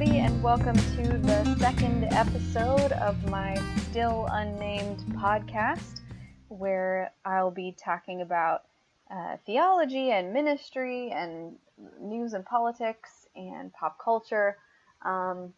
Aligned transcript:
everybody, 0.00 0.20
and 0.20 0.40
welcome 0.44 0.76
to 0.76 1.18
the 1.18 1.56
second 1.58 2.04
episode 2.12 2.92
of 2.92 3.28
my 3.30 3.60
still 3.78 4.28
unnamed 4.30 4.98
podcast, 5.16 6.02
where 6.46 7.10
I'll 7.24 7.50
be 7.50 7.74
talking 7.76 8.20
about 8.20 8.62
uh, 9.10 9.38
theology 9.44 10.12
and 10.12 10.32
ministry 10.32 11.10
and 11.10 11.56
news 12.00 12.32
and 12.34 12.46
politics 12.46 13.26
and 13.34 13.72
pop 13.72 13.98
culture. 13.98 14.56
Um, 15.02 15.52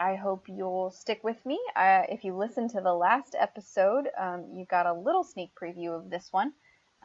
I 0.00 0.16
hope 0.16 0.48
you'll 0.48 0.90
stick 0.90 1.22
with 1.22 1.46
me. 1.46 1.60
Uh, 1.76 2.02
if 2.08 2.24
you 2.24 2.34
listened 2.34 2.70
to 2.70 2.80
the 2.80 2.94
last 2.94 3.36
episode, 3.38 4.08
um, 4.18 4.44
you 4.52 4.64
got 4.64 4.86
a 4.86 4.92
little 4.92 5.22
sneak 5.22 5.50
preview 5.54 5.96
of 5.96 6.10
this 6.10 6.32
one. 6.32 6.52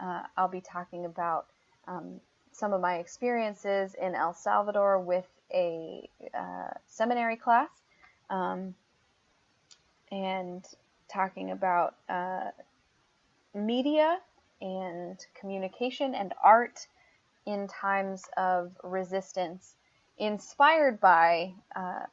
Uh, 0.01 0.23
I'll 0.35 0.47
be 0.47 0.61
talking 0.61 1.05
about 1.05 1.45
um, 1.87 2.19
some 2.51 2.73
of 2.73 2.81
my 2.81 2.95
experiences 2.95 3.95
in 4.01 4.15
El 4.15 4.33
Salvador 4.33 4.99
with 4.99 5.27
a 5.53 6.09
uh, 6.33 6.73
seminary 6.87 7.35
class 7.35 7.69
um, 8.29 8.73
and 10.11 10.65
talking 11.11 11.51
about 11.51 11.95
uh, 12.09 12.49
media 13.53 14.19
and 14.61 15.25
communication 15.39 16.15
and 16.15 16.33
art 16.43 16.87
in 17.45 17.67
times 17.67 18.23
of 18.37 18.71
resistance, 18.83 19.75
inspired 20.17 20.99
by 20.99 21.53
uh, 21.75 22.05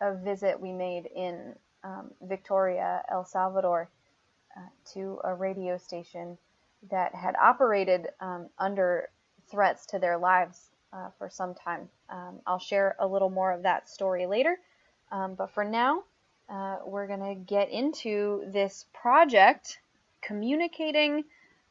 a 0.00 0.14
visit 0.16 0.60
we 0.60 0.72
made 0.72 1.06
in 1.06 1.54
um, 1.84 2.10
Victoria, 2.22 3.02
El 3.10 3.24
Salvador, 3.24 3.88
uh, 4.56 4.60
to 4.92 5.20
a 5.24 5.32
radio 5.34 5.78
station 5.78 6.36
that 6.90 7.14
had 7.14 7.36
operated 7.36 8.08
um, 8.20 8.48
under 8.58 9.08
threats 9.50 9.86
to 9.86 9.98
their 9.98 10.18
lives 10.18 10.70
uh, 10.92 11.10
for 11.18 11.28
some 11.28 11.54
time. 11.54 11.88
Um, 12.08 12.40
I'll 12.46 12.58
share 12.58 12.96
a 12.98 13.06
little 13.06 13.30
more 13.30 13.52
of 13.52 13.62
that 13.62 13.88
story 13.88 14.26
later, 14.26 14.58
um, 15.10 15.34
but 15.34 15.50
for 15.50 15.64
now, 15.64 16.04
uh, 16.48 16.78
we're 16.84 17.06
going 17.06 17.20
to 17.20 17.34
get 17.34 17.70
into 17.70 18.44
this 18.52 18.86
project 18.94 19.78
communicating 20.22 21.24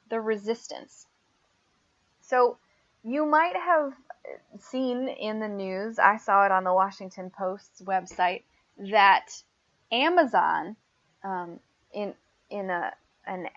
the 0.10 0.22
resistance. 0.22 1.08
So, 2.22 2.58
you 3.04 3.26
might 3.26 3.56
have 3.56 3.94
seen 4.60 5.08
in 5.08 5.40
the 5.40 5.48
news, 5.48 6.00
I 6.00 6.18
saw 6.18 6.46
it 6.46 6.52
on 6.52 6.64
the 6.64 6.74
Washington 6.74 7.30
Post's 7.30 7.82
website, 7.82 8.44
that 8.92 9.30
Amazon, 9.92 10.76
um, 11.24 11.60
in 11.94 12.14
in 12.50 12.70
a 12.70 12.92
an 13.26 13.48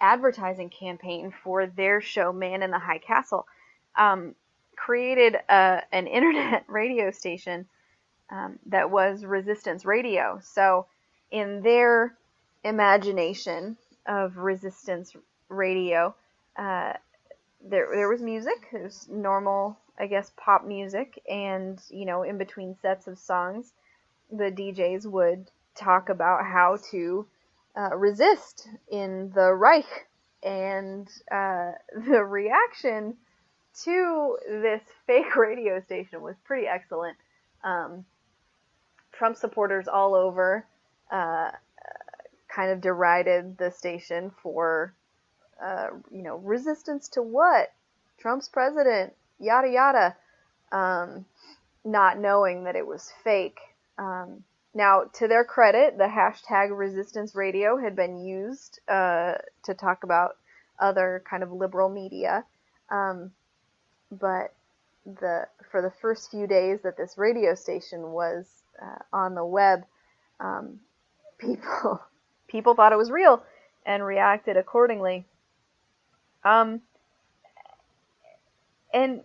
advertising 0.00 0.70
campaign 0.70 1.32
for 1.42 1.66
their 1.66 2.00
show 2.00 2.32
Man 2.32 2.62
in 2.62 2.70
the 2.70 2.78
High 2.78 2.98
Castle, 2.98 3.46
um, 3.96 4.34
created 4.86 5.36
a, 5.48 5.82
an 5.92 6.06
internet 6.06 6.64
radio 6.68 7.10
station 7.10 7.66
um, 8.30 8.58
that 8.66 8.90
was 8.90 9.24
resistance 9.24 9.84
radio. 9.84 10.40
So, 10.42 10.86
in 11.30 11.62
their 11.62 12.16
imagination 12.64 13.76
of 14.06 14.36
resistance 14.38 15.14
radio, 15.48 16.14
uh, 16.56 16.94
there 17.64 17.88
there 17.92 18.08
was 18.08 18.22
music. 18.22 18.68
It 18.72 18.82
was 18.82 19.08
normal, 19.08 19.78
I 19.98 20.06
guess, 20.06 20.32
pop 20.36 20.64
music, 20.64 21.22
and 21.28 21.80
you 21.90 22.04
know, 22.06 22.22
in 22.22 22.38
between 22.38 22.76
sets 22.82 23.06
of 23.06 23.18
songs, 23.18 23.72
the 24.30 24.50
DJs 24.50 25.06
would 25.06 25.50
talk 25.74 26.08
about 26.08 26.44
how 26.44 26.78
to 26.90 27.26
uh, 27.76 27.96
resist 27.96 28.68
in 28.90 29.32
the 29.34 29.52
Reich, 29.54 30.08
and 30.42 31.08
uh, 31.30 31.72
the 32.08 32.24
reaction 32.24 33.16
to 33.84 34.38
this 34.48 34.82
fake 35.06 35.36
radio 35.36 35.80
station 35.80 36.20
was 36.22 36.36
pretty 36.44 36.66
excellent. 36.66 37.16
Um, 37.64 38.04
Trump 39.12 39.36
supporters 39.36 39.86
all 39.88 40.14
over 40.14 40.64
uh, 41.10 41.50
kind 42.48 42.70
of 42.70 42.80
derided 42.80 43.56
the 43.58 43.70
station 43.70 44.30
for, 44.42 44.94
uh, 45.62 45.88
you 46.10 46.22
know, 46.22 46.36
resistance 46.36 47.08
to 47.10 47.22
what? 47.22 47.72
Trump's 48.18 48.48
president, 48.48 49.12
yada 49.38 49.68
yada, 49.68 50.16
um, 50.72 51.24
not 51.84 52.18
knowing 52.18 52.64
that 52.64 52.76
it 52.76 52.86
was 52.86 53.12
fake. 53.24 53.58
Um, 53.98 54.44
now, 54.74 55.04
to 55.14 55.26
their 55.26 55.44
credit, 55.44 55.98
the 55.98 56.04
hashtag 56.04 56.76
resistance 56.76 57.34
radio 57.34 57.76
had 57.76 57.96
been 57.96 58.24
used 58.24 58.80
uh, 58.88 59.34
to 59.64 59.74
talk 59.74 60.04
about 60.04 60.36
other 60.78 61.22
kind 61.28 61.42
of 61.42 61.52
liberal 61.52 61.88
media. 61.88 62.44
Um, 62.90 63.32
but 64.10 64.52
the 65.06 65.46
for 65.70 65.82
the 65.82 65.90
first 65.90 66.30
few 66.30 66.46
days 66.46 66.80
that 66.82 66.96
this 66.96 67.16
radio 67.16 67.54
station 67.54 68.12
was 68.12 68.46
uh, 68.82 68.98
on 69.12 69.34
the 69.34 69.44
web, 69.44 69.84
um, 70.40 70.80
people 71.38 72.00
people 72.48 72.74
thought 72.74 72.92
it 72.92 72.98
was 72.98 73.10
real 73.10 73.42
and 73.86 74.04
reacted 74.04 74.56
accordingly. 74.56 75.24
Um, 76.44 76.80
and 78.92 79.22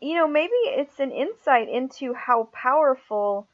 you 0.00 0.14
know 0.14 0.28
maybe 0.28 0.52
it's 0.64 0.98
an 1.00 1.10
insight 1.12 1.68
into 1.68 2.14
how 2.14 2.48
powerful 2.52 3.46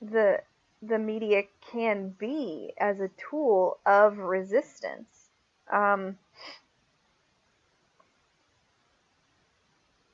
the 0.00 0.40
the 0.82 0.98
media 0.98 1.44
can 1.70 2.10
be 2.18 2.72
as 2.78 3.00
a 3.00 3.10
tool 3.30 3.78
of 3.86 4.18
resistance. 4.18 5.28
Um, 5.72 6.18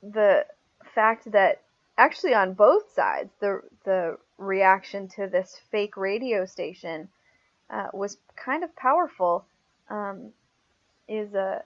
the 0.03 0.47
fact 0.94 1.31
that 1.32 1.62
actually 1.97 2.34
on 2.34 2.54
both 2.54 2.92
sides, 2.92 3.31
the 3.41 3.62
the 3.84 4.19
reaction 4.38 5.09
to 5.09 5.26
this 5.26 5.60
fake 5.70 5.97
radio 5.97 6.44
station 6.47 7.09
uh, 7.70 7.88
was 7.92 8.16
kind 8.36 8.64
of 8.64 8.75
powerful. 8.76 9.44
Um, 9.91 10.32
is 11.09 11.34
a 11.34 11.62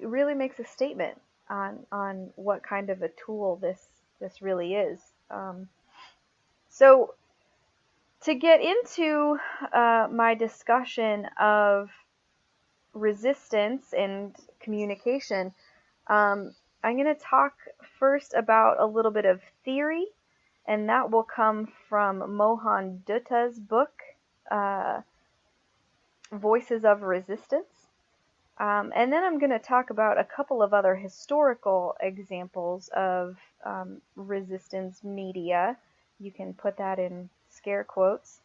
really 0.00 0.34
makes 0.34 0.58
a 0.58 0.64
statement 0.64 1.20
on 1.48 1.80
on 1.90 2.30
what 2.36 2.62
kind 2.62 2.90
of 2.90 3.02
a 3.02 3.08
tool 3.08 3.56
this 3.56 3.88
this 4.20 4.42
really 4.42 4.74
is. 4.74 5.00
Um, 5.30 5.68
so, 6.68 7.14
to 8.22 8.34
get 8.34 8.60
into 8.60 9.38
uh, 9.72 10.08
my 10.10 10.34
discussion 10.34 11.26
of 11.38 11.90
resistance 12.92 13.92
and 13.96 14.34
communication, 14.60 15.52
um, 16.10 16.54
I'm 16.82 16.96
going 16.96 17.14
to 17.14 17.20
talk 17.20 17.54
first 17.98 18.34
about 18.34 18.80
a 18.80 18.86
little 18.86 19.10
bit 19.10 19.24
of 19.24 19.40
theory, 19.64 20.06
and 20.66 20.88
that 20.88 21.10
will 21.10 21.22
come 21.22 21.68
from 21.88 22.36
Mohan 22.36 23.02
Dutta's 23.06 23.58
book, 23.58 23.92
uh, 24.50 25.00
Voices 26.32 26.84
of 26.84 27.02
Resistance. 27.02 27.86
Um, 28.58 28.92
and 28.94 29.10
then 29.10 29.24
I'm 29.24 29.38
going 29.38 29.50
to 29.50 29.58
talk 29.58 29.88
about 29.88 30.18
a 30.18 30.24
couple 30.24 30.62
of 30.62 30.74
other 30.74 30.94
historical 30.94 31.96
examples 32.00 32.90
of 32.94 33.38
um, 33.64 34.02
resistance 34.16 35.02
media 35.02 35.78
you 36.20 36.30
can 36.30 36.52
put 36.52 36.76
that 36.76 36.98
in 36.98 37.30
scare 37.48 37.82
quotes. 37.82 38.40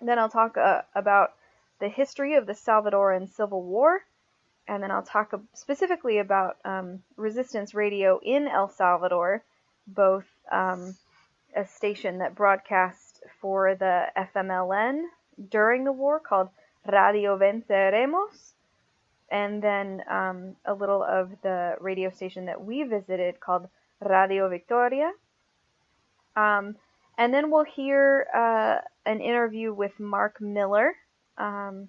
Then 0.00 0.18
I'll 0.18 0.28
talk 0.28 0.56
uh, 0.56 0.82
about 0.94 1.32
the 1.80 1.88
history 1.88 2.34
of 2.34 2.46
the 2.46 2.52
Salvadoran 2.52 3.28
Civil 3.28 3.62
War, 3.62 4.04
and 4.66 4.82
then 4.82 4.90
I'll 4.90 5.02
talk 5.02 5.32
specifically 5.54 6.18
about 6.18 6.56
um, 6.64 7.02
resistance 7.16 7.74
radio 7.74 8.18
in 8.22 8.48
El 8.48 8.68
Salvador, 8.68 9.42
both 9.86 10.24
um, 10.50 10.96
a 11.54 11.66
station 11.66 12.18
that 12.18 12.34
broadcast 12.34 13.22
for 13.40 13.74
the 13.74 14.06
FMLN 14.16 15.02
during 15.50 15.84
the 15.84 15.92
war 15.92 16.20
called 16.20 16.48
Radio 16.90 17.38
Venceremos, 17.38 18.52
and 19.30 19.62
then 19.62 20.02
um, 20.08 20.56
a 20.64 20.74
little 20.74 21.02
of 21.02 21.30
the 21.42 21.74
radio 21.80 22.10
station 22.10 22.46
that 22.46 22.62
we 22.62 22.82
visited 22.84 23.40
called 23.40 23.68
Radio 24.00 24.48
Victoria. 24.48 25.12
Um, 26.36 26.76
and 27.16 27.32
then 27.32 27.50
we'll 27.50 27.64
hear 27.64 28.26
uh, 28.34 28.78
an 29.06 29.20
interview 29.20 29.72
with 29.72 29.98
Mark 30.00 30.40
Miller 30.40 30.94
um, 31.38 31.88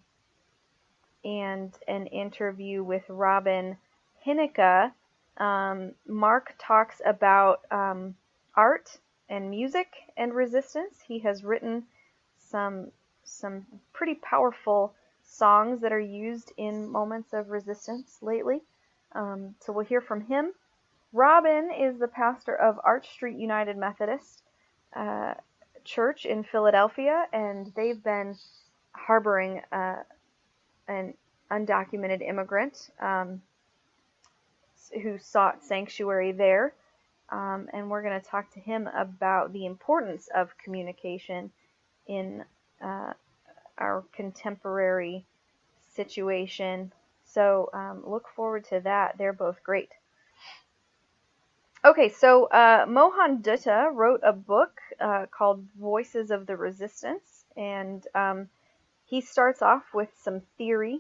and 1.25 1.73
an 1.87 2.07
interview 2.07 2.83
with 2.83 3.03
Robin 3.09 3.77
Hynicka. 4.25 4.91
Um, 5.37 5.91
Mark 6.07 6.53
talks 6.57 7.01
about 7.05 7.61
um, 7.71 8.15
art 8.55 8.97
and 9.27 9.49
music 9.49 9.87
and 10.15 10.33
resistance. 10.33 10.99
He 11.05 11.19
has 11.19 11.43
written 11.43 11.83
some 12.37 12.91
some 13.23 13.65
pretty 13.91 14.15
powerful 14.15 14.93
songs 15.23 15.81
that 15.81 15.91
are 15.91 15.99
used 15.99 16.53
in 16.57 16.87
moments 16.87 17.33
of 17.33 17.49
resistance 17.49 18.19
lately. 18.21 18.61
Um, 19.13 19.55
so 19.59 19.73
we'll 19.73 19.85
hear 19.85 20.01
from 20.01 20.21
him. 20.21 20.53
Robin 21.11 21.71
is 21.71 21.97
the 21.97 22.07
pastor 22.07 22.55
of 22.55 22.79
Arch 22.83 23.09
Street 23.09 23.37
United 23.37 23.77
Methodist 23.77 24.43
uh, 24.95 25.33
church 25.83 26.25
in 26.25 26.43
Philadelphia, 26.43 27.25
and 27.33 27.71
they've 27.75 28.03
been 28.03 28.35
harboring 28.91 29.61
uh, 29.71 30.03
an 30.87 31.13
undocumented 31.51 32.21
immigrant 32.27 32.89
um, 33.01 33.41
who 35.01 35.17
sought 35.19 35.63
sanctuary 35.63 36.31
there. 36.31 36.73
um, 37.29 37.67
and 37.73 37.89
we're 37.89 38.03
going 38.03 38.19
to 38.19 38.27
talk 38.27 38.51
to 38.53 38.59
him 38.59 38.87
about 38.95 39.51
the 39.53 39.65
importance 39.65 40.29
of 40.35 40.57
communication 40.63 41.51
in 42.07 42.43
uh, 42.83 43.13
our 43.77 44.03
contemporary 44.13 45.25
situation. 45.95 46.91
So 47.25 47.69
um, 47.73 48.03
look 48.05 48.27
forward 48.35 48.65
to 48.69 48.79
that. 48.81 49.17
They're 49.17 49.33
both 49.33 49.63
great. 49.63 49.89
Okay, 51.83 52.09
so 52.09 52.45
uh, 52.45 52.85
Mohan 52.87 53.41
Dutta 53.43 53.91
wrote 53.93 54.21
a 54.23 54.33
book 54.33 54.79
uh, 54.99 55.25
called 55.31 55.65
Voices 55.79 56.31
of 56.31 56.47
the 56.47 56.57
Resistance, 56.57 57.45
and 57.55 58.05
um, 58.15 58.49
he 59.05 59.21
starts 59.21 59.61
off 59.61 59.83
with 59.93 60.09
some 60.21 60.41
theory 60.57 60.99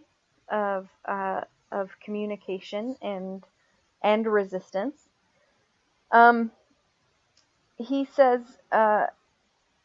of 0.49 0.87
uh, 1.05 1.41
of 1.71 1.89
communication 1.99 2.95
and 3.01 3.43
and 4.03 4.25
resistance. 4.27 4.95
Um, 6.11 6.51
he 7.77 8.05
says 8.05 8.41
uh, 8.71 9.07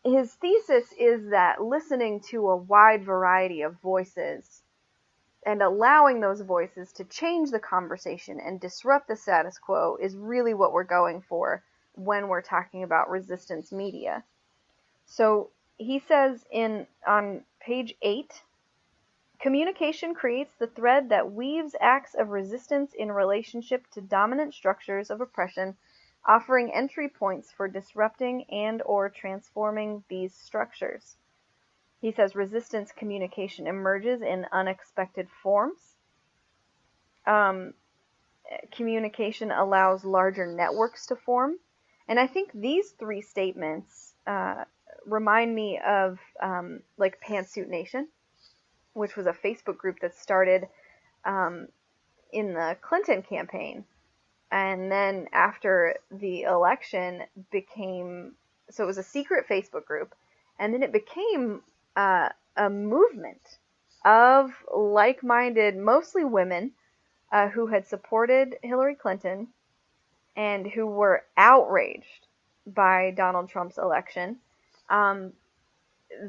his 0.05 0.33
thesis 0.35 0.93
is 0.99 1.31
that 1.31 1.63
listening 1.63 2.21
to 2.31 2.49
a 2.51 2.57
wide 2.57 3.05
variety 3.05 3.63
of 3.63 3.81
voices 3.81 4.63
and 5.45 5.63
allowing 5.63 6.21
those 6.21 6.43
voices 6.43 6.93
to 6.93 7.05
change 7.05 7.51
the 7.51 7.59
conversation 7.59 8.39
and 8.41 8.61
disrupt 8.61 9.09
the 9.09 9.17
status 9.17 9.59
quo 9.59 9.97
is 10.01 10.15
really 10.17 10.55
what 10.55 10.73
we're 10.73 10.85
going 10.85 11.23
for 11.23 11.63
when 11.95 12.29
we're 12.29 12.43
talking 12.43 12.83
about 12.83 13.11
resistance 13.11 13.73
media. 13.73 14.23
So 15.07 15.51
he 15.79 15.99
says 15.99 16.45
in 16.53 16.87
on 17.07 17.43
page 17.61 17.95
8 18.03 18.43
communication 19.41 20.15
creates 20.15 20.55
the 20.59 20.67
thread 20.67 21.09
that 21.09 21.33
weaves 21.33 21.75
acts 21.81 22.15
of 22.15 22.29
resistance 22.29 22.93
in 22.95 23.11
relationship 23.11 23.87
to 23.91 24.01
dominant 24.01 24.55
structures 24.55 25.11
of 25.11 25.21
oppression 25.21 25.77
offering 26.27 26.71
entry 26.73 27.09
points 27.09 27.51
for 27.51 27.67
disrupting 27.67 28.45
and 28.51 28.83
or 28.85 29.09
transforming 29.09 30.05
these 30.09 30.35
structures. 30.35 31.17
He 32.01 32.13
says 32.13 32.35
resistance 32.35 32.93
communication 32.93 33.67
emerges 33.67 34.23
in 34.23 34.47
unexpected 34.53 35.29
forms. 35.43 35.97
Um, 37.27 37.75
communication 38.73 39.51
allows 39.51 40.05
larger 40.05 40.47
networks 40.47 41.07
to 41.07 41.17
form. 41.17 41.57
And 42.09 42.19
I 42.19 42.27
think 42.27 42.51
these 42.53 42.91
three 42.93 43.21
statements 43.21 44.15
uh, 44.27 44.65
remind 45.07 45.55
me 45.55 45.81
of 45.87 46.19
um, 46.43 46.81
like 46.97 47.21
Pantsuit 47.21 47.69
Nation, 47.69 48.09
which 48.93 49.17
was 49.17 49.27
a 49.27 49.33
Facebook 49.33 49.77
group 49.77 50.01
that 50.01 50.15
started 50.15 50.69
um, 51.25 51.69
in 52.33 52.55
the 52.55 52.77
Clinton 52.81 53.23
campaign 53.23 53.85
and 54.53 54.91
then 54.91 55.29
after 55.33 55.97
the 56.11 56.43
election 56.43 57.23
became 57.51 58.33
so 58.71 58.85
it 58.85 58.87
was 58.87 58.99
a 58.99 59.03
secret 59.03 59.47
Facebook 59.49 59.85
group, 59.85 60.15
and 60.59 60.73
then 60.73 60.83
it 60.83 60.93
became 60.93 61.63
uh, 61.97 62.29
a 62.57 62.71
movement 62.71 63.59
of 64.05 64.51
like-minded, 64.75 65.77
mostly 65.77 66.25
women, 66.25 66.71
uh, 67.33 67.49
who 67.49 67.67
had 67.67 67.87
supported 67.87 68.57
Hillary 68.63 68.95
Clinton 68.95 69.49
and 70.37 70.67
who 70.67 70.87
were 70.87 71.25
outraged 71.37 72.29
by 72.67 73.13
Donald 73.17 73.49
Trump's 73.49 73.77
election. 73.77 74.37
Um, 74.91 75.33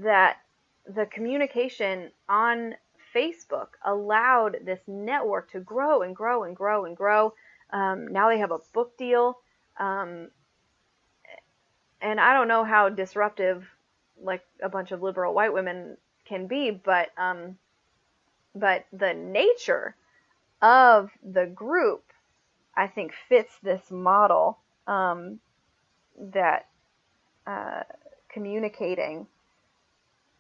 that 0.04 0.38
the 0.86 1.08
communication 1.08 2.12
on 2.30 2.76
Facebook 3.14 3.70
allowed 3.84 4.58
this 4.64 4.80
network 4.88 5.52
to 5.52 5.60
grow 5.60 6.04
and 6.04 6.16
grow 6.16 6.44
and 6.44 6.56
grow 6.56 6.86
and 6.86 6.96
grow 6.96 7.34
um, 7.72 8.08
now 8.08 8.30
they 8.30 8.40
have 8.40 8.52
a 8.52 8.60
book 8.74 8.98
deal. 8.98 9.40
Um, 9.80 10.30
and 12.02 12.20
I 12.20 12.34
don't 12.34 12.48
know 12.48 12.64
how 12.64 12.90
disruptive 12.90 13.66
like 14.22 14.44
a 14.62 14.70
bunch 14.70 14.92
of 14.92 15.02
liberal 15.02 15.34
white 15.34 15.54
women 15.54 15.98
can 16.26 16.48
be, 16.48 16.72
but 16.72 17.10
um, 17.18 17.58
but 18.54 18.86
the 18.92 19.14
nature 19.14 19.96
of 20.62 21.10
the 21.24 21.46
group, 21.46 22.04
I 22.76 22.88
think, 22.88 23.14
fits 23.30 23.54
this 23.64 23.90
model 23.90 24.60
um, 24.88 25.40
that 26.20 26.68
uh, 27.48 27.84
communicating 28.32 29.28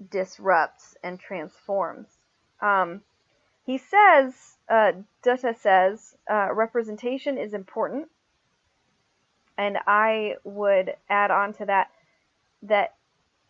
disrupts 0.09 0.95
and 1.03 1.19
transforms. 1.19 2.07
Um, 2.61 3.01
he 3.65 3.77
says, 3.77 4.57
uh, 4.69 4.93
Dutta 5.23 5.57
says, 5.57 6.15
uh, 6.29 6.53
representation 6.53 7.37
is 7.37 7.53
important. 7.53 8.07
And 9.57 9.77
I 9.85 10.35
would 10.43 10.95
add 11.09 11.29
on 11.29 11.53
to 11.53 11.65
that 11.65 11.91
that 12.63 12.95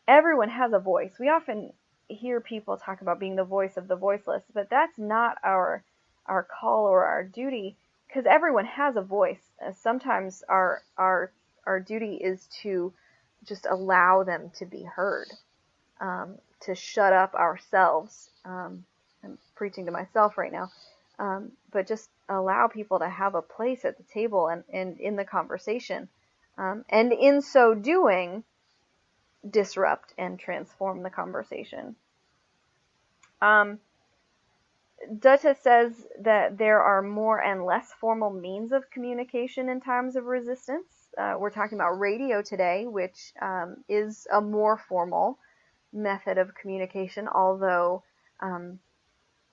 everyone 0.07 0.49
has 0.49 0.73
a 0.73 0.79
voice. 0.79 1.13
We 1.19 1.29
often 1.29 1.73
hear 2.07 2.41
people 2.41 2.77
talk 2.77 3.01
about 3.01 3.19
being 3.19 3.35
the 3.35 3.43
voice 3.43 3.77
of 3.77 3.87
the 3.87 3.95
voiceless, 3.95 4.43
but 4.53 4.69
that's 4.69 4.97
not 4.97 5.37
our 5.43 5.83
our 6.25 6.43
call 6.43 6.85
or 6.85 7.05
our 7.05 7.23
duty 7.23 7.77
because 8.07 8.25
everyone 8.25 8.65
has 8.65 8.95
a 8.95 9.01
voice. 9.01 9.41
Uh, 9.65 9.71
sometimes 9.71 10.43
our 10.49 10.83
our 10.97 11.31
our 11.65 11.79
duty 11.79 12.15
is 12.15 12.47
to 12.61 12.93
just 13.45 13.65
allow 13.69 14.23
them 14.23 14.51
to 14.57 14.65
be 14.65 14.83
heard, 14.83 15.27
um, 15.99 16.35
to 16.61 16.75
shut 16.75 17.13
up 17.13 17.33
ourselves. 17.35 18.29
Um, 18.45 18.85
I'm 19.23 19.37
preaching 19.55 19.85
to 19.85 19.91
myself 19.91 20.37
right 20.37 20.51
now, 20.51 20.71
um, 21.19 21.51
but 21.71 21.87
just 21.87 22.09
allow 22.29 22.67
people 22.67 22.99
to 22.99 23.09
have 23.09 23.35
a 23.35 23.41
place 23.41 23.85
at 23.85 23.97
the 23.97 24.03
table 24.03 24.47
and, 24.47 24.63
and 24.71 24.99
in 24.99 25.15
the 25.15 25.25
conversation. 25.25 26.07
Um, 26.57 26.85
and 26.89 27.11
in 27.13 27.41
so 27.41 27.73
doing, 27.73 28.43
disrupt 29.49 30.13
and 30.17 30.39
transform 30.39 31.01
the 31.03 31.09
conversation. 31.09 31.95
Um, 33.41 33.79
Dutta 35.11 35.57
says 35.57 35.93
that 36.19 36.57
there 36.57 36.81
are 36.81 37.01
more 37.01 37.41
and 37.41 37.65
less 37.65 37.91
formal 37.99 38.29
means 38.29 38.71
of 38.71 38.91
communication 38.91 39.67
in 39.69 39.81
times 39.81 40.15
of 40.15 40.25
resistance. 40.25 41.00
Uh, 41.17 41.35
we're 41.37 41.49
talking 41.49 41.77
about 41.77 41.99
radio 41.99 42.41
today, 42.41 42.85
which 42.87 43.33
um, 43.41 43.83
is 43.89 44.27
a 44.31 44.39
more 44.39 44.77
formal 44.77 45.37
method 45.93 46.37
of 46.37 46.55
communication, 46.55 47.27
although 47.27 48.03
um, 48.39 48.79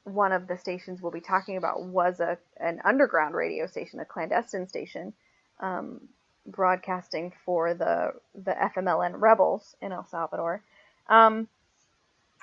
one 0.05 0.33
of 0.33 0.47
the 0.47 0.57
stations 0.57 1.03
we'll 1.03 1.13
be 1.13 1.21
talking 1.21 1.57
about 1.57 1.83
was 1.83 2.21
a 2.21 2.39
an 2.61 2.81
underground 2.85 3.35
radio 3.35 3.67
station, 3.67 4.01
a 4.01 4.05
clandestine 4.05 4.69
station, 4.69 5.13
um, 5.61 6.01
broadcasting 6.47 7.33
for 7.45 7.75
the 7.75 8.13
the 8.35 8.53
FMLN 8.53 9.21
rebels 9.21 9.75
in 9.83 9.93
El 9.93 10.07
Salvador. 10.07 10.63
Um, 11.09 11.49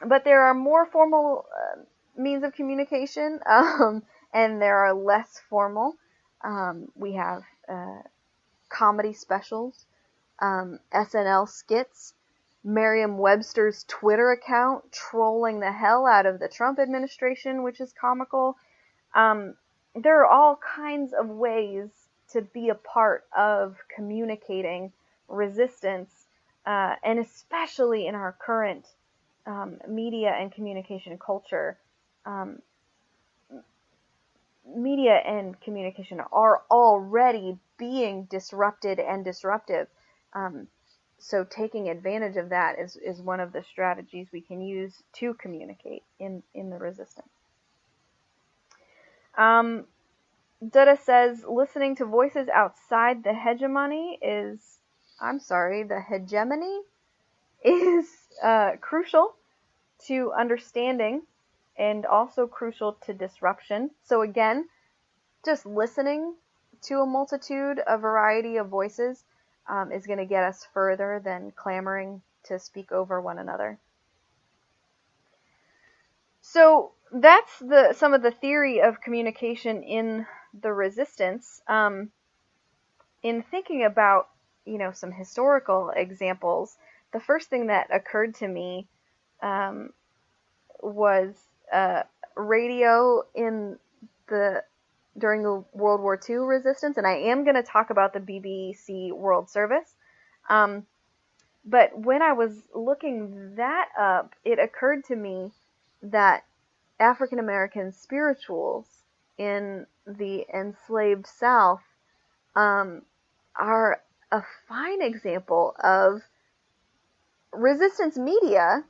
but 0.05 0.25
there 0.25 0.43
are 0.43 0.53
more 0.53 0.85
formal 0.85 1.45
uh, 1.55 1.81
means 2.21 2.43
of 2.43 2.53
communication, 2.53 3.39
um, 3.49 4.03
and 4.33 4.61
there 4.61 4.77
are 4.79 4.93
less 4.93 5.39
formal. 5.49 5.95
We 6.95 7.13
have 7.13 7.41
uh, 7.67 8.01
comedy 8.77 9.13
specials, 9.13 9.85
um, 10.39 10.79
SNL 10.93 11.47
skits, 11.47 12.13
Merriam 12.63 13.17
Webster's 13.17 13.85
Twitter 13.87 14.31
account 14.31 14.91
trolling 14.91 15.59
the 15.59 15.71
hell 15.71 16.07
out 16.07 16.25
of 16.25 16.39
the 16.39 16.47
Trump 16.47 16.79
administration, 16.79 17.63
which 17.63 17.79
is 17.79 17.93
comical. 17.93 18.57
Um, 19.13 19.55
there 19.93 20.19
are 20.21 20.27
all 20.27 20.57
kinds 20.57 21.13
of 21.13 21.29
ways 21.29 21.89
to 22.31 22.41
be 22.41 22.69
a 22.69 22.75
part 22.75 23.25
of 23.37 23.77
communicating 23.95 24.91
resistance, 25.27 26.25
uh, 26.65 26.95
and 27.03 27.19
especially 27.19 28.07
in 28.07 28.15
our 28.15 28.35
current 28.39 28.87
um, 29.45 29.77
media 29.87 30.31
and 30.31 30.51
communication 30.51 31.17
culture. 31.17 31.77
Um, 32.25 32.59
media 34.73 35.15
and 35.25 35.59
communication 35.61 36.19
are 36.31 36.63
already 36.71 37.57
being 37.77 38.25
disrupted 38.25 38.99
and 38.99 39.23
disruptive. 39.23 39.87
Um, 40.33 40.67
so 41.17 41.43
taking 41.43 41.89
advantage 41.89 42.37
of 42.37 42.49
that 42.49 42.79
is, 42.79 42.97
is 42.97 43.21
one 43.21 43.39
of 43.39 43.53
the 43.53 43.63
strategies 43.63 44.27
we 44.31 44.41
can 44.41 44.61
use 44.61 45.03
to 45.13 45.33
communicate 45.35 46.03
in, 46.19 46.43
in 46.53 46.69
the 46.69 46.77
resistance. 46.77 47.29
Um, 49.37 49.85
Dutta 50.63 50.99
says 50.99 51.43
listening 51.47 51.95
to 51.97 52.05
voices 52.05 52.47
outside 52.49 53.23
the 53.23 53.33
hegemony 53.33 54.17
is, 54.21 54.59
I'm 55.19 55.39
sorry, 55.39 55.83
the 55.83 56.01
hegemony 56.01 56.81
is 57.63 58.05
uh, 58.43 58.71
crucial 58.79 59.35
to 60.07 60.31
understanding 60.37 61.23
and 61.77 62.05
also 62.05 62.47
crucial 62.47 62.93
to 63.05 63.13
disruption. 63.13 63.91
So 64.03 64.21
again, 64.21 64.67
just 65.43 65.65
listening 65.65 66.35
to 66.83 66.99
a 66.99 67.05
multitude, 67.05 67.81
a 67.85 67.97
variety 67.97 68.57
of 68.57 68.67
voices 68.67 69.23
um, 69.67 69.91
is 69.91 70.07
going 70.07 70.19
to 70.19 70.25
get 70.25 70.43
us 70.43 70.67
further 70.73 71.21
than 71.23 71.51
clamoring 71.55 72.21
to 72.45 72.59
speak 72.59 72.91
over 72.91 73.21
one 73.21 73.39
another. 73.39 73.79
So 76.41 76.91
that's 77.11 77.59
the 77.59 77.93
some 77.93 78.13
of 78.13 78.21
the 78.21 78.31
theory 78.31 78.81
of 78.81 79.01
communication 79.01 79.83
in 79.83 80.25
the 80.61 80.71
resistance. 80.71 81.61
Um, 81.67 82.11
in 83.23 83.41
thinking 83.41 83.83
about, 83.83 84.29
you 84.65 84.77
know, 84.77 84.91
some 84.91 85.11
historical 85.11 85.91
examples, 85.95 86.77
the 87.11 87.19
first 87.19 87.49
thing 87.49 87.67
that 87.67 87.87
occurred 87.91 88.35
to 88.35 88.47
me 88.47 88.87
um, 89.41 89.89
was 90.81 91.35
uh, 91.71 92.03
radio 92.35 93.23
in 93.33 93.77
the 94.27 94.63
during 95.17 95.43
the 95.43 95.63
World 95.73 96.01
War 96.01 96.19
II 96.29 96.35
resistance, 96.37 96.97
and 96.97 97.07
I 97.07 97.15
am 97.15 97.43
going 97.43 97.55
to 97.55 97.63
talk 97.63 97.89
about 97.89 98.13
the 98.13 98.19
BBC 98.19 99.13
World 99.13 99.49
Service. 99.49 99.95
Um, 100.49 100.85
but 101.65 101.97
when 101.97 102.21
I 102.21 102.33
was 102.33 102.51
looking 102.73 103.55
that 103.55 103.89
up, 103.97 104.35
it 104.43 104.59
occurred 104.59 105.05
to 105.05 105.15
me 105.15 105.51
that 106.03 106.43
African 106.99 107.39
American 107.39 107.91
spirituals 107.91 108.85
in 109.37 109.85
the 110.05 110.45
enslaved 110.53 111.27
South 111.27 111.81
um, 112.55 113.01
are 113.55 114.01
a 114.31 114.43
fine 114.67 115.01
example 115.01 115.75
of 115.79 116.21
resistance 117.51 118.17
media 118.17 118.83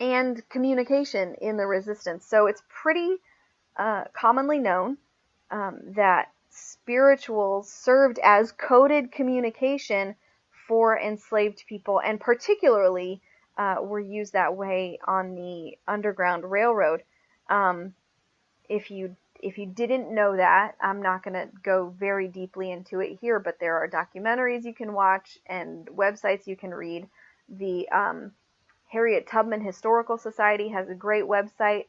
and 0.00 0.46
communication 0.48 1.34
in 1.40 1.56
the 1.56 1.66
resistance. 1.66 2.24
So 2.26 2.46
it's 2.46 2.62
pretty 2.68 3.16
uh, 3.76 4.04
commonly 4.12 4.58
known 4.58 4.98
um, 5.50 5.80
that 5.96 6.32
spirituals 6.50 7.70
served 7.70 8.18
as 8.22 8.52
coded 8.52 9.12
communication 9.12 10.14
for 10.66 10.98
enslaved 10.98 11.64
people, 11.68 12.00
and 12.00 12.20
particularly 12.20 13.22
uh, 13.56 13.76
were 13.82 14.00
used 14.00 14.34
that 14.34 14.54
way 14.54 14.98
on 15.06 15.34
the 15.34 15.76
Underground 15.86 16.48
Railroad. 16.50 17.02
Um, 17.48 17.94
if 18.68 18.90
you 18.90 19.16
if 19.40 19.56
you 19.56 19.66
didn't 19.66 20.12
know 20.12 20.36
that, 20.36 20.74
I'm 20.80 21.00
not 21.00 21.22
going 21.22 21.34
to 21.34 21.48
go 21.62 21.94
very 21.96 22.26
deeply 22.26 22.72
into 22.72 22.98
it 23.00 23.18
here, 23.20 23.38
but 23.38 23.60
there 23.60 23.78
are 23.78 23.88
documentaries 23.88 24.64
you 24.64 24.74
can 24.74 24.92
watch 24.92 25.38
and 25.46 25.86
websites 25.86 26.48
you 26.48 26.56
can 26.56 26.74
read. 26.74 27.08
The 27.48 27.88
um, 27.90 28.32
Harriet 28.88 29.26
Tubman 29.26 29.60
Historical 29.60 30.18
Society 30.18 30.68
has 30.68 30.88
a 30.88 30.94
great 30.94 31.24
website 31.24 31.86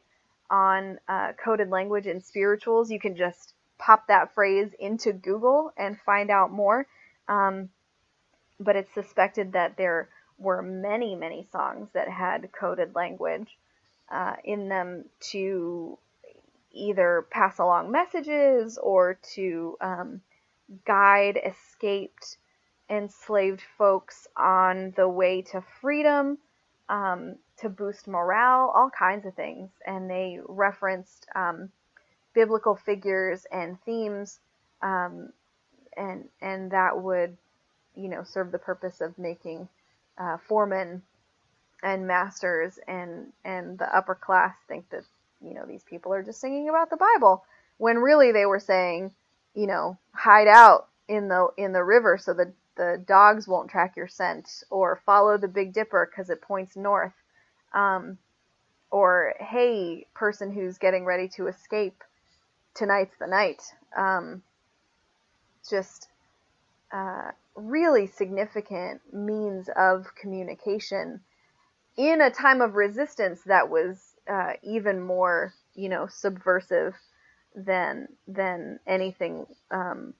on 0.50 0.98
uh, 1.08 1.32
coded 1.42 1.70
language 1.70 2.06
and 2.06 2.22
spirituals. 2.22 2.90
You 2.90 3.00
can 3.00 3.16
just 3.16 3.54
pop 3.78 4.06
that 4.08 4.34
phrase 4.34 4.72
into 4.78 5.12
Google 5.12 5.72
and 5.76 5.98
find 6.00 6.30
out 6.30 6.52
more. 6.52 6.86
Um, 7.28 7.70
but 8.58 8.76
it's 8.76 8.92
suspected 8.92 9.52
that 9.52 9.76
there 9.76 10.10
were 10.38 10.62
many, 10.62 11.14
many 11.14 11.46
songs 11.50 11.88
that 11.94 12.08
had 12.08 12.50
coded 12.52 12.94
language 12.94 13.56
uh, 14.10 14.34
in 14.44 14.68
them 14.68 15.04
to 15.20 15.98
either 16.72 17.26
pass 17.30 17.58
along 17.58 17.90
messages 17.90 18.78
or 18.78 19.18
to 19.34 19.76
um, 19.80 20.20
guide 20.84 21.38
escaped 21.44 22.36
enslaved 22.88 23.62
folks 23.78 24.26
on 24.36 24.92
the 24.96 25.08
way 25.08 25.42
to 25.42 25.62
freedom 25.80 26.38
um, 26.90 27.36
to 27.58 27.70
boost 27.70 28.08
morale, 28.08 28.72
all 28.74 28.90
kinds 28.90 29.26
of 29.26 29.34
things. 29.34 29.70
And 29.86 30.10
they 30.10 30.40
referenced 30.46 31.26
um, 31.34 31.70
biblical 32.34 32.76
figures 32.76 33.46
and 33.52 33.80
themes, 33.84 34.40
um, 34.82 35.30
and 35.96 36.28
and 36.42 36.72
that 36.72 37.00
would, 37.00 37.36
you 37.96 38.08
know, 38.08 38.24
serve 38.24 38.52
the 38.52 38.58
purpose 38.58 39.00
of 39.00 39.18
making 39.18 39.68
uh, 40.18 40.36
foremen 40.48 41.02
and 41.82 42.06
masters 42.06 42.78
and 42.86 43.32
and 43.44 43.78
the 43.78 43.96
upper 43.96 44.14
class 44.14 44.54
think 44.68 44.88
that 44.90 45.04
you 45.42 45.54
know 45.54 45.64
these 45.66 45.82
people 45.84 46.12
are 46.12 46.22
just 46.22 46.40
singing 46.40 46.68
about 46.68 46.90
the 46.90 46.96
Bible 46.98 47.44
when 47.78 47.96
really 47.98 48.32
they 48.32 48.46
were 48.46 48.60
saying, 48.60 49.12
you 49.54 49.66
know, 49.66 49.98
hide 50.12 50.48
out 50.48 50.88
in 51.08 51.28
the 51.28 51.48
in 51.56 51.72
the 51.72 51.82
river 51.82 52.18
so 52.18 52.34
the 52.34 52.52
the 52.76 53.02
dogs 53.06 53.46
won't 53.48 53.70
track 53.70 53.96
your 53.96 54.08
scent, 54.08 54.62
or 54.70 55.00
follow 55.04 55.36
the 55.38 55.48
Big 55.48 55.72
Dipper 55.72 56.10
because 56.10 56.30
it 56.30 56.40
points 56.42 56.76
north, 56.76 57.12
um, 57.74 58.18
or 58.90 59.34
hey, 59.40 60.06
person 60.14 60.52
who's 60.52 60.78
getting 60.78 61.04
ready 61.04 61.28
to 61.28 61.46
escape, 61.46 62.02
tonight's 62.74 63.16
the 63.18 63.26
night. 63.26 63.62
Um, 63.96 64.42
just 65.68 66.08
uh, 66.92 67.30
really 67.54 68.06
significant 68.06 69.00
means 69.12 69.68
of 69.76 70.06
communication 70.14 71.20
in 71.96 72.20
a 72.20 72.30
time 72.30 72.60
of 72.60 72.74
resistance 72.74 73.42
that 73.42 73.68
was 73.68 74.14
uh, 74.28 74.52
even 74.62 75.00
more, 75.00 75.52
you 75.74 75.88
know, 75.88 76.06
subversive 76.06 76.94
than 77.54 78.08
than 78.28 78.78
anything 78.86 79.44
um, 79.70 80.14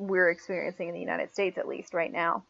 we're 0.00 0.30
experiencing 0.30 0.88
in 0.88 0.94
the 0.94 1.00
United 1.00 1.30
States, 1.32 1.58
at 1.58 1.68
least 1.68 1.94
right 1.94 2.12
now. 2.12 2.42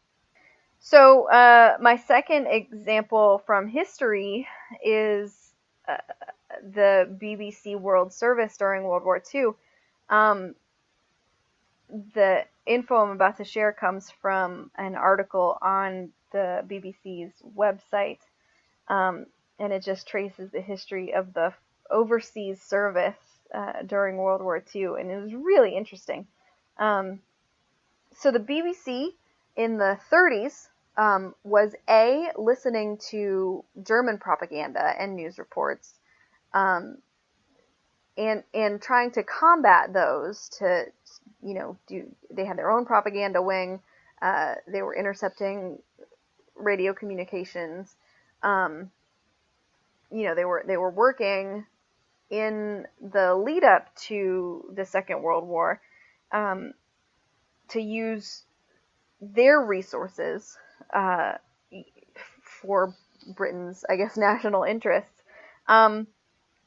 So, 0.79 1.29
uh, 1.29 1.77
my 1.79 1.97
second 1.97 2.47
example 2.47 3.43
from 3.45 3.67
history 3.67 4.47
is 4.83 5.53
uh, 5.87 5.97
the 6.73 7.07
BBC 7.21 7.79
World 7.79 8.13
Service 8.13 8.57
during 8.57 8.83
World 8.83 9.03
War 9.03 9.21
II. 9.33 9.51
Um, 10.09 10.55
the 12.15 12.45
info 12.65 12.95
I'm 12.95 13.11
about 13.11 13.37
to 13.37 13.43
share 13.43 13.73
comes 13.73 14.09
from 14.21 14.71
an 14.75 14.95
article 14.95 15.57
on 15.61 16.09
the 16.31 16.63
BBC's 16.67 17.33
website, 17.55 18.19
um, 18.87 19.25
and 19.59 19.73
it 19.73 19.83
just 19.83 20.07
traces 20.07 20.51
the 20.51 20.61
history 20.61 21.13
of 21.13 21.33
the 21.33 21.53
overseas 21.91 22.61
service 22.61 23.17
uh, 23.53 23.83
during 23.85 24.17
World 24.17 24.41
War 24.41 24.63
II, 24.73 24.85
and 24.99 25.11
it 25.11 25.21
was 25.21 25.33
really 25.33 25.75
interesting. 25.75 26.25
Um, 26.77 27.19
so 28.21 28.29
the 28.29 28.39
BBC 28.39 29.07
in 29.55 29.77
the 29.77 29.97
30s 30.11 30.67
um, 30.95 31.33
was 31.43 31.73
a 31.89 32.27
listening 32.37 32.99
to 33.09 33.65
German 33.83 34.19
propaganda 34.19 34.93
and 34.99 35.15
news 35.15 35.39
reports, 35.39 35.95
um, 36.53 36.99
and 38.17 38.43
and 38.53 38.79
trying 38.79 39.09
to 39.11 39.23
combat 39.23 39.91
those 39.93 40.49
to 40.59 40.85
you 41.41 41.55
know 41.55 41.77
do 41.87 42.05
they 42.29 42.45
had 42.45 42.59
their 42.59 42.69
own 42.69 42.85
propaganda 42.85 43.41
wing. 43.41 43.79
Uh, 44.21 44.53
they 44.67 44.83
were 44.83 44.95
intercepting 44.95 45.79
radio 46.55 46.93
communications. 46.93 47.95
Um, 48.43 48.91
you 50.11 50.25
know 50.25 50.35
they 50.35 50.45
were 50.45 50.63
they 50.67 50.77
were 50.77 50.91
working 50.91 51.65
in 52.29 52.85
the 53.01 53.33
lead 53.33 53.63
up 53.63 53.95
to 53.95 54.71
the 54.75 54.85
Second 54.85 55.23
World 55.23 55.47
War. 55.47 55.81
Um, 56.31 56.73
to 57.71 57.81
use 57.81 58.43
their 59.21 59.61
resources 59.61 60.57
uh, 60.93 61.33
for 62.41 62.95
Britain's, 63.35 63.85
I 63.89 63.95
guess, 63.95 64.17
national 64.17 64.63
interests. 64.63 65.23
Um, 65.67 66.07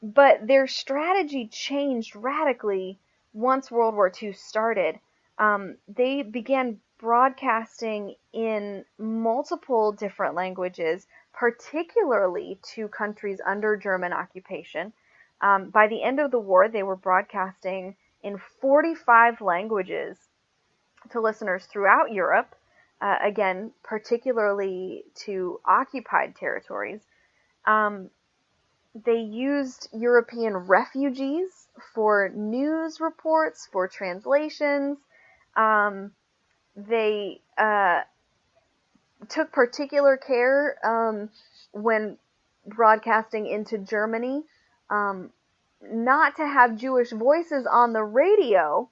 but 0.01 0.45
their 0.45 0.67
strategy 0.67 1.47
changed 1.47 2.15
radically 2.15 2.99
once 3.33 3.71
World 3.71 3.95
War 3.95 4.11
II 4.21 4.33
started. 4.33 4.99
Um, 5.37 5.77
they 5.87 6.21
began 6.23 6.79
broadcasting 6.97 8.15
in 8.31 8.85
multiple 8.97 9.91
different 9.91 10.35
languages, 10.35 11.07
particularly 11.33 12.57
to 12.73 12.87
countries 12.87 13.41
under 13.45 13.75
German 13.75 14.13
occupation. 14.13 14.93
Um, 15.41 15.69
by 15.69 15.87
the 15.87 16.01
end 16.01 16.19
of 16.19 16.31
the 16.31 16.39
war, 16.39 16.69
they 16.69 16.83
were 16.83 16.95
broadcasting 16.95 17.95
in 18.23 18.37
45 18.61 19.41
languages 19.41 20.17
to 21.11 21.21
listeners 21.21 21.65
throughout 21.65 22.11
Europe, 22.11 22.55
uh, 23.01 23.15
again, 23.21 23.71
particularly 23.83 25.03
to 25.15 25.59
occupied 25.65 26.35
territories. 26.35 27.01
Um, 27.65 28.09
they 29.05 29.19
used 29.19 29.89
European 29.93 30.55
refugees 30.55 31.67
for 31.93 32.29
news 32.33 33.01
reports, 33.01 33.67
for 33.71 33.87
translations. 33.87 34.97
Um, 35.55 36.11
they 36.75 37.41
uh, 37.57 38.01
took 39.27 39.51
particular 39.51 40.17
care 40.17 40.77
um, 40.85 41.29
when 41.71 42.17
broadcasting 42.65 43.47
into 43.47 43.77
Germany 43.77 44.43
um, 44.89 45.31
not 45.81 46.37
to 46.37 46.47
have 46.47 46.77
Jewish 46.77 47.11
voices 47.11 47.67
on 47.69 47.93
the 47.93 48.03
radio 48.03 48.89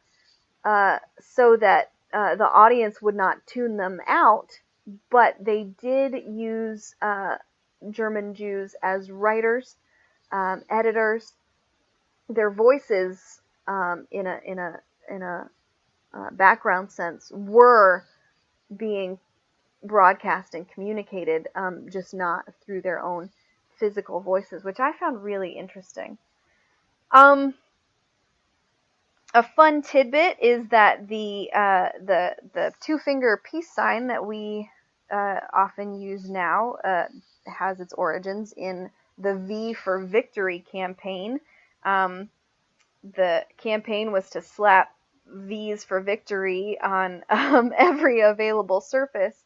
uh, 0.64 1.00
so 1.20 1.58
that 1.58 1.92
uh, 2.14 2.36
the 2.36 2.48
audience 2.48 3.02
would 3.02 3.16
not 3.16 3.46
tune 3.48 3.78
them 3.78 4.00
out, 4.08 4.60
but 5.10 5.36
they 5.40 5.64
did 5.82 6.14
use 6.28 6.96
uh, 7.02 7.38
German 7.90 8.34
Jews 8.34 8.76
as 8.84 9.10
writers, 9.12 9.76
um, 10.32 10.64
editors. 10.70 11.34
Their 12.30 12.52
voices, 12.52 13.42
um, 13.68 14.08
in 14.12 14.28
a 14.28 14.40
in 14.46 14.60
a 14.60 14.80
in 15.10 15.22
a 15.22 15.50
uh, 16.14 16.30
background 16.32 16.92
sense, 16.92 17.32
were 17.34 18.06
being 18.76 19.20
broadcast 19.84 20.56
and 20.56 20.68
communicated, 20.70 21.48
um, 21.56 21.88
just 21.92 22.14
not 22.14 22.46
through 22.66 22.82
their 22.82 23.02
own 23.02 23.30
physical 23.78 24.20
voices, 24.22 24.64
which 24.64 24.80
I 24.80 24.94
found 24.94 25.24
really 25.24 25.52
interesting. 25.52 26.18
Um, 27.12 27.54
a 29.34 29.44
fun 29.44 29.82
tidbit 29.82 30.38
is 30.42 30.68
that 30.70 31.08
the 31.08 31.50
uh, 31.54 31.90
the 32.06 32.36
the 32.54 32.74
two 32.80 33.00
finger 33.00 33.42
peace 33.44 33.70
sign 33.74 34.08
that 34.08 34.26
we 34.26 34.70
uh, 35.12 35.40
often 35.54 36.00
use 36.00 36.30
now 36.30 36.74
uh, 36.84 37.06
has 37.48 37.80
its 37.80 37.94
origins 37.94 38.54
in 38.56 38.90
the 39.18 39.36
V 39.36 39.74
for 39.74 40.00
Victory 40.06 40.64
campaign. 40.72 41.40
Um, 41.84 42.30
the 43.16 43.46
campaign 43.58 44.12
was 44.12 44.30
to 44.32 44.42
slap 44.42 44.96
V's 45.26 45.84
for 45.84 46.00
victory 46.02 46.78
on 46.82 47.24
um, 47.30 47.74
every 47.78 48.22
available 48.22 48.82
surface 48.82 49.44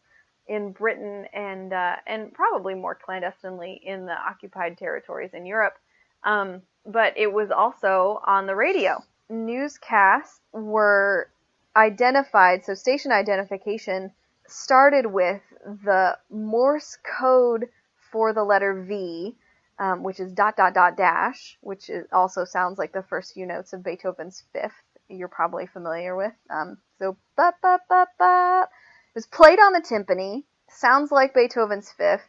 in 0.48 0.72
Britain 0.72 1.26
and 1.34 1.74
uh, 1.74 1.96
and 2.06 2.34
probably 2.34 2.76
more 2.76 2.96
clandestinely 2.96 3.80
in 3.84 4.06
the 4.06 4.14
occupied 4.14 4.78
territories 4.78 5.34
in 5.34 5.46
Europe. 5.46 5.78
Um, 6.24 6.62
but 6.86 7.14
it 7.18 7.32
was 7.32 7.52
also 7.52 8.22
on 8.26 8.48
the 8.48 8.56
radio. 8.56 9.04
Newscasts 9.30 10.40
were 10.54 11.30
identified, 11.76 12.64
so 12.66 12.74
station 12.74 13.12
identification 13.12 14.12
started 14.48 15.06
with 15.06 15.42
the 15.84 16.18
Morse 16.30 16.98
code 17.20 17.68
for 18.12 18.34
the 18.34 18.44
letter 18.44 18.84
V, 18.84 19.36
um, 19.80 20.04
which 20.04 20.20
is 20.20 20.32
dot 20.32 20.56
dot 20.56 20.74
dot 20.74 20.96
dash, 20.96 21.58
which 21.62 21.90
is, 21.90 22.08
also 22.12 22.46
sounds 22.46 22.80
like 22.80 22.94
the 22.94 23.04
first 23.04 23.34
few 23.34 23.46
notes 23.46 23.74
of 23.74 23.84
Beethoven's 23.84 24.44
Fifth. 24.54 24.82
You're 25.10 25.28
probably 25.28 25.68
familiar 25.68 26.16
with. 26.16 26.34
Um, 26.50 26.78
so 26.98 27.18
ba 27.36 27.54
ba 27.62 27.80
ba 27.90 28.08
ba. 28.18 28.68
It 29.10 29.16
was 29.16 29.28
played 29.28 29.60
on 29.60 29.74
the 29.74 29.82
timpani. 29.82 30.44
Sounds 30.70 31.12
like 31.12 31.34
Beethoven's 31.34 31.92
Fifth, 31.92 32.28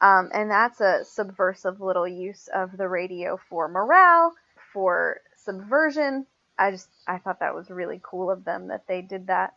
um, 0.00 0.30
and 0.32 0.50
that's 0.50 0.80
a 0.80 1.04
subversive 1.04 1.80
little 1.80 2.06
use 2.06 2.48
of 2.54 2.76
the 2.76 2.88
radio 2.88 3.38
for 3.48 3.68
morale, 3.68 4.32
for 4.72 5.20
subversion. 5.36 6.26
I 6.58 6.70
just 6.70 6.88
I 7.06 7.18
thought 7.18 7.40
that 7.40 7.54
was 7.54 7.70
really 7.70 8.00
cool 8.02 8.30
of 8.30 8.44
them 8.44 8.68
that 8.68 8.86
they 8.86 9.02
did 9.02 9.26
that. 9.28 9.54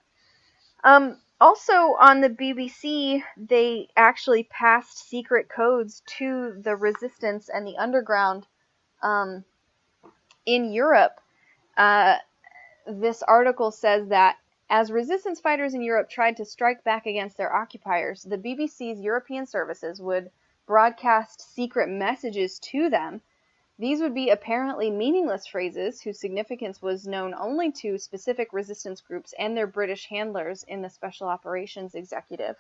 Um, 0.83 1.17
also 1.41 1.95
on 1.99 2.21
the 2.21 2.29
BBC, 2.29 3.23
they 3.37 3.87
actually 3.95 4.43
passed 4.43 5.09
secret 5.09 5.49
codes 5.49 6.01
to 6.17 6.53
the 6.61 6.75
resistance 6.75 7.49
and 7.49 7.65
the 7.65 7.77
underground 7.77 8.45
um, 9.01 9.43
in 10.45 10.71
Europe. 10.71 11.21
Uh, 11.77 12.17
this 12.85 13.23
article 13.23 13.71
says 13.71 14.07
that 14.09 14.37
as 14.69 14.91
resistance 14.91 15.39
fighters 15.39 15.73
in 15.73 15.81
Europe 15.81 16.09
tried 16.09 16.37
to 16.37 16.45
strike 16.45 16.83
back 16.83 17.05
against 17.05 17.37
their 17.37 17.53
occupiers, 17.53 18.23
the 18.23 18.37
BBC's 18.37 18.99
European 18.99 19.45
services 19.45 20.01
would 20.01 20.29
broadcast 20.67 21.55
secret 21.55 21.89
messages 21.89 22.59
to 22.59 22.89
them 22.89 23.21
these 23.79 24.01
would 24.01 24.13
be 24.13 24.29
apparently 24.29 24.91
meaningless 24.91 25.47
phrases 25.47 26.01
whose 26.01 26.19
significance 26.19 26.81
was 26.81 27.07
known 27.07 27.33
only 27.33 27.71
to 27.71 27.97
specific 27.97 28.51
resistance 28.51 28.99
groups 28.99 29.33
and 29.39 29.55
their 29.55 29.67
British 29.67 30.05
handlers 30.09 30.63
in 30.63 30.81
the 30.81 30.89
Special 30.89 31.29
Operations 31.29 31.95
Executive. 31.95 32.57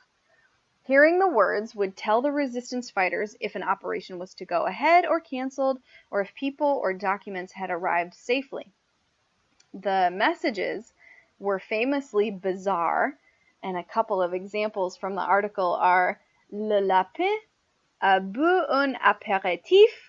Hearing 0.83 1.19
the 1.19 1.27
words 1.27 1.75
would 1.75 1.97
tell 1.97 2.21
the 2.21 2.31
resistance 2.31 2.89
fighters 2.89 3.35
if 3.41 3.55
an 3.55 3.63
operation 3.63 4.17
was 4.17 4.33
to 4.35 4.45
go 4.45 4.65
ahead 4.65 5.05
or 5.05 5.19
canceled, 5.19 5.81
or 6.09 6.21
if 6.21 6.33
people 6.35 6.79
or 6.81 6.93
documents 6.93 7.51
had 7.51 7.69
arrived 7.69 8.13
safely. 8.13 8.71
The 9.73 10.09
messages 10.13 10.93
were 11.37 11.59
famously 11.59 12.31
bizarre, 12.31 13.17
and 13.61 13.75
a 13.75 13.83
couple 13.83 14.21
of 14.21 14.33
examples 14.33 14.95
from 14.95 15.15
the 15.15 15.21
article 15.21 15.75
are 15.75 16.21
Le 16.49 16.79
lapin 16.79 17.37
a 18.01 18.21
bu 18.21 18.63
un 18.69 18.95
apéritif 18.95 20.08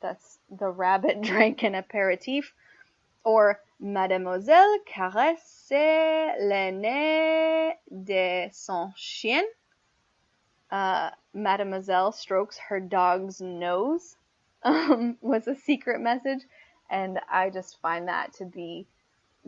that's 0.00 0.38
the 0.50 0.68
rabbit 0.68 1.22
drank 1.22 1.62
an 1.62 1.74
aperitif, 1.74 2.52
or 3.24 3.60
Mademoiselle 3.78 4.78
caresse 4.86 5.68
le 5.70 6.70
nez 6.70 7.74
de 8.04 8.48
son 8.52 8.92
chien. 8.96 9.44
Uh, 10.70 11.10
Mademoiselle 11.34 12.12
strokes 12.12 12.58
her 12.58 12.78
dog's 12.78 13.40
nose 13.40 14.16
um, 14.62 15.16
was 15.20 15.48
a 15.48 15.54
secret 15.54 16.00
message, 16.00 16.42
and 16.90 17.18
I 17.30 17.50
just 17.50 17.80
find 17.80 18.08
that 18.08 18.34
to 18.34 18.44
be 18.44 18.86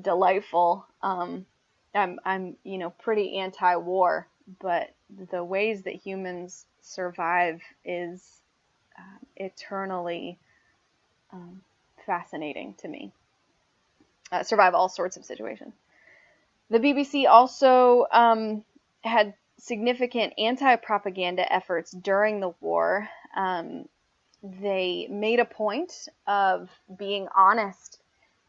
delightful. 0.01 0.87
Um, 1.03 1.47
I'm, 1.95 2.19
I'm, 2.25 2.57
you 2.65 2.79
know, 2.79 2.91
pretty 2.91 3.37
anti-war, 3.39 4.27
but 4.61 4.95
the 5.31 5.45
ways 5.45 5.83
that 5.83 5.95
humans 5.95 6.67
survive 6.81 7.61
is 7.85 8.43
uh, 8.99 9.19
eternally 9.37 10.39
um, 11.33 11.63
fascinating 12.07 12.75
to 12.79 12.89
me. 12.89 13.13
Uh, 14.31 14.43
survive 14.43 14.75
all 14.75 14.89
sorts 14.89 15.17
of 15.17 15.25
situations. 15.25 15.75
The 16.71 16.79
BBC 16.79 17.29
also 17.29 18.07
um, 18.11 18.65
had 19.03 19.35
significant 19.59 20.33
anti 20.39 20.77
propaganda 20.77 21.51
efforts 21.53 21.91
during 21.91 22.41
the 22.41 22.55
war. 22.61 23.09
Um, 23.37 23.89
they 24.43 25.07
made 25.11 25.39
a 25.39 25.45
point 25.45 26.09
of 26.27 26.71
being 26.97 27.29
honest 27.37 28.01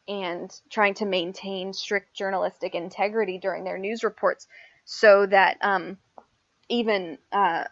and 0.07 0.51
trying 0.69 0.95
to 0.95 1.05
maintain 1.05 1.73
strict 1.73 2.13
journalistic 2.13 2.75
integrity 2.75 3.37
during 3.37 3.63
their 3.63 3.77
news 3.77 4.03
reports 4.03 4.47
so 4.85 5.25
that 5.25 5.57
um, 5.61 5.97
even 6.69 7.17
uh, 7.31 7.65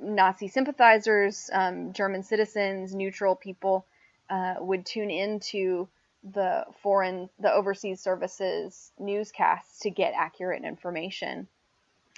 Nazi 0.00 0.48
sympathizers, 0.48 1.50
um, 1.52 1.92
German 1.92 2.22
citizens, 2.22 2.94
neutral 2.94 3.34
people 3.34 3.84
uh, 4.30 4.54
would 4.60 4.86
tune 4.86 5.10
into 5.10 5.88
the 6.32 6.64
foreign, 6.82 7.28
the 7.38 7.52
overseas 7.52 8.00
services 8.00 8.92
newscasts 8.98 9.80
to 9.80 9.90
get 9.90 10.14
accurate 10.16 10.64
information, 10.64 11.48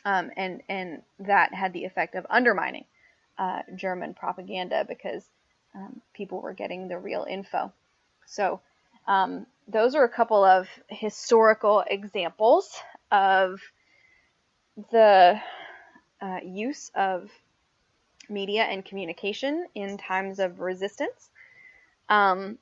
um, 0.04 0.30
and 0.36 0.62
and 0.68 1.02
that 1.20 1.54
had 1.54 1.72
the 1.72 1.84
effect 1.84 2.14
of 2.14 2.26
undermining 2.30 2.84
uh, 3.38 3.62
German 3.74 4.14
propaganda 4.14 4.84
because 4.86 5.24
um, 5.74 6.00
people 6.14 6.40
were 6.40 6.52
getting 6.52 6.88
the 6.88 6.98
real 6.98 7.26
info. 7.28 7.72
So 8.26 8.60
um, 9.06 9.46
those 9.68 9.94
are 9.94 10.04
a 10.04 10.08
couple 10.08 10.44
of 10.44 10.68
historical 10.88 11.84
examples 11.86 12.76
of 13.10 13.60
the 14.90 15.40
uh, 16.20 16.38
use 16.44 16.90
of 16.94 17.30
media 18.30 18.62
and 18.62 18.84
communication 18.84 19.66
in 19.74 19.98
times 19.98 20.38
of 20.38 20.60
resistance. 20.60 21.30
Um, 22.08 22.58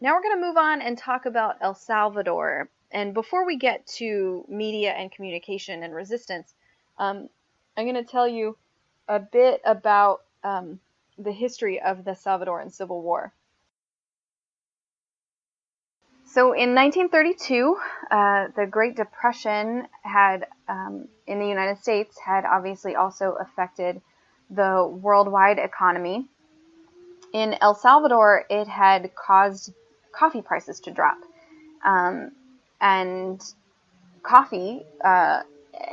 now 0.00 0.14
we're 0.14 0.22
going 0.22 0.40
to 0.40 0.46
move 0.46 0.56
on 0.56 0.80
and 0.80 0.96
talk 0.96 1.26
about 1.26 1.56
El 1.60 1.74
Salvador. 1.74 2.68
And 2.90 3.12
before 3.12 3.44
we 3.44 3.56
get 3.56 3.86
to 3.98 4.44
media 4.48 4.92
and 4.92 5.10
communication 5.10 5.82
and 5.82 5.94
resistance, 5.94 6.54
um, 6.98 7.28
I'm 7.76 7.84
going 7.84 8.02
to 8.02 8.10
tell 8.10 8.28
you 8.28 8.56
a 9.08 9.18
bit 9.18 9.60
about 9.64 10.22
um, 10.44 10.80
the 11.18 11.32
history 11.32 11.80
of 11.80 12.04
the 12.04 12.12
Salvadoran 12.12 12.72
Civil 12.72 13.02
War. 13.02 13.32
So 16.30 16.52
in 16.52 16.74
1932, 16.74 17.76
uh, 18.10 18.48
the 18.54 18.66
Great 18.66 18.96
Depression 18.96 19.88
had, 20.02 20.46
um, 20.68 21.08
in 21.26 21.38
the 21.38 21.46
United 21.46 21.78
States, 21.78 22.18
had 22.18 22.44
obviously 22.44 22.94
also 22.96 23.36
affected 23.40 24.02
the 24.50 24.86
worldwide 25.02 25.58
economy. 25.58 26.26
In 27.32 27.56
El 27.60 27.74
Salvador, 27.74 28.44
it 28.48 28.66
had 28.66 29.14
caused 29.14 29.72
coffee 30.12 30.42
prices 30.42 30.80
to 30.80 30.90
drop. 30.90 31.18
Um, 31.84 32.32
and 32.80 33.42
coffee 34.22 34.82
uh, 35.04 35.42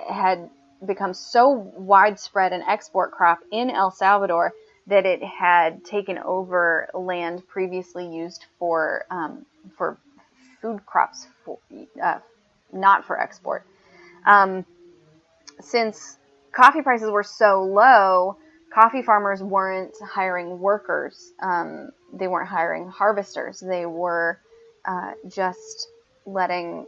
had 0.10 0.50
become 0.86 1.14
so 1.14 1.50
widespread 1.50 2.54
an 2.54 2.62
export 2.62 3.12
crop 3.12 3.40
in 3.52 3.70
El 3.70 3.92
Salvador 3.92 4.54
that 4.88 5.06
it 5.06 5.24
had 5.24 5.84
taken 5.84 6.18
over 6.20 6.90
land 6.94 7.48
previously 7.48 8.08
used 8.08 8.46
for 8.60 9.06
um, 9.10 9.46
for 9.78 9.98
food 10.62 10.86
crops, 10.86 11.28
for, 11.44 11.58
uh, 12.02 12.20
not 12.72 13.06
for 13.06 13.20
export. 13.20 13.66
Um, 14.26 14.66
since 15.60 16.18
coffee 16.52 16.82
prices 16.82 17.10
were 17.10 17.24
so 17.24 17.64
low, 17.64 18.38
coffee 18.76 19.02
farmers 19.02 19.42
weren't 19.42 19.96
hiring 20.02 20.60
workers. 20.60 21.32
Um, 21.40 21.92
they 22.12 22.28
weren't 22.28 22.50
hiring 22.50 22.90
harvesters. 22.90 23.62
They 23.62 23.86
were 23.86 24.38
uh, 24.84 25.14
just 25.30 25.88
letting 26.26 26.86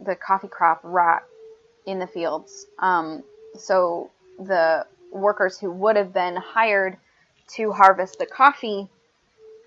the 0.00 0.16
coffee 0.16 0.48
crop 0.48 0.80
rot 0.82 1.22
in 1.84 1.98
the 1.98 2.06
fields. 2.06 2.66
Um, 2.78 3.22
so 3.58 4.10
the 4.38 4.86
workers 5.12 5.58
who 5.58 5.70
would 5.70 5.96
have 5.96 6.14
been 6.14 6.34
hired 6.34 6.96
to 7.48 7.72
harvest 7.72 8.18
the 8.18 8.26
coffee 8.26 8.88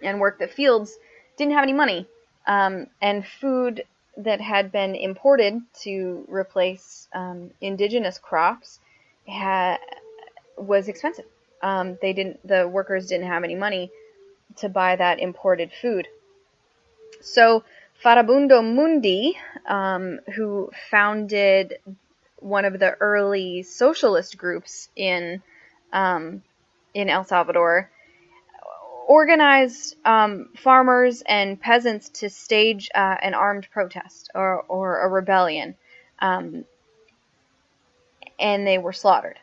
and 0.02 0.20
work 0.20 0.40
the 0.40 0.48
fields 0.48 0.98
didn't 1.38 1.54
have 1.54 1.64
any 1.64 1.74
money. 1.74 2.08
Um, 2.48 2.88
and 3.04 3.24
food 3.26 3.84
that 4.18 4.42
had 4.42 4.72
been 4.72 4.96
imported 4.96 5.62
to 5.82 6.26
replace 6.28 7.08
um, 7.14 7.52
indigenous 7.62 8.18
crops 8.18 8.80
had 9.28 9.78
was 10.60 10.88
expensive. 10.88 11.26
Um, 11.62 11.98
they 12.02 12.14
didn't, 12.14 12.46
the 12.48 12.68
workers 12.68 13.08
didn't 13.08 13.28
have 13.28 13.44
any 13.44 13.56
money 13.56 13.92
to 14.58 14.70
buy 14.70 14.96
that 14.96 15.20
imported 15.20 15.72
food. 15.82 16.08
So 17.22 17.64
Farabundo 18.04 18.64
Mundi, 18.64 19.38
um, 19.68 20.20
who 20.36 20.72
founded 20.90 21.80
one 22.38 22.66
of 22.66 22.80
the 22.80 22.92
early 23.00 23.64
socialist 23.64 24.38
groups 24.38 24.90
in 24.96 25.42
um, 25.92 26.44
in 26.94 27.10
El 27.10 27.24
Salvador, 27.24 27.90
organized 29.08 29.96
um, 30.06 30.50
farmers 30.56 31.22
and 31.28 31.60
peasants 31.60 32.10
to 32.10 32.30
stage 32.30 32.90
uh, 32.96 33.16
an 33.22 33.34
armed 33.34 33.68
protest 33.72 34.30
or, 34.34 34.62
or 34.64 35.02
a 35.02 35.10
rebellion, 35.10 35.76
um, 36.20 36.64
and 38.40 38.66
they 38.66 38.78
were 38.78 38.94
slaughtered 38.94 39.40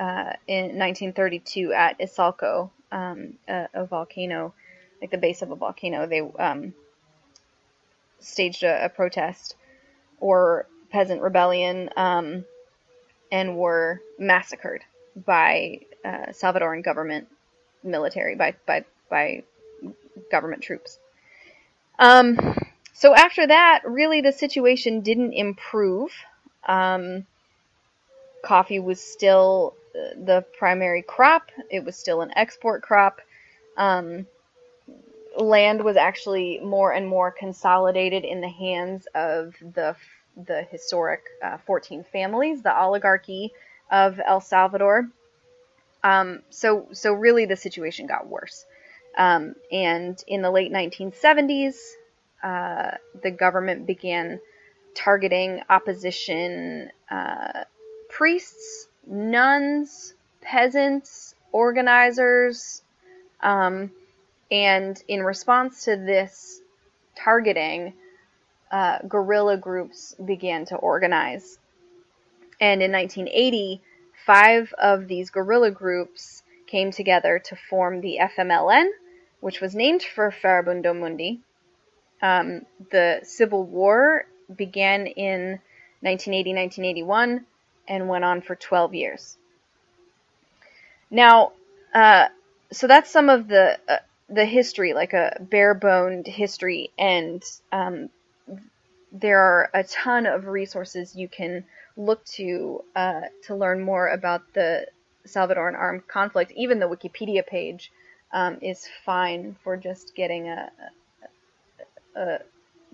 uh, 0.00 0.32
in 0.48 0.78
1932 0.78 1.74
at 1.74 1.98
Izalco, 2.00 2.70
um, 2.90 3.34
a, 3.46 3.68
a, 3.74 3.84
volcano, 3.84 4.54
like 5.00 5.10
the 5.10 5.18
base 5.18 5.42
of 5.42 5.50
a 5.50 5.56
volcano. 5.56 6.06
They 6.06 6.22
um, 6.22 6.72
staged 8.18 8.62
a, 8.62 8.86
a, 8.86 8.88
protest 8.88 9.56
or 10.18 10.66
peasant 10.90 11.20
rebellion 11.20 11.90
um, 11.98 12.46
and 13.30 13.58
were 13.58 14.00
massacred 14.18 14.82
by 15.14 15.80
uh, 16.02 16.32
Salvadoran 16.32 16.82
government 16.82 17.28
military 17.82 18.36
by 18.36 18.54
by 18.66 18.84
by 19.10 19.42
government 20.30 20.62
troops. 20.62 20.98
Um, 21.98 22.56
so 22.94 23.14
after 23.14 23.46
that, 23.46 23.82
really 23.84 24.22
the 24.22 24.32
situation 24.32 25.02
didn't 25.02 25.34
improve. 25.34 26.10
Um, 26.66 27.26
coffee 28.42 28.78
was 28.78 29.00
still 29.00 29.74
the 29.92 30.44
primary 30.58 31.02
crop. 31.02 31.50
It 31.70 31.84
was 31.84 31.96
still 31.96 32.20
an 32.22 32.32
export 32.36 32.82
crop. 32.82 33.20
Um, 33.76 34.26
land 35.38 35.82
was 35.82 35.96
actually 35.96 36.58
more 36.60 36.92
and 36.92 37.08
more 37.08 37.30
consolidated 37.30 38.24
in 38.24 38.40
the 38.40 38.48
hands 38.48 39.06
of 39.14 39.54
the 39.60 39.96
the 40.46 40.62
historic 40.70 41.22
uh, 41.42 41.58
14 41.66 42.04
families, 42.12 42.62
the 42.62 42.76
oligarchy 42.76 43.52
of 43.90 44.20
El 44.24 44.40
Salvador. 44.40 45.08
Um, 46.02 46.40
so, 46.50 46.88
so 46.92 47.12
really 47.12 47.46
the 47.46 47.56
situation 47.56 48.06
got 48.06 48.28
worse. 48.28 48.64
Um, 49.18 49.54
and 49.70 50.22
in 50.26 50.42
the 50.42 50.50
late 50.50 50.72
1970s, 50.72 51.76
uh, 52.42 52.92
the 53.22 53.30
government 53.30 53.86
began 53.86 54.40
targeting 54.94 55.62
opposition 55.68 56.90
uh, 57.10 57.64
priests, 58.08 58.88
nuns, 59.10 60.14
peasants, 60.40 61.34
organizers. 61.52 62.82
Um, 63.42 63.90
and 64.50 65.02
in 65.08 65.22
response 65.22 65.84
to 65.84 65.96
this 65.96 66.60
targeting, 67.16 67.94
uh, 68.70 68.98
guerrilla 69.08 69.56
groups 69.56 70.14
began 70.24 70.64
to 70.66 70.76
organize. 70.76 71.58
And 72.60 72.82
in 72.82 72.92
1980, 72.92 73.80
five 74.26 74.72
of 74.78 75.08
these 75.08 75.30
guerrilla 75.30 75.70
groups 75.70 76.42
came 76.66 76.90
together 76.92 77.40
to 77.46 77.56
form 77.68 78.00
the 78.00 78.18
FMLN, 78.20 78.88
which 79.40 79.60
was 79.60 79.74
named 79.74 80.02
for 80.02 80.30
Farabundo 80.30 80.98
Mundi. 80.98 81.40
Um, 82.22 82.62
the 82.90 83.20
Civil 83.24 83.64
War 83.64 84.26
began 84.54 85.06
in 85.06 85.58
1980 86.02 86.54
1981 86.54 87.46
and 87.90 88.08
went 88.08 88.24
on 88.24 88.40
for 88.40 88.54
12 88.54 88.94
years. 88.94 89.36
Now, 91.10 91.52
uh, 91.92 92.28
so 92.72 92.86
that's 92.86 93.10
some 93.10 93.28
of 93.28 93.48
the 93.48 93.78
uh, 93.88 93.96
the 94.28 94.44
history, 94.44 94.94
like 94.94 95.12
a 95.12 95.36
bare 95.40 95.74
boned 95.74 96.28
history, 96.28 96.90
and 96.96 97.42
um, 97.72 98.08
there 99.10 99.40
are 99.40 99.70
a 99.74 99.82
ton 99.82 100.24
of 100.24 100.46
resources 100.46 101.16
you 101.16 101.28
can 101.28 101.64
look 101.96 102.24
to 102.24 102.84
uh, 102.94 103.22
to 103.48 103.56
learn 103.56 103.80
more 103.80 104.08
about 104.08 104.42
the 104.54 104.86
Salvadoran 105.26 105.76
armed 105.76 106.06
conflict. 106.06 106.52
Even 106.54 106.78
the 106.78 106.88
Wikipedia 106.88 107.44
page 107.44 107.90
um, 108.32 108.58
is 108.62 108.88
fine 109.04 109.56
for 109.64 109.76
just 109.76 110.14
getting 110.14 110.48
a, 110.48 110.70
a, 112.14 112.20
a, 112.20 112.38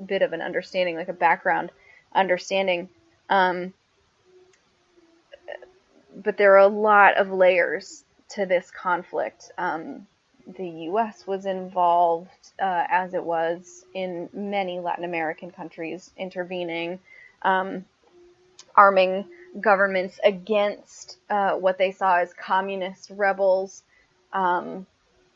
bit 0.07 0.23
of 0.23 0.33
an 0.33 0.41
understanding, 0.41 0.97
like 0.97 1.09
a 1.09 1.13
background 1.13 1.71
understanding. 2.15 2.89
Um, 3.29 3.75
but 6.25 6.37
there 6.37 6.55
are 6.55 6.59
a 6.59 6.67
lot 6.67 7.17
of 7.17 7.31
layers 7.31 8.05
to 8.31 8.47
this 8.47 8.71
conflict. 8.71 9.51
Um, 9.59 10.07
the 10.57 10.69
U.S. 10.69 11.27
was 11.27 11.45
involved, 11.47 12.53
uh, 12.61 12.85
as 12.89 13.15
it 13.15 13.23
was 13.23 13.85
in 13.95 14.29
many 14.33 14.79
Latin 14.81 15.05
American 15.05 15.51
countries, 15.51 16.11
intervening, 16.17 16.99
um, 17.43 17.85
arming 18.77 19.25
governments 19.61 20.21
against 20.25 21.19
uh, 21.31 21.53
what 21.53 21.79
they 21.79 21.91
saw 21.91 22.19
as 22.19 22.33
communist 22.35 23.11
rebels, 23.11 23.83
um, 24.33 24.87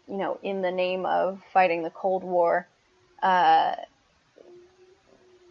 you 0.08 0.16
know, 0.16 0.38
in 0.42 0.62
the 0.62 0.70
name 0.70 1.06
of 1.06 1.40
fighting 1.52 1.82
the 1.82 1.90
Cold 1.90 2.22
War. 2.22 2.66
Uh, 3.22 3.74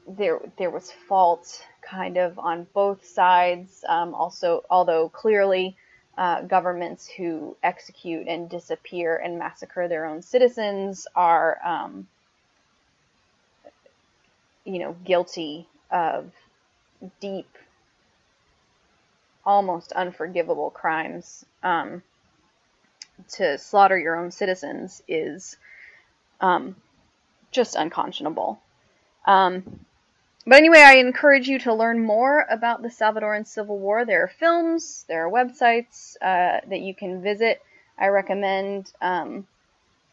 there, 0.08 0.40
there 0.58 0.70
was 0.70 0.92
fault 1.08 1.64
kind 1.90 2.18
of 2.18 2.38
on 2.38 2.68
both 2.74 3.06
sides. 3.06 3.84
Um, 3.88 4.14
also, 4.14 4.64
although 4.70 5.10
clearly 5.10 5.76
uh, 6.18 6.42
governments 6.42 7.08
who 7.08 7.56
execute 7.64 8.28
and 8.28 8.50
disappear 8.50 9.18
and 9.18 9.40
massacre 9.40 9.88
their 9.88 10.06
own 10.06 10.22
citizens 10.22 11.08
are, 11.16 11.58
um, 11.66 12.08
you 14.66 14.80
know, 14.80 14.96
guilty 15.06 15.68
of 15.90 16.32
deep, 17.20 17.58
almost 19.46 19.92
unforgivable 19.94 20.70
crimes. 20.70 21.46
Um, 21.64 22.04
to 23.34 23.58
slaughter 23.58 23.98
your 23.98 24.16
own 24.16 24.32
citizens 24.32 25.02
is 25.08 25.58
um, 26.42 26.76
just 27.52 27.76
unconscionable. 27.76 28.60
Um, 29.26 29.86
but 30.50 30.58
anyway, 30.58 30.80
I 30.80 30.96
encourage 30.96 31.48
you 31.48 31.60
to 31.60 31.74
learn 31.76 32.04
more 32.04 32.48
about 32.50 32.82
the 32.82 32.88
Salvadoran 32.88 33.46
Civil 33.46 33.78
War. 33.78 34.04
There 34.04 34.24
are 34.24 34.28
films, 34.28 35.06
there 35.08 35.28
are 35.28 35.32
websites 35.32 36.16
uh, 36.24 36.62
that 36.68 36.80
you 36.80 36.96
can 36.96 37.22
visit. 37.22 37.62
I 38.00 38.08
recommend 38.08 38.92
um, 39.00 39.46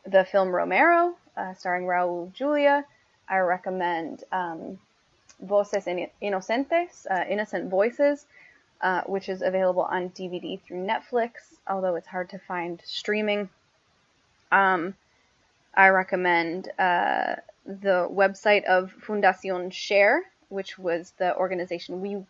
the 0.04 0.26
film 0.26 0.50
Romero, 0.54 1.16
uh, 1.38 1.54
starring 1.54 1.84
Raul 1.84 2.34
Julia. 2.34 2.84
I 3.26 3.38
recommend 3.38 4.24
um, 4.30 4.78
Voces 5.40 5.86
Inocentes, 5.86 7.06
uh, 7.10 7.24
Innocent 7.30 7.70
Voices, 7.70 8.26
uh, 8.82 9.04
which 9.06 9.30
is 9.30 9.40
available 9.40 9.84
on 9.84 10.10
DVD 10.10 10.60
through 10.60 10.86
Netflix, 10.86 11.30
although 11.66 11.94
it's 11.94 12.08
hard 12.08 12.28
to 12.28 12.38
find 12.38 12.82
streaming. 12.84 13.48
Um, 14.52 14.96
I 15.74 15.88
recommend 15.88 16.70
uh, 16.78 17.36
the 17.66 18.08
website 18.10 18.64
of 18.64 18.94
Fundación 19.00 19.72
Share, 19.72 20.22
which 20.48 20.78
was 20.78 21.12
the 21.18 21.36
organization 21.36 22.00
we 22.00 22.24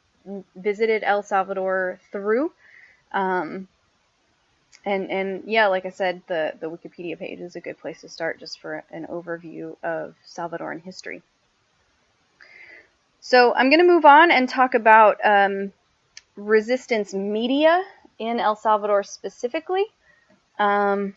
visited 0.57 1.03
El 1.05 1.23
Salvador 1.23 2.01
through. 2.11 2.53
Um, 3.13 3.69
and 4.85 5.11
and 5.11 5.45
yeah, 5.47 5.67
like 5.67 5.87
I 5.87 5.91
said, 5.91 6.23
the 6.27 6.55
the 6.61 6.71
Wikipedia 6.71 7.19
page 7.19 7.41
is 7.41 7.57
a 7.57 7.61
good 7.61 7.79
place 7.79 8.01
to 8.03 8.09
start 8.09 8.39
just 8.39 8.61
for 8.61 8.85
an 8.91 9.07
overview 9.07 9.77
of 9.83 10.15
Salvadoran 10.27 10.83
history. 10.83 11.23
So 13.21 13.53
I'm 13.55 13.71
going 13.71 13.81
to 13.81 13.87
move 13.87 14.05
on 14.05 14.31
and 14.31 14.49
talk 14.49 14.75
about 14.75 15.17
um, 15.25 15.73
resistance 16.37 17.13
media 17.13 17.83
in 18.21 18.39
El 18.39 18.55
Salvador 18.55 19.03
specifically. 19.03 19.85
Um, 20.61 21.17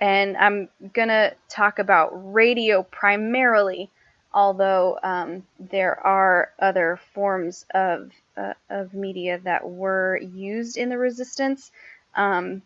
and 0.00 0.36
I'm 0.36 0.68
gonna 0.94 1.32
talk 1.48 1.78
about 1.78 2.10
radio 2.34 2.82
primarily, 2.82 3.90
although 4.32 4.98
um, 5.02 5.44
there 5.58 5.98
are 6.06 6.52
other 6.58 6.98
forms 7.14 7.66
of 7.74 8.10
uh, 8.36 8.54
of 8.70 8.94
media 8.94 9.38
that 9.44 9.68
were 9.68 10.18
used 10.18 10.76
in 10.76 10.88
the 10.88 10.98
resistance. 10.98 11.70
Um, 12.14 12.62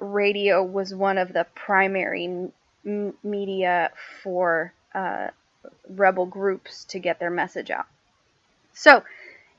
radio 0.00 0.62
was 0.62 0.94
one 0.94 1.18
of 1.18 1.32
the 1.32 1.46
primary 1.54 2.50
m- 2.86 3.14
media 3.22 3.90
for 4.22 4.72
uh, 4.94 5.28
rebel 5.88 6.26
groups 6.26 6.84
to 6.86 6.98
get 6.98 7.18
their 7.18 7.30
message 7.30 7.70
out. 7.70 7.86
So 8.72 9.02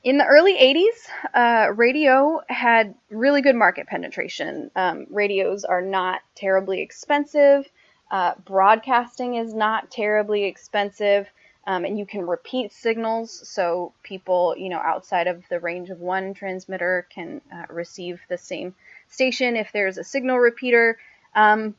in 0.02 0.16
the 0.16 0.24
early 0.24 0.54
80s, 0.54 1.34
uh, 1.34 1.72
radio 1.72 2.40
had 2.48 2.94
really 3.10 3.42
good 3.42 3.56
market 3.56 3.86
penetration. 3.86 4.70
Um, 4.74 5.06
radios 5.10 5.64
are 5.64 5.82
not 5.82 6.20
terribly 6.34 6.80
expensive. 6.80 7.68
Uh, 8.10 8.32
broadcasting 8.44 9.34
is 9.34 9.52
not 9.52 9.90
terribly 9.90 10.44
expensive. 10.44 11.28
Um, 11.66 11.84
and 11.84 11.98
you 11.98 12.06
can 12.06 12.26
repeat 12.26 12.72
signals, 12.72 13.46
so 13.46 13.92
people, 14.02 14.54
you 14.56 14.70
know, 14.70 14.78
outside 14.78 15.26
of 15.26 15.46
the 15.50 15.60
range 15.60 15.90
of 15.90 16.00
one 16.00 16.32
transmitter 16.32 17.06
can 17.10 17.42
uh, 17.54 17.66
receive 17.68 18.18
the 18.28 18.38
same 18.38 18.74
station 19.08 19.56
if 19.56 19.70
there's 19.70 19.98
a 19.98 20.02
signal 20.02 20.38
repeater. 20.38 20.98
Um, 21.34 21.74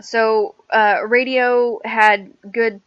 so 0.00 0.56
uh, 0.68 0.98
radio 1.06 1.80
had 1.84 2.32
good 2.50 2.80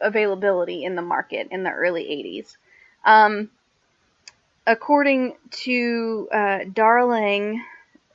availability 0.00 0.84
in 0.84 0.96
the 0.96 1.02
market 1.02 1.48
in 1.50 1.62
the 1.62 1.70
early 1.70 2.04
80s. 2.04 2.56
Um, 3.04 3.50
according 4.66 5.34
to 5.50 6.28
uh, 6.32 6.58
Darling, 6.72 7.64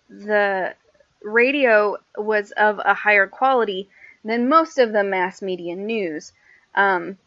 the 0.09 0.75
radio 1.21 1.97
was 2.17 2.51
of 2.51 2.79
a 2.83 2.93
higher 2.93 3.27
quality 3.27 3.89
than 4.23 4.49
most 4.49 4.77
of 4.77 4.91
the 4.93 5.03
mass 5.03 5.41
media 5.41 5.75
news, 5.75 6.31
um, 6.75 7.17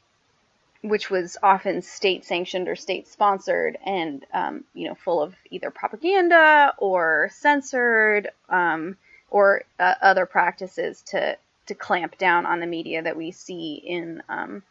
which 0.83 1.11
was 1.11 1.37
often 1.43 1.83
state 1.83 2.25
sanctioned 2.25 2.69
or 2.69 2.77
state 2.77 3.09
sponsored 3.09 3.77
and 3.85 4.25
um, 4.33 4.65
you 4.75 4.89
know 4.89 4.95
full 4.95 5.23
of 5.23 5.35
either 5.51 5.71
propaganda 5.71 6.73
or 6.79 7.31
censored 7.33 8.29
um, 8.49 8.97
or 9.31 9.63
uh, 9.79 9.95
other 10.01 10.27
practices 10.27 11.03
to 11.03 11.37
to 11.67 11.75
clamp 11.75 12.17
down 12.17 12.47
on 12.47 12.61
the 12.61 12.67
media 12.67 13.03
that 13.03 13.17
we 13.17 13.31
see 13.31 13.75
in 13.75 14.23
um, 14.29 14.63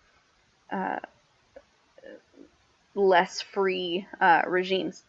uh, 0.71 0.97
less 2.97 3.41
free 3.41 4.07
uh, 4.19 4.41
regimes. 4.47 5.03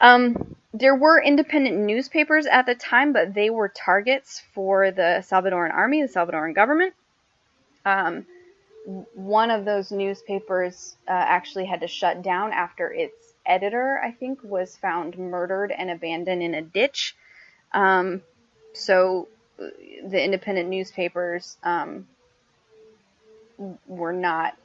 Um, 0.00 0.56
there 0.72 0.94
were 0.94 1.22
independent 1.22 1.76
newspapers 1.76 2.46
at 2.46 2.66
the 2.66 2.74
time, 2.74 3.12
but 3.12 3.34
they 3.34 3.50
were 3.50 3.68
targets 3.68 4.42
for 4.54 4.90
the 4.90 5.24
Salvadoran 5.28 5.72
army, 5.72 6.02
the 6.02 6.08
Salvadoran 6.08 6.54
government. 6.54 6.94
Um, 7.84 8.26
one 9.14 9.50
of 9.50 9.64
those 9.64 9.90
newspapers 9.90 10.96
uh, 11.06 11.12
actually 11.12 11.66
had 11.66 11.80
to 11.80 11.88
shut 11.88 12.22
down 12.22 12.52
after 12.52 12.90
its 12.90 13.34
editor, 13.44 14.00
I 14.02 14.12
think, 14.12 14.40
was 14.42 14.76
found 14.76 15.18
murdered 15.18 15.72
and 15.72 15.90
abandoned 15.90 16.42
in 16.42 16.54
a 16.54 16.62
ditch. 16.62 17.16
Um, 17.72 18.22
so 18.72 19.28
uh, 19.60 19.66
the 20.04 20.22
independent 20.22 20.68
newspapers 20.68 21.56
um, 21.62 22.06
were 23.86 24.12
not 24.12 24.56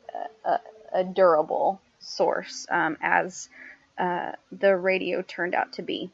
a, 0.46 0.60
a 0.94 1.04
durable 1.04 1.82
source 2.04 2.68
um, 2.70 2.98
as 3.02 3.50
uh, 3.98 4.34
the 4.52 4.76
radio 4.76 5.22
turned 5.22 5.56
out 5.56 5.74
to 5.74 5.82
be. 5.82 6.10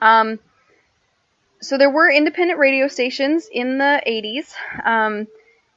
Um, 0.00 0.38
so 1.60 1.76
there 1.76 1.90
were 1.90 2.10
independent 2.10 2.58
radio 2.58 2.88
stations 2.88 3.48
in 3.52 3.78
the 3.78 4.02
80s. 4.06 4.54
Um, 4.84 5.26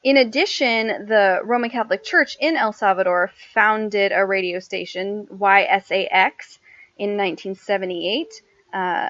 in 0.02 0.16
addition, 0.16 1.06
the 1.06 1.40
Roman 1.44 1.70
Catholic 1.70 2.02
Church 2.04 2.36
in 2.40 2.56
El 2.56 2.72
Salvador 2.72 3.30
founded 3.52 4.12
a 4.14 4.24
radio 4.24 4.60
station, 4.60 5.26
YSAX, 5.26 6.58
in 6.96 7.16
1978, 7.16 8.28
uh, 8.72 9.08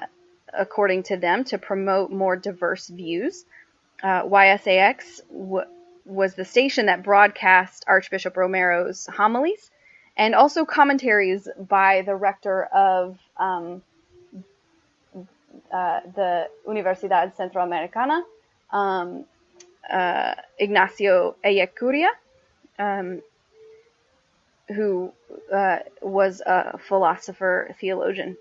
according 0.53 1.03
to 1.03 1.17
them, 1.17 1.43
to 1.45 1.57
promote 1.57 2.11
more 2.11 2.35
diverse 2.35 2.87
views. 2.87 3.45
Uh, 4.01 4.23
YSAX 4.23 5.21
w- 5.29 5.67
was 6.05 6.35
the 6.35 6.45
station 6.45 6.87
that 6.87 7.03
broadcast 7.03 7.83
Archbishop 7.87 8.35
Romero's 8.37 9.07
homilies 9.07 9.71
and 10.17 10.33
also 10.35 10.65
commentaries 10.65 11.47
by 11.57 12.01
the 12.01 12.15
rector 12.15 12.63
of 12.65 13.17
um, 13.37 13.81
uh, 15.71 15.99
the 16.15 16.49
Universidad 16.67 17.35
Centroamericana, 17.35 18.21
um, 18.71 19.25
uh, 19.89 20.35
Ignacio 20.57 21.35
Ellacuría, 21.43 22.09
um, 22.79 23.21
who 24.69 25.11
uh, 25.53 25.79
was 26.01 26.41
a 26.41 26.77
philosopher 26.77 27.75
theologian. 27.79 28.37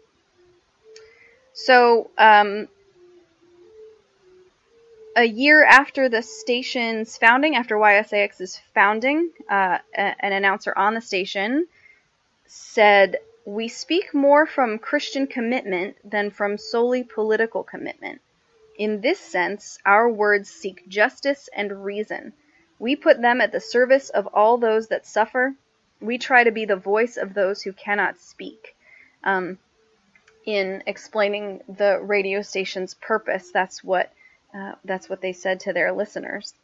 So, 1.53 2.11
um, 2.19 2.69
a 5.17 5.25
year 5.25 5.65
after 5.65 6.09
the 6.09 6.23
station's 6.23 7.17
founding, 7.17 7.55
after 7.55 7.77
YSAX's 7.77 8.61
founding, 8.75 9.31
uh, 9.49 9.79
an 9.95 10.33
announcer 10.33 10.77
on 10.77 10.95
the 10.95 11.01
station 11.01 11.67
said, 12.47 13.17
We 13.45 13.69
speak 13.69 14.13
more 14.13 14.47
from 14.47 14.79
Christian 14.79 15.27
commitment 15.27 15.97
than 16.09 16.31
from 16.31 16.59
solely 16.59 17.05
political 17.05 17.63
commitment. 17.63 18.21
In 18.77 19.01
this 19.01 19.21
sense, 19.21 19.79
our 19.87 20.11
words 20.11 20.51
seek 20.51 20.89
justice 20.89 21.49
and 21.55 21.85
reason. 21.85 22.33
We 22.81 22.97
put 22.97 23.21
them 23.21 23.41
at 23.41 23.53
the 23.53 23.61
service 23.61 24.11
of 24.11 24.27
all 24.35 24.59
those 24.59 24.89
that 24.89 25.07
suffer. 25.07 25.55
We 26.01 26.19
try 26.19 26.43
to 26.43 26.51
be 26.51 26.65
the 26.65 26.77
voice 26.77 27.17
of 27.17 27.35
those 27.35 27.63
who 27.63 27.73
cannot 27.73 28.19
speak. 28.19 28.75
Um, 29.23 29.59
in 30.45 30.83
explaining 30.87 31.63
the 31.69 32.01
radio 32.01 32.43
station's 32.43 32.95
purpose, 32.95 33.51
that's 33.53 33.83
what 33.83 34.13
uh, 34.55 34.73
that's 34.85 35.09
what 35.09 35.21
they 35.21 35.33
said 35.33 35.61
to 35.61 35.73
their 35.73 35.93
listeners. 35.93 36.55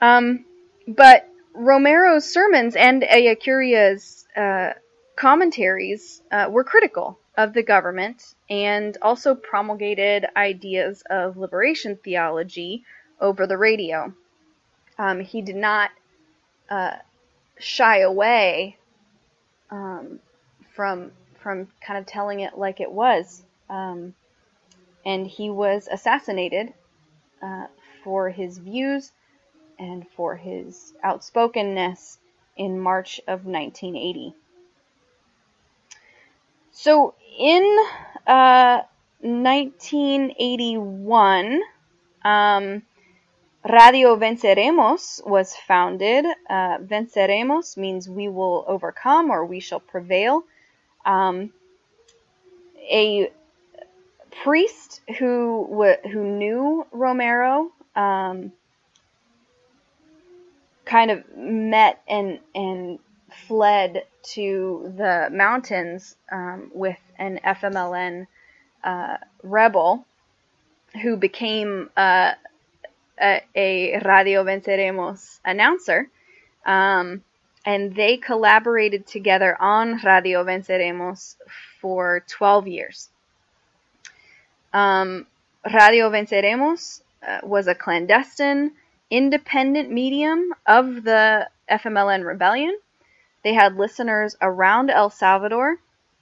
Um, 0.00 0.44
but 0.86 1.28
Romero's 1.54 2.30
sermons 2.30 2.76
and 2.76 3.02
Ellacuría's 3.02 4.26
uh, 4.36 4.72
commentaries 5.16 6.22
uh, 6.30 6.48
were 6.50 6.64
critical 6.64 7.18
of 7.36 7.52
the 7.52 7.62
government 7.62 8.34
and 8.48 8.96
also 9.02 9.34
promulgated 9.34 10.26
ideas 10.36 11.02
of 11.10 11.36
liberation 11.36 11.96
theology 11.96 12.84
over 13.20 13.46
the 13.46 13.56
radio. 13.56 14.12
Um, 14.98 15.20
he 15.20 15.42
did 15.42 15.56
not 15.56 15.90
uh, 16.70 16.96
shy 17.58 18.00
away 18.00 18.76
um, 19.70 20.20
from 20.74 21.10
from 21.40 21.68
kind 21.82 21.98
of 21.98 22.06
telling 22.06 22.40
it 22.40 22.56
like 22.56 22.80
it 22.80 22.90
was, 22.90 23.42
um, 23.68 24.14
and 25.04 25.26
he 25.26 25.50
was 25.50 25.88
assassinated 25.90 26.72
uh, 27.42 27.66
for 28.02 28.30
his 28.30 28.56
views 28.58 29.12
and 29.78 30.04
for 30.16 30.34
his 30.36 30.92
outspokenness 31.02 32.18
in 32.56 32.80
March 32.80 33.20
of 33.26 33.46
1980. 33.46 34.34
So 36.70 37.14
in 37.38 37.64
uh, 38.26 38.82
1981, 39.20 41.60
um, 42.24 42.82
Radio 43.68 44.16
Venceremos 44.16 45.20
was 45.26 45.54
founded. 45.56 46.24
Uh, 46.48 46.78
venceremos 46.78 47.76
means 47.76 48.08
we 48.08 48.28
will 48.28 48.64
overcome 48.68 49.30
or 49.30 49.44
we 49.46 49.58
shall 49.60 49.80
prevail. 49.80 50.44
Um, 51.06 51.52
a 52.76 53.32
priest 54.42 55.00
who 55.18 55.66
w- 55.70 56.10
who 56.10 56.24
knew 56.24 56.86
Romero 56.92 57.70
um, 57.94 58.52
kind 60.84 61.10
of 61.10 61.24
met 61.36 62.02
and 62.08 62.38
and 62.54 62.98
fled 63.46 64.04
to 64.22 64.92
the 64.96 65.28
mountains 65.32 66.16
um, 66.30 66.70
with 66.74 66.98
an 67.18 67.40
FMLN 67.44 68.26
uh, 68.82 69.16
rebel 69.42 70.06
who 71.02 71.16
became 71.16 71.90
uh, 71.96 72.32
a, 73.20 73.42
a, 73.54 73.98
Radio 74.04 74.44
Venceremos 74.44 75.40
announcer. 75.44 76.08
Um, 76.64 77.22
and 77.66 77.94
they 77.94 78.18
collaborated 78.18 79.06
together 79.06 79.56
on 79.60 80.00
Radio 80.04 80.44
Venceremos 80.44 81.36
for 81.80 82.22
12 82.28 82.68
years. 82.68 83.08
Um, 84.74 85.26
Radio 85.64 86.10
Venceremos 86.10 87.00
uh, 87.26 87.38
was 87.44 87.68
a 87.68 87.74
clandestine, 87.74 88.72
independent 89.08 89.90
medium 89.90 90.52
of 90.66 91.04
the 91.04 91.48
FMLN 91.70 92.26
rebellion. 92.26 92.76
They 93.44 93.54
had 93.54 93.76
listeners 93.76 94.36
around 94.42 94.90
El 94.90 95.10
Salvador. 95.10 95.76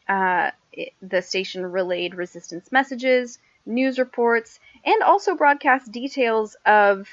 Uh, 0.07 0.51
it, 0.73 0.93
the 1.01 1.23
station 1.23 1.65
relayed 1.65 2.15
resistance 2.15 2.71
messages, 2.71 3.39
news 3.65 3.99
reports, 3.99 4.61
and 4.85 5.03
also 5.03 5.35
broadcast 5.35 5.91
details 5.91 6.57
of 6.67 7.09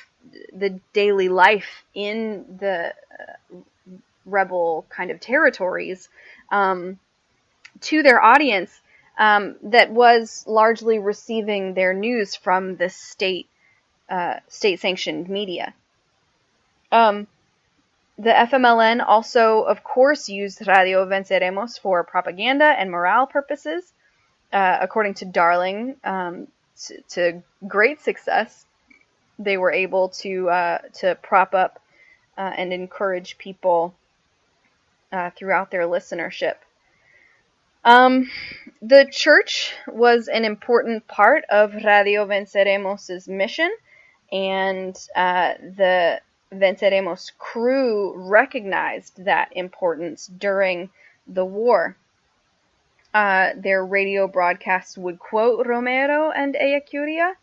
the 0.52 0.80
daily 0.92 1.30
life 1.30 1.86
in 1.94 2.58
the 2.60 2.94
uh, 3.18 3.56
rebel 4.26 4.86
kind 4.90 5.10
of 5.10 5.22
territories 5.22 6.10
um, 6.52 7.00
to 7.80 8.04
their 8.04 8.22
audience 8.22 8.82
um, 9.20 9.58
that 9.64 9.92
was 9.92 10.46
largely 10.48 10.98
receiving 10.98 11.74
their 11.74 11.94
news 11.94 12.36
from 12.36 12.78
the 12.78 12.90
state 12.90 13.48
uh, 14.10 14.36
state 14.48 14.80
sanctioned 14.80 15.30
media. 15.30 15.74
Um, 16.92 17.28
the 18.18 18.32
FMLN 18.32 19.06
also, 19.06 19.62
of 19.62 19.84
course, 19.84 20.30
used 20.30 20.68
Radio 20.68 21.06
Venceremos 21.06 21.80
for 21.80 22.04
propaganda 22.04 22.66
and 22.66 22.90
morale 22.90 23.28
purposes, 23.28 23.94
uh, 24.52 24.78
according 24.82 25.14
to 25.16 25.26
Darling, 25.26 25.98
um, 26.04 26.48
to, 26.86 27.02
to, 27.10 27.44
great 27.68 28.02
success. 28.02 28.66
They 29.38 29.58
were 29.58 29.72
able 29.72 30.10
to 30.24 30.50
uh, 30.50 30.78
to 30.96 31.16
prop 31.22 31.54
up 31.54 31.82
uh, 32.38 32.52
and 32.56 32.74
encourage 32.74 33.38
people 33.38 33.94
uh, 35.12 35.30
throughout 35.32 35.72
their 35.72 35.84
listenership. 35.84 36.56
Um, 37.84 38.30
the 38.82 39.08
church 39.10 39.74
was 39.88 40.28
an 40.28 40.46
important 40.46 41.08
part 41.08 41.44
of 41.50 41.74
Radio 41.74 42.26
Venceremos' 42.26 43.28
mission, 43.28 43.72
and 44.32 44.96
uh, 45.16 45.54
the 45.60 46.22
Venceremos 46.52 47.32
crew 47.38 48.14
recognized 48.16 49.24
that 49.26 49.50
importance 49.56 50.28
during 50.28 50.90
the 51.28 51.46
war. 51.46 51.96
Uh, 53.14 53.52
their 53.56 53.84
radio 53.84 54.28
broadcasts 54.28 54.98
would 54.98 55.20
quote 55.20 55.66
Romero 55.66 56.32
and 56.32 56.56
Ellacuría, 56.56 57.34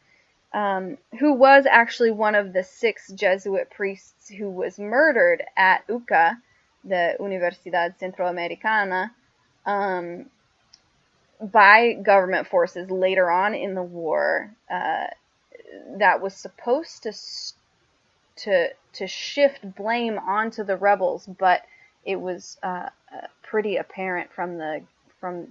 um, 0.53 0.97
who 1.19 1.33
was 1.33 1.67
actually 1.67 2.11
one 2.11 2.35
of 2.35 2.53
the 2.53 2.63
six 2.63 3.11
Jesuit 3.13 3.71
priests 3.71 4.29
who 4.29 4.49
was 4.49 4.79
murdered 4.79 5.43
at 5.57 5.87
UCA, 5.89 6.37
the 6.85 7.17
Universidad 7.21 7.99
Centroamericana, 7.99 9.11
um, 9.67 10.27
by 11.41 11.95
government 11.95 12.49
forces 12.49 12.91
later 12.91 13.31
on 13.31 13.55
in 13.55 13.75
the 13.75 13.83
war. 13.83 14.53
Uh, 14.71 15.07
that 15.99 16.21
was 16.21 16.35
supposed 16.35 17.03
to 17.05 17.13
to 18.37 18.69
to 18.95 19.07
shift 19.07 19.75
blame 19.77 20.19
onto 20.19 20.65
the 20.65 20.77
rebels, 20.77 21.27
but 21.39 21.63
it 22.05 22.21
was 22.21 22.59
uh, 22.63 22.89
uh, 23.15 23.27
pretty 23.43 23.77
apparent 23.77 24.33
from 24.33 24.59
the 24.59 24.83
from 25.21 25.49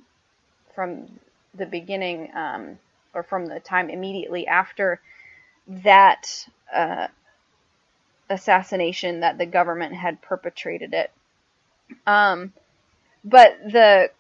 from 0.74 1.08
the 1.56 1.66
beginning 1.66 2.32
um, 2.36 2.80
or 3.14 3.24
from 3.24 3.46
the 3.48 3.60
time 3.60 3.90
immediately 3.90 4.48
after 4.48 5.00
that 5.68 6.48
uh, 6.74 7.08
assassination 8.30 9.22
that 9.22 9.38
the 9.38 9.46
government 9.46 9.96
had 9.96 10.22
perpetrated 10.22 10.94
it. 10.94 11.12
Um, 12.08 12.54
but 13.26 13.58
the 13.72 14.12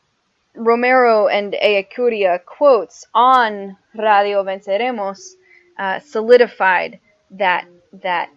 Romero 0.55 1.27
and 1.27 1.53
Ellacuría 1.53 2.43
quotes 2.43 3.05
on 3.13 3.77
Radio 3.95 4.43
Venceremos 4.43 5.35
uh, 5.77 5.99
solidified 5.99 6.99
that 7.31 7.67
that 8.01 8.29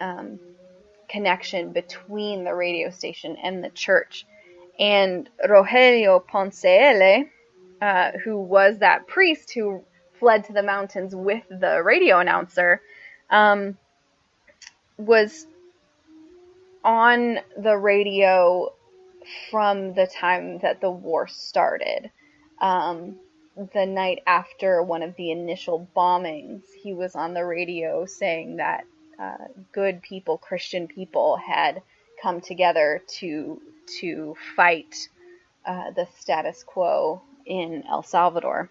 um, 0.00 0.38
connection 1.08 1.72
between 1.72 2.44
the 2.44 2.54
radio 2.54 2.90
station 2.90 3.36
and 3.42 3.62
the 3.62 3.70
church. 3.70 4.26
And 4.78 5.28
Rogelio 5.48 6.22
Ponseele, 6.26 7.28
uh, 7.80 8.12
who 8.24 8.38
was 8.38 8.78
that 8.78 9.06
priest 9.06 9.52
who 9.54 9.82
fled 10.18 10.44
to 10.44 10.52
the 10.52 10.62
mountains 10.62 11.14
with 11.14 11.42
the 11.48 11.82
radio 11.82 12.18
announcer, 12.18 12.82
um, 13.30 13.76
was 14.98 15.46
on 16.84 17.38
the 17.56 17.76
radio 17.76 18.72
from 19.50 19.94
the 19.94 20.06
time 20.06 20.58
that 20.58 20.80
the 20.80 20.90
war 20.90 21.26
started. 21.26 22.10
Um, 22.60 23.16
the 23.72 23.86
night 23.86 24.22
after 24.26 24.82
one 24.82 25.02
of 25.02 25.16
the 25.16 25.30
initial 25.30 25.88
bombings, 25.96 26.62
he 26.82 26.92
was 26.92 27.14
on 27.14 27.34
the 27.34 27.44
radio 27.44 28.04
saying 28.04 28.56
that 28.56 28.84
uh, 29.18 29.46
good 29.72 30.02
people, 30.02 30.36
Christian 30.36 30.88
people, 30.88 31.36
had 31.36 31.82
come 32.22 32.40
together 32.40 33.02
to 33.18 33.60
to 34.00 34.34
fight 34.56 35.08
uh, 35.64 35.90
the 35.92 36.06
status 36.18 36.64
quo 36.64 37.22
in 37.46 37.84
El 37.88 38.02
Salvador. 38.02 38.70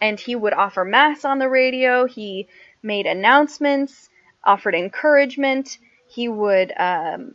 And 0.00 0.20
he 0.20 0.36
would 0.36 0.52
offer 0.52 0.84
mass 0.84 1.24
on 1.24 1.38
the 1.38 1.48
radio. 1.48 2.06
He 2.06 2.48
made 2.82 3.06
announcements, 3.06 4.08
offered 4.44 4.74
encouragement. 4.74 5.78
He 6.06 6.28
would 6.28 6.72
um, 6.78 7.34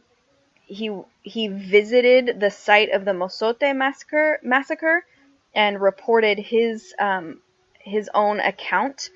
he 0.65 0.91
he 1.21 1.47
visited 1.47 2.39
the 2.39 2.49
site 2.51 2.91
of 2.91 3.05
the 3.05 3.11
Mozote 3.11 3.75
massacre 3.75 4.39
massacre 4.43 5.05
and 5.53 5.81
reported 5.81 6.37
his 6.39 6.93
um, 6.99 7.41
his 7.79 8.09
own 8.13 8.39
account. 8.39 9.09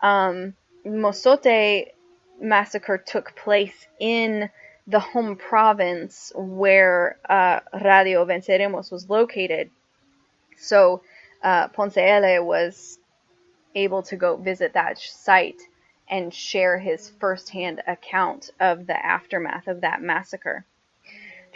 Um, 0.00 0.54
Mozote 0.86 1.88
massacre 2.40 2.98
took 2.98 3.36
place 3.36 3.86
in 4.00 4.50
the 4.86 5.00
home 5.00 5.36
province 5.36 6.32
where 6.34 7.18
uh, 7.28 7.60
Radio 7.82 8.24
Venceremos 8.24 8.90
was 8.90 9.08
located. 9.08 9.70
So 10.58 11.02
uh, 11.42 11.68
Ponseele 11.68 12.44
was 12.44 12.98
able 13.74 14.02
to 14.02 14.16
go 14.16 14.36
visit 14.36 14.74
that 14.74 14.98
site 14.98 15.60
and 16.08 16.34
share 16.34 16.78
his 16.78 17.10
firsthand 17.20 17.82
account 17.86 18.50
of 18.60 18.86
the 18.86 19.06
aftermath 19.06 19.68
of 19.68 19.80
that 19.82 20.02
massacre. 20.02 20.64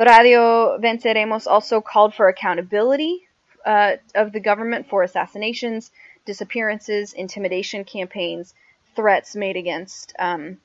Radio 0.04 0.78
Venceremos 0.78 1.46
also 1.46 1.80
called 1.80 2.14
for 2.14 2.28
accountability 2.28 3.22
uh, 3.64 3.96
of 4.14 4.32
the 4.32 4.40
government 4.40 4.88
for 4.88 5.02
assassinations, 5.02 5.90
disappearances, 6.26 7.12
intimidation 7.12 7.84
campaigns, 7.84 8.54
threats 8.94 9.34
made 9.34 9.56
against 9.56 10.12
um, 10.18 10.58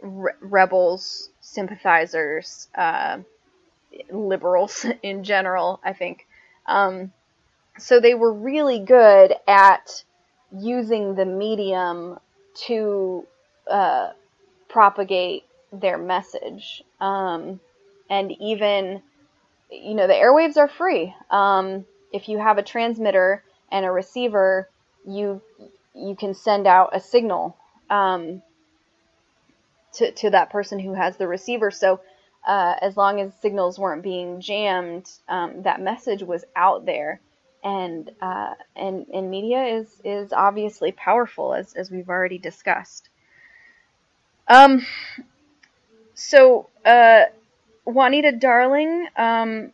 re- 0.00 0.32
rebels, 0.40 1.30
sympathizers, 1.40 2.68
uh, 2.74 3.18
liberals 4.10 4.84
in 5.02 5.24
general, 5.24 5.80
I 5.84 5.92
think. 5.92 6.26
Um, 6.66 7.12
so 7.78 8.00
they 8.00 8.14
were 8.14 8.32
really 8.32 8.80
good 8.80 9.34
at 9.46 10.04
using 10.54 11.14
the 11.14 11.24
medium 11.24 12.18
to 12.66 13.26
uh, 13.70 14.10
propagate 14.68 15.44
their 15.72 15.96
message. 15.96 16.82
Um, 17.00 17.60
and 18.12 18.32
even, 18.40 19.02
you 19.70 19.94
know, 19.94 20.06
the 20.06 20.12
airwaves 20.12 20.56
are 20.56 20.68
free. 20.68 21.14
Um, 21.30 21.86
if 22.12 22.28
you 22.28 22.38
have 22.38 22.58
a 22.58 22.62
transmitter 22.62 23.42
and 23.70 23.86
a 23.86 23.90
receiver, 23.90 24.68
you 25.06 25.40
you 25.94 26.14
can 26.14 26.34
send 26.34 26.66
out 26.66 26.90
a 26.92 27.00
signal. 27.00 27.56
Um, 27.90 28.42
to, 29.94 30.10
to 30.12 30.30
that 30.30 30.50
person 30.50 30.78
who 30.78 30.94
has 30.94 31.16
the 31.16 31.28
receiver. 31.28 31.70
So 31.70 32.00
uh, 32.46 32.74
as 32.80 32.96
long 32.96 33.20
as 33.20 33.32
signals 33.40 33.78
weren't 33.78 34.02
being 34.02 34.40
jammed, 34.40 35.10
um, 35.28 35.62
that 35.62 35.80
message 35.80 36.22
was 36.22 36.44
out 36.56 36.86
there. 36.86 37.20
And, 37.64 38.10
uh, 38.20 38.54
and 38.74 39.06
and 39.14 39.30
media 39.30 39.62
is 39.62 39.86
is 40.04 40.32
obviously 40.32 40.90
powerful 40.90 41.54
as 41.54 41.74
as 41.74 41.92
we've 41.92 42.08
already 42.08 42.38
discussed. 42.38 43.08
Um, 44.48 44.84
so 46.14 46.68
uh, 46.84 47.26
Juanita 47.84 48.32
Darling 48.32 49.06
um, 49.16 49.72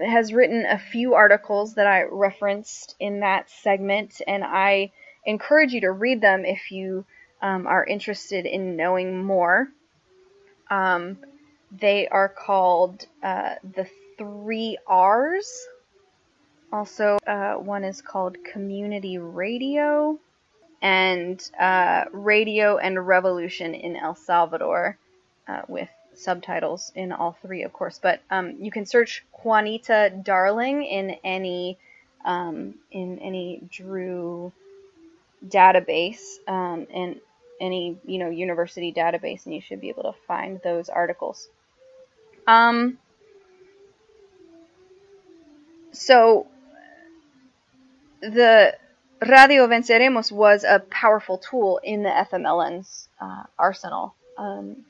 has 0.00 0.32
written 0.32 0.64
a 0.64 0.78
few 0.78 1.14
articles 1.14 1.74
that 1.74 1.86
I 1.86 2.04
referenced 2.04 2.94
in 3.00 3.20
that 3.20 3.50
segment, 3.50 4.20
and 4.26 4.44
I 4.44 4.92
encourage 5.26 5.72
you 5.72 5.82
to 5.82 5.90
read 5.90 6.20
them 6.20 6.44
if 6.44 6.70
you 6.70 7.04
um, 7.42 7.66
are 7.66 7.84
interested 7.84 8.46
in 8.46 8.76
knowing 8.76 9.22
more. 9.24 9.68
Um, 10.70 11.18
they 11.70 12.08
are 12.08 12.28
called 12.28 13.06
uh, 13.22 13.56
the 13.74 13.86
three 14.16 14.78
R's. 14.86 15.68
Also, 16.72 17.18
uh, 17.26 17.54
one 17.54 17.84
is 17.84 18.02
called 18.02 18.36
Community 18.44 19.18
Radio 19.18 20.18
and 20.80 21.50
uh, 21.58 22.04
Radio 22.12 22.78
and 22.78 23.06
Revolution 23.06 23.74
in 23.74 23.96
El 23.96 24.14
Salvador, 24.14 24.96
uh, 25.46 25.62
with 25.68 25.88
subtitles 26.18 26.92
in 26.94 27.12
all 27.12 27.36
three, 27.42 27.62
of 27.62 27.72
course. 27.72 27.98
But 28.02 28.20
um, 28.30 28.56
you 28.60 28.70
can 28.70 28.86
search 28.86 29.24
Juanita 29.42 30.12
Darling 30.22 30.84
in 30.84 31.16
any 31.24 31.78
um, 32.24 32.74
in 32.90 33.18
any 33.20 33.62
Drew 33.70 34.52
database, 35.46 36.38
um, 36.48 36.86
and 36.92 37.20
any 37.60 37.96
you 38.04 38.18
know 38.18 38.28
university 38.28 38.92
database 38.92 39.46
and 39.46 39.54
you 39.54 39.60
should 39.60 39.80
be 39.80 39.88
able 39.88 40.02
to 40.04 40.14
find 40.26 40.60
those 40.62 40.88
articles. 40.88 41.48
Um, 42.46 42.98
so 45.92 46.46
the 48.20 48.76
Radio 49.20 49.66
Venceremos 49.66 50.30
was 50.32 50.64
a 50.64 50.80
powerful 50.90 51.38
tool 51.38 51.80
in 51.82 52.02
the 52.02 52.08
FMLN's 52.08 53.08
uh, 53.20 53.44
arsenal. 53.58 54.14
Um, 54.36 54.84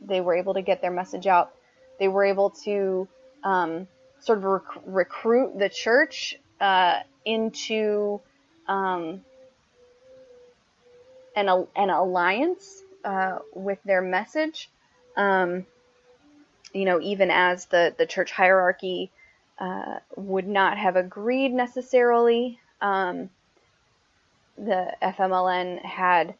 they 0.00 0.20
were 0.20 0.34
able 0.34 0.54
to 0.54 0.62
get 0.62 0.80
their 0.80 0.90
message 0.90 1.26
out. 1.26 1.52
They 1.98 2.08
were 2.08 2.24
able 2.24 2.50
to 2.64 3.08
um, 3.44 3.86
sort 4.20 4.38
of 4.38 4.44
rec- 4.44 4.82
recruit 4.86 5.58
the 5.58 5.68
church 5.68 6.38
uh, 6.60 7.00
into 7.24 8.20
um, 8.68 9.22
an, 11.36 11.48
an 11.76 11.90
alliance 11.90 12.82
uh, 13.04 13.38
with 13.54 13.78
their 13.84 14.02
message. 14.02 14.70
Um, 15.16 15.66
you 16.72 16.84
know, 16.84 17.00
even 17.00 17.30
as 17.30 17.66
the, 17.66 17.94
the 17.98 18.06
church 18.06 18.30
hierarchy 18.30 19.10
uh, 19.58 19.98
would 20.16 20.46
not 20.46 20.78
have 20.78 20.96
agreed 20.96 21.52
necessarily, 21.52 22.58
um, 22.80 23.28
the 24.56 24.92
FMLN 25.02 25.82
had 25.84 26.34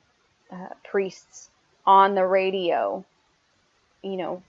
uh, 0.53 0.69
priests 0.85 1.51
on 1.87 2.15
the 2.15 2.25
radio, 2.25 3.05
you 4.03 4.17
know, 4.17 4.43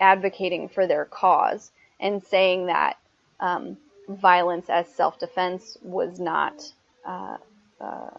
advocating 0.00 0.68
for 0.68 0.86
their 0.86 1.04
cause 1.04 1.70
and 2.00 2.22
saying 2.22 2.66
that 2.66 2.96
um, 3.40 3.76
violence 4.08 4.68
as 4.68 4.88
self 4.88 5.18
defense 5.18 5.78
was 5.82 6.20
not 6.20 6.62
uh, 7.06 7.36
uh, 7.80 8.10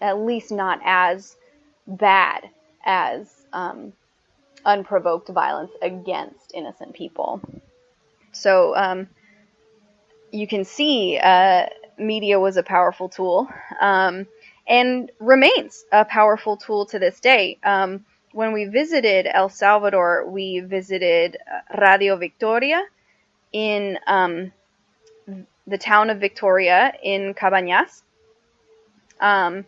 at 0.00 0.18
least 0.18 0.52
not 0.52 0.80
as 0.84 1.36
bad 1.86 2.50
as 2.84 3.28
um, 3.52 3.92
unprovoked 4.64 5.28
violence 5.28 5.72
against 5.82 6.52
innocent 6.54 6.94
people. 6.94 7.40
So 8.32 8.76
um, 8.76 9.08
you 10.32 10.46
can 10.46 10.64
see 10.64 11.18
uh, 11.22 11.66
media 11.98 12.40
was 12.40 12.56
a 12.56 12.62
powerful 12.62 13.08
tool 13.08 13.48
um, 13.80 14.26
and 14.66 15.10
remains 15.18 15.84
a 15.92 16.04
powerful 16.04 16.56
tool 16.56 16.86
to 16.86 16.98
this 16.98 17.20
day. 17.20 17.58
Um, 17.62 18.04
when 18.32 18.52
we 18.52 18.64
visited 18.64 19.28
El 19.30 19.48
Salvador, 19.48 20.28
we 20.28 20.60
visited 20.60 21.36
uh, 21.36 21.80
Radio 21.80 22.16
Victoria 22.16 22.82
in 23.52 23.98
um, 24.06 24.52
the 25.66 25.78
town 25.78 26.10
of 26.10 26.18
Victoria 26.18 26.92
in 27.02 27.34
Cabañas. 27.34 28.02
Um, 29.20 29.64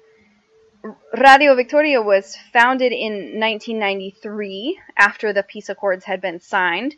Radio 1.16 1.54
Victoria 1.54 2.02
was 2.02 2.36
founded 2.52 2.92
in 2.92 3.40
1993 3.40 4.80
after 4.96 5.32
the 5.32 5.42
peace 5.42 5.68
accords 5.68 6.04
had 6.04 6.20
been 6.20 6.40
signed. 6.40 6.94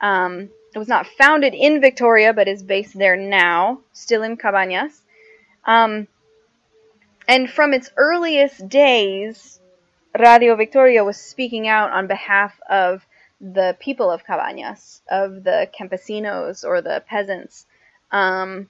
Um, 0.00 0.50
it 0.74 0.78
was 0.78 0.88
not 0.88 1.06
founded 1.06 1.54
in 1.54 1.80
Victoria, 1.80 2.32
but 2.32 2.48
is 2.48 2.62
based 2.62 2.96
there 2.96 3.16
now, 3.16 3.80
still 3.92 4.22
in 4.22 4.36
Cabañas. 4.36 5.00
Um, 5.64 6.06
and 7.30 7.48
from 7.48 7.72
its 7.72 7.92
earliest 7.96 8.68
days, 8.68 9.60
Radio 10.18 10.56
Victoria 10.56 11.04
was 11.04 11.16
speaking 11.16 11.68
out 11.68 11.92
on 11.92 12.08
behalf 12.08 12.60
of 12.68 13.06
the 13.40 13.76
people 13.78 14.10
of 14.10 14.26
Cabañas, 14.26 15.00
of 15.08 15.44
the 15.44 15.70
campesinos 15.72 16.64
or 16.64 16.82
the 16.82 17.04
peasants. 17.06 17.66
Um, 18.10 18.68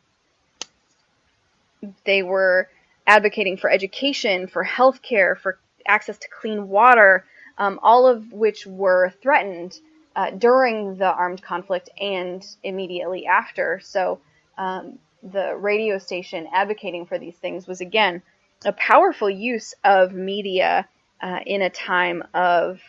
they 2.05 2.23
were 2.23 2.69
advocating 3.07 3.57
for 3.57 3.71
education, 3.71 4.47
for 4.47 4.63
health 4.63 5.01
care, 5.01 5.37
for 5.37 5.59
access 5.87 6.19
to 6.19 6.29
clean 6.29 6.69
water, 6.69 7.25
um, 7.57 7.81
all 7.83 8.07
of 8.07 8.31
which 8.31 8.67
were 8.67 9.15
threatened 9.23 9.81
uh, 10.15 10.33
during 10.33 10.97
the 10.97 11.11
armed 11.11 11.43
conflict 11.43 11.89
and 11.99 12.47
immediately 12.63 13.25
after. 13.25 13.81
So 13.83 14.21
um, 14.59 14.99
the 15.23 15.57
radio 15.57 15.97
station 15.97 16.47
advocating 16.53 17.07
for 17.07 17.19
these 17.19 17.37
things 17.37 17.67
was 17.67 17.81
again 17.81 18.21
a 18.65 18.73
powerful 18.73 19.31
use 19.31 19.75
of 19.85 20.13
media 20.13 20.89
uh, 21.23 21.41
in 21.47 21.63
a 21.63 21.71
time 21.71 22.23
of 22.35 22.81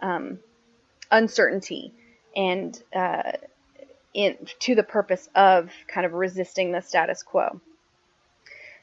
um, 0.00 0.38
uncertainty 1.10 1.92
and 2.34 2.82
uh, 2.94 3.32
in, 4.14 4.36
to 4.60 4.74
the 4.74 4.82
purpose 4.82 5.28
of 5.34 5.70
kind 5.88 6.06
of 6.06 6.12
resisting 6.12 6.72
the 6.72 6.80
status 6.80 7.22
quo. 7.22 7.60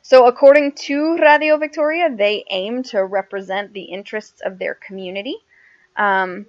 So, 0.02 0.28
according 0.28 0.74
to 0.74 1.18
Radio 1.18 1.58
Victoria, 1.58 2.14
they 2.14 2.44
aim 2.50 2.84
to 2.84 3.06
represent 3.06 3.72
the 3.72 3.84
interests 3.84 4.42
of 4.44 4.60
their 4.60 4.76
community. 4.76 5.38
Um, 5.96 6.46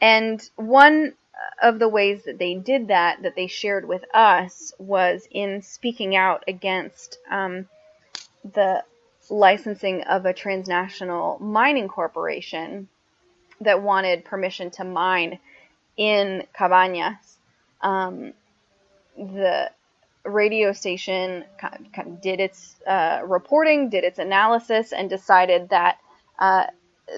and 0.00 0.40
one 0.54 1.14
of 1.60 1.80
the 1.80 1.88
ways 1.88 2.22
that 2.24 2.38
they 2.38 2.54
did 2.54 2.88
that, 2.88 3.22
that 3.22 3.34
they 3.34 3.48
shared 3.48 3.88
with 3.88 4.04
us, 4.14 4.72
was 4.78 5.26
in 5.30 5.62
speaking 5.62 6.14
out 6.14 6.44
against 6.46 7.18
um, 7.28 7.66
the 8.44 8.84
licensing 9.32 10.02
of 10.02 10.26
a 10.26 10.32
transnational 10.34 11.38
mining 11.40 11.88
corporation 11.88 12.88
that 13.62 13.82
wanted 13.82 14.24
permission 14.24 14.70
to 14.70 14.84
mine 14.84 15.38
in 15.96 16.44
Cabañas. 16.54 17.16
Um, 17.80 18.34
the 19.16 19.70
radio 20.24 20.72
station 20.72 21.44
kind 21.58 21.88
of 21.96 22.20
did 22.20 22.40
its 22.40 22.76
uh, 22.86 23.22
reporting, 23.24 23.88
did 23.88 24.04
its 24.04 24.18
analysis, 24.18 24.92
and 24.92 25.08
decided 25.08 25.70
that 25.70 25.98
uh, 26.38 26.66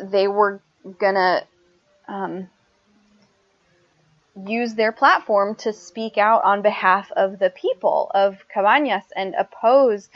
they 0.03 0.29
were 0.29 0.61
gonna 0.99 1.43
um, 2.09 2.49
use 4.47 4.75
their 4.75 4.93
platform 4.93 5.55
to 5.57 5.73
speak 5.73 6.17
out 6.17 6.45
on 6.45 6.63
behalf 6.63 7.11
of 7.13 7.39
the 7.39 7.51
people 7.51 8.11
of 8.15 8.45
Cabañas 8.55 9.05
and 9.17 9.35
oppose 9.35 10.09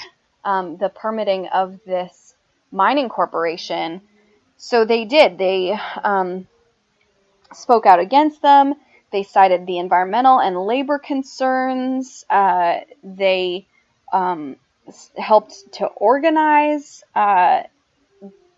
um, 0.44 0.76
the 0.76 0.88
permitting 0.88 1.48
of 1.48 1.78
this 1.84 2.34
mining 2.70 3.08
corporation. 3.08 4.00
So 4.56 4.84
they 4.84 5.04
did. 5.04 5.38
They 5.38 5.78
um, 6.02 6.46
spoke 7.52 7.86
out 7.86 8.00
against 8.00 8.42
them. 8.42 8.74
They 9.10 9.22
cited 9.22 9.66
the 9.66 9.78
environmental 9.78 10.38
and 10.38 10.66
labor 10.66 10.98
concerns. 10.98 12.24
Uh, 12.28 12.80
they 13.02 13.66
um, 14.12 14.56
helped 15.16 15.72
to 15.72 15.86
organize, 15.86 17.02
uh, 17.14 17.62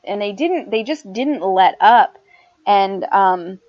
and 0.05 0.21
they 0.21 0.33
didn't. 0.33 0.71
They 0.71 0.83
just 0.83 1.13
didn't 1.13 1.43
let 1.43 1.77
up, 1.81 2.19
and 2.67 3.05
um, 3.05 3.61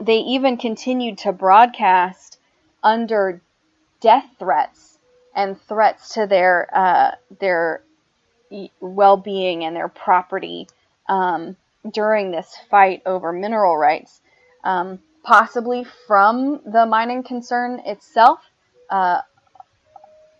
they 0.00 0.18
even 0.18 0.56
continued 0.56 1.18
to 1.18 1.32
broadcast 1.32 2.38
under 2.82 3.40
death 4.00 4.26
threats 4.38 4.91
and 5.34 5.60
threats 5.62 6.14
to 6.14 6.26
their 6.26 6.68
uh, 6.72 7.12
their 7.40 7.82
well-being 8.80 9.64
and 9.64 9.74
their 9.74 9.88
property 9.88 10.68
um, 11.08 11.56
during 11.92 12.30
this 12.30 12.54
fight 12.70 13.02
over 13.06 13.32
mineral 13.32 13.76
rights. 13.76 14.20
Um, 14.64 15.00
possibly 15.22 15.84
from 16.06 16.60
the 16.66 16.84
mining 16.84 17.22
concern 17.22 17.80
itself, 17.86 18.40
uh, 18.90 19.20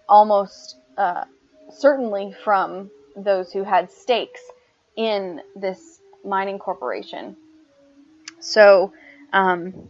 almost 0.08 0.76
uh, 0.98 1.24
certainly 1.70 2.34
from 2.44 2.90
those 3.16 3.52
who 3.52 3.62
had 3.62 3.90
stakes 3.90 4.40
in 4.96 5.40
this 5.56 6.00
mining 6.24 6.58
corporation. 6.58 7.36
So 8.40 8.92
um, 9.32 9.88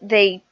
they, 0.00 0.42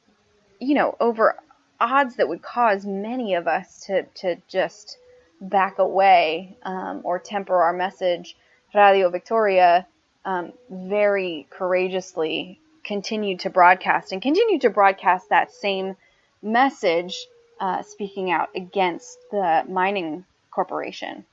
you 0.59 0.75
know, 0.75 0.95
over 0.99 1.37
odds 1.79 2.15
that 2.15 2.27
would 2.27 2.41
cause 2.41 2.85
many 2.85 3.35
of 3.35 3.47
us 3.47 3.85
to, 3.85 4.03
to 4.15 4.37
just 4.47 4.97
back 5.41 5.79
away 5.79 6.57
um, 6.63 7.01
or 7.03 7.19
temper 7.19 7.61
our 7.61 7.73
message, 7.73 8.35
Radio 8.73 9.09
Victoria 9.09 9.87
um, 10.25 10.51
very 10.69 11.47
courageously 11.49 12.59
continued 12.83 13.39
to 13.41 13.49
broadcast 13.49 14.11
and 14.11 14.21
continued 14.21 14.61
to 14.61 14.69
broadcast 14.69 15.29
that 15.29 15.51
same 15.51 15.95
message, 16.41 17.27
uh, 17.59 17.81
speaking 17.81 18.31
out 18.31 18.49
against 18.55 19.17
the 19.31 19.63
mining 19.69 20.25
corporation. 20.51 21.25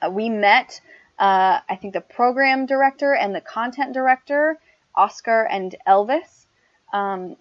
Uh, 0.00 0.10
we 0.10 0.28
met, 0.28 0.80
uh, 1.18 1.60
I 1.68 1.76
think, 1.76 1.94
the 1.94 2.00
program 2.00 2.66
director 2.66 3.14
and 3.14 3.34
the 3.34 3.40
content 3.40 3.94
director, 3.94 4.58
Oscar 4.94 5.44
and 5.44 5.74
Elvis, 5.86 6.46
um, 6.92 7.36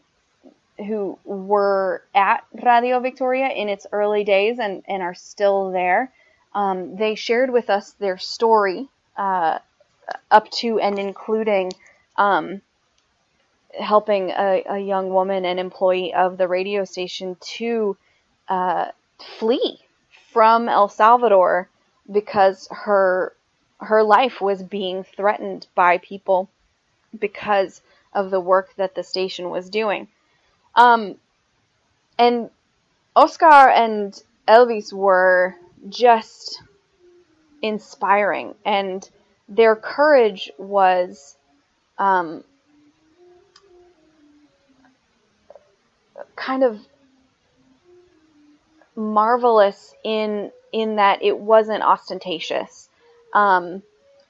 who 0.78 1.18
were 1.24 2.04
at 2.14 2.46
Radio 2.64 3.00
Victoria 3.00 3.48
in 3.50 3.70
its 3.70 3.88
early 3.92 4.24
days 4.24 4.60
and, 4.60 4.84
and 4.88 5.02
are 5.02 5.14
still 5.14 5.72
there. 5.72 6.12
Um, 6.54 6.96
they 6.96 7.16
shared 7.16 7.52
with 7.52 7.70
us 7.70 7.92
their 7.92 8.18
story 8.18 8.88
uh, 9.18 9.60
up 10.32 10.50
to 10.52 10.80
and 10.80 11.00
including 11.00 11.72
um, 12.18 12.62
helping 13.80 14.30
a, 14.32 14.64
a, 14.70 14.80
young 14.80 15.10
woman, 15.10 15.46
an 15.46 15.60
employee 15.60 16.14
of 16.14 16.38
the 16.38 16.48
radio 16.48 16.86
station, 16.86 17.36
to 17.58 17.98
uh, 18.48 18.88
flee 19.38 19.80
from 20.32 20.70
El 20.70 20.90
Salvador 20.90 21.70
because 22.12 22.68
her 22.72 23.34
her 23.80 24.04
life 24.04 24.40
was 24.40 24.64
being 24.64 25.04
threatened 25.04 25.68
by 25.76 25.98
people 25.98 26.50
because 27.18 27.82
of 28.14 28.32
the 28.32 28.40
work 28.40 28.74
that 28.78 28.96
the 28.96 29.04
station 29.04 29.50
was 29.50 29.70
doing. 29.70 30.08
Um, 30.76 31.16
and 32.18 32.50
Oscar 33.16 33.70
and 33.70 34.22
Elvis 34.48 34.92
were 34.92 35.56
just 35.90 36.62
inspiring, 37.62 38.56
and 38.66 39.10
their 39.48 39.76
courage 39.76 40.52
was 40.58 41.36
um, 41.98 42.44
kind 46.36 46.64
of 46.64 46.80
marvelous 48.96 49.94
in 50.04 50.52
in 50.72 50.98
that 50.98 51.24
it 51.24 51.38
wasn't 51.38 51.84
ostentatious. 51.84 52.90
Um, 53.34 53.82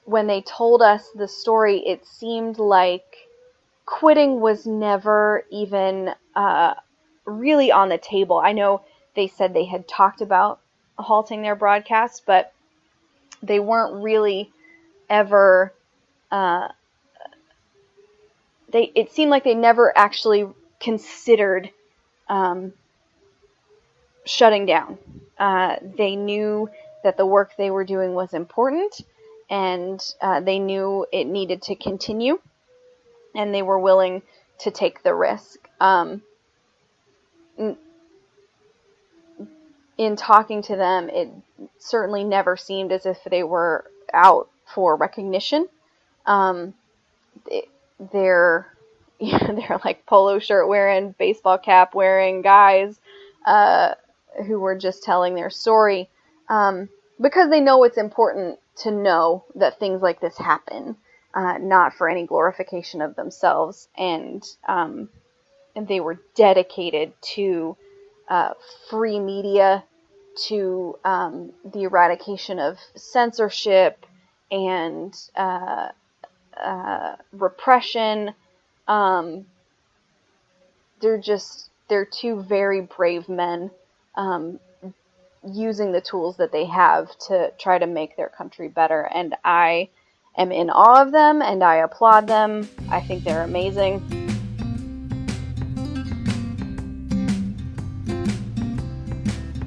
when 0.05 0.27
they 0.27 0.41
told 0.41 0.81
us 0.81 1.09
the 1.15 1.27
story, 1.27 1.79
it 1.79 2.05
seemed 2.05 2.59
like 2.59 3.27
quitting 3.85 4.39
was 4.39 4.65
never 4.67 5.43
even 5.49 6.13
uh, 6.35 6.73
really 7.25 7.71
on 7.71 7.89
the 7.89 7.97
table. 7.97 8.37
I 8.37 8.51
know 8.51 8.81
they 9.15 9.27
said 9.27 9.53
they 9.53 9.65
had 9.65 9.87
talked 9.87 10.21
about 10.21 10.59
halting 10.97 11.41
their 11.41 11.55
broadcast, 11.55 12.23
but 12.25 12.53
they 13.41 13.59
weren't 13.59 14.03
really 14.03 14.51
ever. 15.09 15.73
Uh, 16.31 16.69
they 18.69 18.91
it 18.95 19.11
seemed 19.11 19.31
like 19.31 19.43
they 19.43 19.55
never 19.55 19.95
actually 19.97 20.47
considered 20.79 21.69
um, 22.27 22.73
shutting 24.25 24.65
down. 24.65 24.97
Uh, 25.37 25.77
they 25.97 26.15
knew 26.15 26.69
that 27.03 27.17
the 27.17 27.25
work 27.25 27.51
they 27.57 27.71
were 27.71 27.85
doing 27.85 28.13
was 28.13 28.33
important, 28.33 29.01
and 29.49 30.13
uh, 30.21 30.39
they 30.39 30.59
knew 30.59 31.05
it 31.11 31.25
needed 31.25 31.61
to 31.61 31.75
continue, 31.75 32.39
and 33.35 33.53
they 33.53 33.61
were 33.61 33.79
willing 33.79 34.21
to 34.59 34.71
take 34.71 35.03
the 35.03 35.13
risk. 35.13 35.64
Um, 35.79 36.21
in 39.97 40.15
talking 40.15 40.61
to 40.63 40.75
them, 40.75 41.09
it 41.09 41.29
certainly 41.79 42.23
never 42.23 42.57
seemed 42.57 42.91
as 42.91 43.05
if 43.05 43.17
they 43.29 43.43
were 43.43 43.85
out 44.13 44.49
for 44.73 44.95
recognition. 44.95 45.67
Um, 46.25 46.73
they're 48.11 48.71
they're 49.19 49.79
like 49.85 50.05
polo 50.05 50.39
shirt 50.39 50.67
wearing, 50.67 51.15
baseball 51.17 51.57
cap 51.57 51.95
wearing 51.95 52.41
guys 52.41 52.99
uh, 53.45 53.93
who 54.45 54.59
were 54.59 54.77
just 54.77 55.03
telling 55.03 55.35
their 55.35 55.49
story 55.49 56.09
um, 56.49 56.89
because 57.21 57.49
they 57.49 57.61
know 57.61 57.83
it's 57.83 57.97
important 57.97 58.59
to 58.77 58.91
know 58.91 59.45
that 59.55 59.79
things 59.79 60.01
like 60.01 60.19
this 60.19 60.37
happen, 60.37 60.97
uh, 61.33 61.57
not 61.59 61.93
for 61.93 62.09
any 62.09 62.25
glorification 62.25 63.01
of 63.01 63.15
themselves, 63.15 63.87
and 63.97 64.43
um, 64.67 65.07
and 65.75 65.87
they 65.87 65.99
were 65.99 66.19
dedicated 66.35 67.13
to 67.21 67.75
uh, 68.29 68.51
free 68.89 69.19
media, 69.19 69.83
to 70.47 70.97
um, 71.05 71.51
the 71.63 71.83
eradication 71.83 72.59
of 72.59 72.77
censorship 72.95 74.05
and 74.51 75.15
uh, 75.35 75.89
uh, 76.61 77.15
repression. 77.31 78.33
Um, 78.87 79.45
they're 81.01 81.17
just 81.17 81.69
they're 81.87 82.05
two 82.05 82.41
very 82.41 82.81
brave 82.81 83.29
men 83.29 83.71
um, 84.15 84.59
using 85.47 85.91
the 85.91 86.01
tools 86.01 86.37
that 86.37 86.51
they 86.51 86.65
have 86.65 87.15
to 87.27 87.51
try 87.59 87.77
to 87.77 87.87
make 87.87 88.17
their 88.17 88.29
country 88.29 88.67
better. 88.67 89.01
And 89.13 89.35
I 89.43 89.89
am 90.37 90.51
in 90.51 90.69
awe 90.69 91.01
of 91.01 91.11
them 91.11 91.41
and 91.41 91.63
I 91.63 91.77
applaud 91.77 92.27
them. 92.27 92.67
I 92.89 93.01
think 93.01 93.23
they're 93.23 93.43
amazing. 93.43 94.24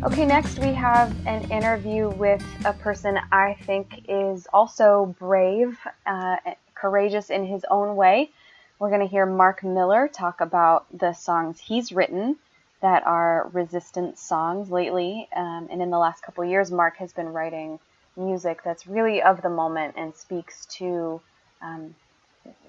Okay, 0.09 0.25
next 0.25 0.59
we 0.59 0.73
have 0.73 1.15
an 1.27 1.51
interview 1.51 2.09
with 2.09 2.43
a 2.65 2.73
person 2.73 3.21
I 3.31 3.59
think 3.65 4.07
is 4.09 4.47
also 4.55 5.15
brave, 5.19 5.79
uh, 6.07 6.37
courageous 6.75 7.29
in 7.29 7.45
his 7.45 7.63
own 7.71 7.95
way. 7.95 8.31
We're 8.79 8.89
going 8.89 9.03
to 9.03 9.07
hear 9.07 9.27
Mark 9.27 9.63
Miller 9.63 10.09
talk 10.09 10.41
about 10.41 10.87
the 10.99 11.13
songs 11.13 11.61
he's 11.61 11.93
written 11.93 12.39
that 12.81 13.07
are 13.07 13.51
resistance 13.53 14.23
songs 14.23 14.71
lately. 14.71 15.29
Um, 15.37 15.69
and 15.71 15.83
in 15.83 15.91
the 15.91 15.99
last 15.99 16.23
couple 16.23 16.43
years, 16.43 16.71
Mark 16.71 16.97
has 16.97 17.13
been 17.13 17.29
writing 17.29 17.79
music 18.17 18.63
that's 18.65 18.87
really 18.87 19.21
of 19.21 19.43
the 19.43 19.51
moment 19.51 19.97
and 19.99 20.17
speaks 20.17 20.65
to 20.79 21.21
um, 21.61 21.95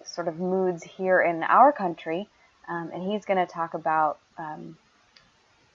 sort 0.04 0.28
of 0.28 0.40
moods 0.40 0.84
here 0.84 1.22
in 1.22 1.44
our 1.44 1.72
country. 1.72 2.28
Um, 2.68 2.92
and 2.94 3.02
he's 3.10 3.24
going 3.24 3.40
to 3.40 3.52
talk 3.52 3.76
about 3.76 4.20
um, 4.38 4.76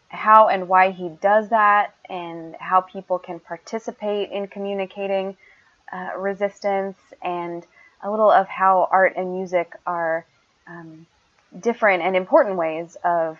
how 0.08 0.48
and 0.48 0.68
why 0.68 0.90
he 0.90 1.08
does 1.20 1.48
that 1.48 1.94
and 2.08 2.54
how 2.60 2.80
people 2.80 3.18
can 3.18 3.40
participate 3.40 4.30
in 4.30 4.46
communicating 4.46 5.36
uh, 5.92 6.16
resistance 6.18 6.96
and 7.22 7.66
a 8.02 8.10
little 8.10 8.30
of 8.30 8.46
how 8.46 8.88
art 8.90 9.14
and 9.16 9.32
music 9.32 9.72
are 9.86 10.26
um, 10.66 11.06
different 11.60 12.02
and 12.02 12.16
important 12.16 12.56
ways 12.56 12.96
of 13.04 13.38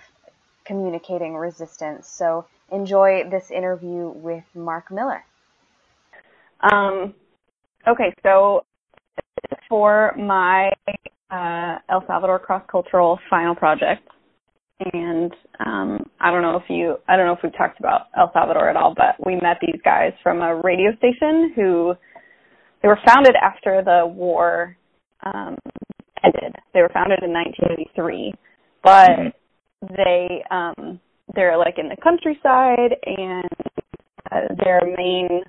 communicating 0.64 1.34
resistance. 1.34 2.08
So 2.08 2.46
enjoy 2.72 3.28
this 3.30 3.50
interview 3.50 4.08
with 4.08 4.44
Mark 4.54 4.90
Miller. 4.90 5.24
Um, 6.60 7.14
okay, 7.86 8.14
so 8.22 8.64
for 9.68 10.14
my 10.16 10.72
uh, 11.30 11.78
El 11.88 12.04
Salvador 12.06 12.38
cross 12.38 12.62
cultural 12.70 13.18
final 13.28 13.54
project, 13.54 14.08
and 14.80 15.32
um, 15.64 16.10
I 16.20 16.30
don't 16.30 16.42
know 16.42 16.56
if 16.56 16.68
you 16.68 16.96
I 17.08 17.16
don't 17.16 17.26
know 17.26 17.32
if 17.32 17.40
we've 17.42 17.56
talked 17.56 17.78
about 17.78 18.06
El 18.16 18.30
Salvador 18.32 18.68
at 18.68 18.76
all, 18.76 18.94
but 18.94 19.24
we 19.24 19.36
met 19.36 19.58
these 19.60 19.80
guys 19.84 20.12
from 20.22 20.42
a 20.42 20.60
radio 20.60 20.94
station 20.96 21.52
who 21.54 21.94
they 22.82 22.88
were 22.88 22.98
founded 23.06 23.34
after 23.40 23.82
the 23.84 24.06
war 24.06 24.76
um, 25.24 25.56
ended. 26.24 26.56
They 26.72 26.80
were 26.80 26.90
founded 26.92 27.20
in 27.22 27.32
1983, 27.32 28.34
but 28.82 29.10
mm-hmm. 29.10 29.94
they 29.94 30.44
um, 30.50 31.00
they're 31.34 31.56
like 31.56 31.78
in 31.78 31.88
the 31.88 31.96
countryside, 32.02 32.96
and 33.06 33.48
uh, 34.30 34.54
their 34.62 34.80
main 34.96 35.42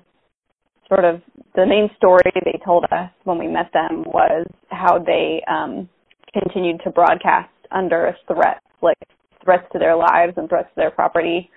sort 0.88 1.04
of 1.04 1.20
the 1.56 1.66
main 1.66 1.90
story 1.96 2.22
they 2.44 2.60
told 2.64 2.84
us 2.92 3.10
when 3.24 3.38
we 3.38 3.48
met 3.48 3.70
them 3.72 4.04
was 4.06 4.46
how 4.70 4.98
they 4.98 5.42
um, 5.48 5.88
continued 6.32 6.80
to 6.84 6.90
broadcast 6.90 7.50
under 7.72 8.06
a 8.06 8.16
threat, 8.26 8.62
like 8.82 8.98
threats 9.46 9.64
to 9.72 9.78
their 9.78 9.96
lives 9.96 10.34
and 10.36 10.48
threats 10.48 10.68
to 10.74 10.76
their 10.76 10.90
property 10.90 11.48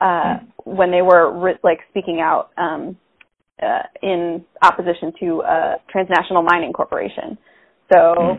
uh, 0.00 0.04
mm-hmm. 0.04 0.76
when 0.76 0.92
they 0.92 1.02
were 1.02 1.36
re- 1.36 1.58
like 1.64 1.80
speaking 1.90 2.20
out 2.20 2.50
um, 2.56 2.96
uh, 3.60 3.82
in 4.02 4.44
opposition 4.62 5.12
to 5.18 5.42
a 5.42 5.76
transnational 5.90 6.42
mining 6.42 6.72
corporation. 6.72 7.36
So 7.92 8.38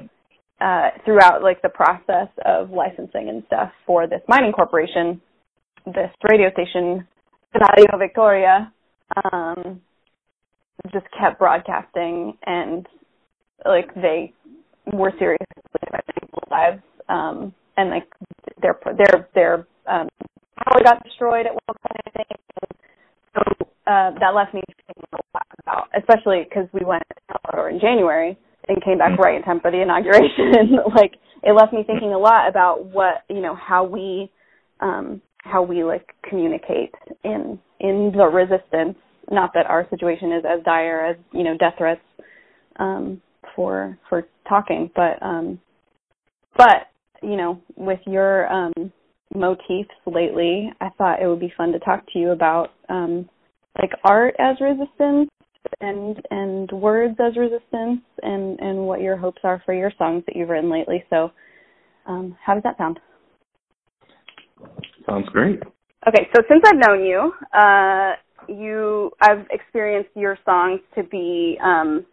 uh, 0.62 0.90
throughout 1.04 1.44
like 1.44 1.62
the 1.62 1.70
process 1.70 2.30
of 2.46 2.70
licensing 2.72 3.28
and 3.30 3.44
stuff 3.48 3.72
for 3.86 4.08
this 4.08 4.22
mining 4.28 4.54
corporation, 4.54 5.20
this 5.86 6.12
radio 6.30 6.52
station, 6.52 7.06
Radio 7.54 7.98
Victoria, 7.98 8.72
um, 9.34 9.82
just 10.94 11.06
kept 11.20 11.40
broadcasting 11.40 12.38
and 12.46 12.88
like 13.66 13.94
they 13.96 14.32
were 14.94 15.12
seriously 15.20 15.48
affecting 15.88 16.16
people's 16.22 16.52
lives. 16.52 16.82
Um, 17.10 17.54
and 17.80 17.90
like 17.90 18.08
their 18.62 18.80
their 18.98 19.28
their 19.34 19.54
um, 19.88 20.08
power 20.64 20.84
got 20.84 21.04
destroyed 21.04 21.46
at 21.46 21.54
one 21.54 21.78
point, 21.78 22.02
I 22.06 22.12
think. 22.12 22.40
And 22.62 22.72
so 23.34 23.66
uh, 23.88 24.12
that 24.20 24.36
left 24.36 24.54
me 24.54 24.62
thinking 24.88 25.04
a 25.14 25.18
lot 25.34 25.48
about, 25.64 25.90
especially 25.98 26.46
because 26.48 26.68
we 26.74 26.86
went 26.86 27.04
to 27.10 27.16
Salvador 27.32 27.70
in 27.70 27.80
January 27.80 28.38
and 28.68 28.84
came 28.84 28.98
back 28.98 29.12
mm-hmm. 29.14 29.22
right 29.22 29.36
in 29.36 29.44
time 29.44 29.60
for 29.60 29.72
the 29.72 29.82
inauguration. 29.82 30.78
like 30.96 31.14
it 31.44 31.54
left 31.54 31.74
me 31.74 31.84
thinking 31.86 32.14
a 32.14 32.18
lot 32.18 32.48
about 32.48 32.86
what 32.86 33.24
you 33.30 33.42
know 33.42 33.56
how 33.56 33.84
we 33.84 34.32
um, 34.80 35.22
how 35.40 35.64
we 35.64 35.84
like 35.84 36.14
communicate 36.28 36.94
in 37.24 37.60
in 37.80 38.12
the 38.16 38.26
resistance. 38.26 38.98
Not 39.32 39.52
that 39.54 39.68
our 39.68 39.88
situation 39.90 40.32
is 40.32 40.44
as 40.46 40.64
dire 40.64 41.06
as 41.06 41.16
you 41.34 41.44
know 41.44 41.56
death 41.58 41.76
threats 41.78 42.02
um, 42.78 43.22
for 43.56 43.98
for 44.10 44.28
talking, 44.48 44.90
but 44.96 45.22
um, 45.22 45.60
but 46.58 46.89
you 47.22 47.36
know, 47.36 47.62
with 47.76 48.00
your 48.06 48.52
um, 48.52 48.92
motifs 49.34 49.90
lately, 50.06 50.72
I 50.82 50.90
thought 50.98 51.22
it 51.22 51.28
would 51.28 51.40
be 51.40 51.54
fun 51.56 51.72
to 51.72 51.80
talk 51.80 52.04
to 52.14 52.20
you 52.20 52.32
about 52.32 52.72
um, 52.90 53.30
like 53.80 53.92
art 54.04 54.36
as 54.40 54.58
resistance 54.60 55.30
and 55.82 56.22
and 56.32 56.72
words 56.72 57.16
as 57.20 57.36
resistance 57.38 58.02
and 58.22 58.60
and 58.60 58.80
what 58.80 59.02
your 59.02 59.18
hopes 59.18 59.42
are 59.44 59.62
for 59.66 59.74
your 59.74 59.92
songs 59.98 60.24
that 60.26 60.36
you've 60.36 60.50
written 60.50 60.70
lately. 60.70 61.04
So, 61.10 61.32
um, 62.08 62.38
how 62.44 62.54
does 62.54 62.64
that 62.64 62.78
sound? 62.78 63.00
Sounds 65.06 65.30
great. 65.30 65.62
Okay, 66.08 66.28
so 66.34 66.42
since 66.50 66.64
I've 66.66 66.88
known 66.88 67.06
you, 67.06 67.34
uh, 67.54 68.14
you 68.48 69.12
I've 69.22 69.46
experienced 69.52 70.12
your 70.16 70.38
songs 70.46 70.80
to 70.96 71.04
be 71.04 71.58
um, 71.64 72.06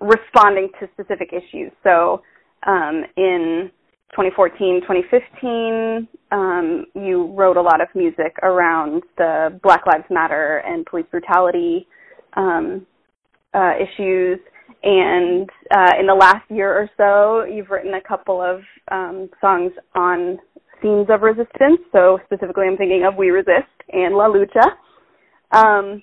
responding 0.00 0.68
to 0.80 0.88
specific 0.92 1.32
issues. 1.32 1.72
So, 1.82 2.22
um, 2.66 3.04
in 3.16 3.70
2014, 4.12 4.82
2015, 4.82 6.08
um, 6.32 6.86
you 6.94 7.32
wrote 7.34 7.56
a 7.56 7.62
lot 7.62 7.80
of 7.80 7.88
music 7.94 8.36
around 8.42 9.02
the 9.16 9.58
Black 9.62 9.86
Lives 9.86 10.04
Matter 10.10 10.62
and 10.66 10.84
police 10.84 11.06
brutality 11.10 11.86
um, 12.34 12.86
uh, 13.54 13.72
issues. 13.76 14.38
And 14.82 15.48
uh, 15.70 15.92
in 15.98 16.06
the 16.06 16.14
last 16.18 16.50
year 16.50 16.72
or 16.72 16.90
so, 16.96 17.50
you've 17.50 17.70
written 17.70 17.94
a 17.94 18.00
couple 18.06 18.42
of 18.42 18.60
um, 18.90 19.30
songs 19.40 19.72
on 19.94 20.38
themes 20.82 21.06
of 21.08 21.22
resistance. 21.22 21.80
So 21.92 22.18
specifically, 22.26 22.66
I'm 22.66 22.76
thinking 22.76 23.04
of 23.06 23.16
We 23.16 23.30
Resist 23.30 23.70
and 23.90 24.14
La 24.14 24.28
Lucha. 24.28 24.72
Um, 25.52 26.02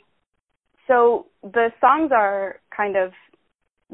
so 0.87 1.27
the 1.43 1.69
songs 1.79 2.11
are 2.11 2.59
kind 2.75 2.95
of 2.95 3.11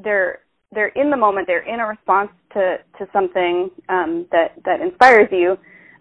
they're 0.02 0.40
they're 0.76 0.90
in 0.90 1.10
the 1.10 1.18
moment, 1.18 1.48
they're 1.48 1.68
in 1.68 1.80
a 1.80 1.88
response 1.88 2.30
to, 2.54 2.78
to 3.00 3.08
something 3.12 3.70
um, 3.90 4.28
that, 4.32 4.52
that 4.66 4.82
inspires 4.82 5.30
you, 5.32 5.58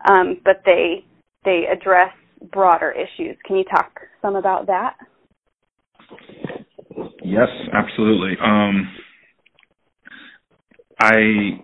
um, 0.09 0.41
but 0.45 0.63
they, 0.67 1.05
they 1.45 1.65
address 1.73 2.13
broader 2.53 2.93
issues. 2.93 3.37
Can 3.47 3.57
you 3.57 3.65
talk 3.65 4.01
some 4.21 4.37
about 4.37 4.67
that? 4.67 4.97
Yes, 7.25 7.49
absolutely. 7.73 8.37
Um, 8.43 8.93
I 11.01 11.61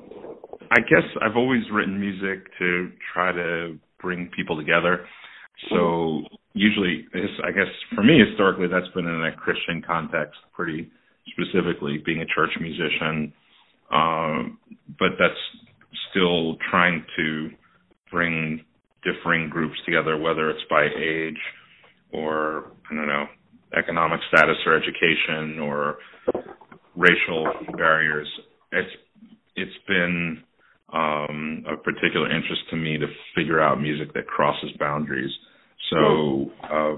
I 0.71 0.81
guess 0.81 1.03
I've 1.21 1.37
always 1.37 1.63
written 1.73 1.99
music 1.99 2.47
to 2.59 2.91
try 3.13 3.33
to 3.33 3.79
bring 4.01 4.31
people 4.37 4.57
together. 4.57 5.05
So 5.71 6.23
usually, 6.55 7.07
I 7.15 7.51
guess 7.51 7.67
for 7.95 8.03
me 8.03 8.21
historically, 8.27 8.69
that's 8.69 8.93
been 8.95 9.07
in 9.07 9.25
a 9.25 9.37
Christian 9.37 9.83
context 9.87 10.39
pretty 10.55 10.91
specifically 11.33 12.03
being 12.05 12.21
a 12.21 12.27
church 12.27 12.51
musician, 12.61 13.33
um, 13.93 14.59
but 14.99 15.11
that's 15.19 15.35
still 16.11 16.57
trying 16.71 17.05
to 17.17 17.51
bring 18.11 18.65
differing 19.03 19.49
groups 19.49 19.77
together, 19.85 20.17
whether 20.19 20.51
it's 20.51 20.65
by 20.69 20.85
age 20.85 21.39
or 22.13 22.73
I 22.91 22.95
don't 22.95 23.07
know 23.07 23.27
economic 23.77 24.21
status 24.29 24.57
or 24.67 24.77
education 24.77 25.61
or 25.61 25.99
racial 26.97 27.47
barriers. 27.77 28.29
It's 28.73 28.91
it's 29.57 29.77
been 29.87 30.43
um, 30.93 31.65
of 31.69 31.83
particular 31.83 32.27
interest 32.27 32.63
to 32.71 32.77
me 32.77 32.99
to 32.99 33.07
figure 33.35 33.61
out 33.61 33.81
music 33.81 34.13
that 34.15 34.27
crosses 34.27 34.71
boundaries. 34.79 35.31
So, 35.91 36.51
uh, 36.65 36.97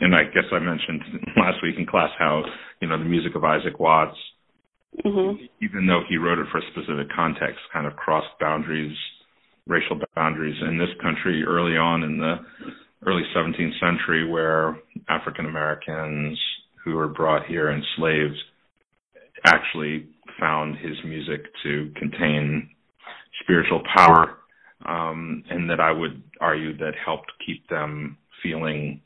and 0.00 0.14
I 0.14 0.24
guess 0.24 0.44
I 0.52 0.58
mentioned 0.58 1.02
last 1.36 1.58
week 1.62 1.76
in 1.78 1.86
class 1.86 2.10
how 2.18 2.42
you 2.80 2.88
know 2.88 2.98
the 2.98 3.04
music 3.04 3.34
of 3.34 3.44
Isaac 3.44 3.78
Watts, 3.78 4.16
mm-hmm. 5.04 5.44
even 5.62 5.86
though 5.86 6.02
he 6.08 6.16
wrote 6.16 6.38
it 6.38 6.46
for 6.50 6.58
a 6.58 6.70
specific 6.72 7.08
context, 7.14 7.60
kind 7.72 7.86
of 7.86 7.96
crossed 7.96 8.38
boundaries, 8.40 8.96
racial 9.66 9.98
boundaries 10.14 10.56
in 10.68 10.78
this 10.78 10.90
country 11.02 11.44
early 11.44 11.76
on 11.76 12.02
in 12.02 12.18
the 12.18 12.36
early 13.06 13.22
17th 13.36 13.78
century, 13.80 14.28
where 14.28 14.78
African 15.08 15.46
Americans 15.46 16.38
who 16.84 16.94
were 16.94 17.08
brought 17.08 17.46
here 17.46 17.70
enslaved 17.70 18.36
actually 19.44 20.06
found 20.40 20.76
his 20.76 20.96
music 21.04 21.44
to 21.62 21.92
contain 21.96 22.68
spiritual 23.42 23.82
power, 23.94 24.38
um, 24.86 25.44
and 25.50 25.68
that 25.70 25.80
I 25.80 25.92
would 25.92 26.22
argue 26.40 26.76
that 26.78 26.92
helped 27.04 27.30
keep 27.46 27.68
them 27.68 28.18
feeling 28.42 29.00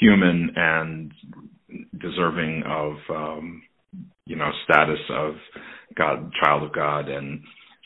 human 0.00 0.50
and 0.56 1.12
deserving 2.00 2.62
of 2.66 2.96
um, 3.10 3.62
you 4.26 4.36
know 4.36 4.50
status 4.64 5.00
of 5.10 5.34
God, 5.96 6.30
child 6.42 6.64
of 6.64 6.72
God, 6.72 7.08
and 7.08 7.42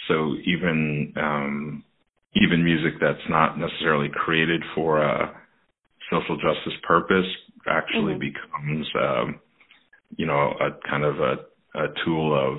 so 0.09 0.35
even 0.47 1.13
um, 1.17 1.85
even 2.35 2.65
music 2.65 2.95
that's 3.01 3.19
not 3.29 3.59
necessarily 3.59 4.09
created 4.13 4.63
for 4.75 5.03
a 5.03 5.33
social 6.11 6.37
justice 6.37 6.79
purpose 6.87 7.27
actually 7.69 8.15
mm-hmm. 8.15 8.21
becomes 8.21 8.87
um, 9.01 9.41
you 10.17 10.27
know 10.27 10.53
a 10.61 10.89
kind 10.89 11.05
of 11.05 11.17
a, 11.19 11.35
a 11.79 11.87
tool 12.05 12.35
of 12.35 12.59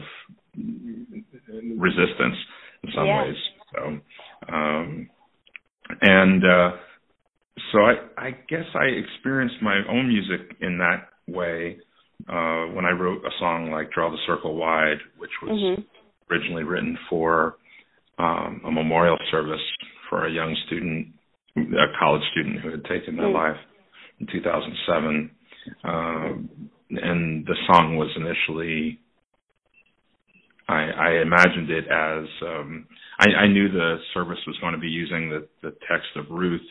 resistance 1.78 2.36
in 2.84 2.90
some 2.96 3.06
yeah. 3.06 3.24
ways. 3.24 3.36
So, 3.74 4.54
um, 4.54 5.10
and 6.02 6.44
uh, 6.44 6.72
so 7.72 7.80
I, 7.80 7.94
I 8.18 8.32
guess 8.50 8.66
I 8.76 8.86
experienced 8.86 9.56
my 9.62 9.82
own 9.90 10.08
music 10.08 10.56
in 10.62 10.78
that 10.78 11.10
way 11.28 11.78
uh, 12.28 12.74
when 12.74 12.86
I 12.86 12.92
wrote 12.92 13.24
a 13.26 13.32
song 13.40 13.72
like 13.72 13.92
"Draw 13.92 14.12
the 14.12 14.18
Circle 14.26 14.56
Wide," 14.56 14.98
which 15.18 15.32
was 15.42 15.52
mm-hmm. 15.52 16.34
originally 16.34 16.64
written 16.64 16.98
for 17.10 17.58
um, 18.20 18.62
a 18.66 18.72
memorial 18.72 19.18
service 19.32 19.62
for 20.10 20.28
a 20.28 20.32
young 20.32 20.56
student, 20.68 21.08
a 21.58 22.00
college 22.00 22.24
student 22.32 22.62
who 22.62 22.72
had 22.72 22.84
taken 22.86 23.16
their 23.16 23.26
mm-hmm. 23.26 23.36
life 23.36 23.58
in 24.20 24.28
2007. 24.28 25.32
Um, 25.84 26.70
and 26.90 27.46
the 27.46 27.56
song 27.68 27.98
was 27.98 28.10
initially 28.16 29.00
I, 30.70 30.90
I 30.90 31.22
imagined 31.22 31.70
it 31.70 31.86
as 31.86 32.26
um, 32.42 32.88
I, 33.20 33.44
I 33.44 33.48
knew 33.48 33.72
the 33.72 33.98
service 34.14 34.40
was 34.46 34.58
going 34.60 34.74
to 34.74 34.80
be 34.80 34.88
using 34.88 35.30
the, 35.30 35.48
the 35.62 35.72
text 35.90 36.10
of 36.16 36.26
Ruth 36.30 36.62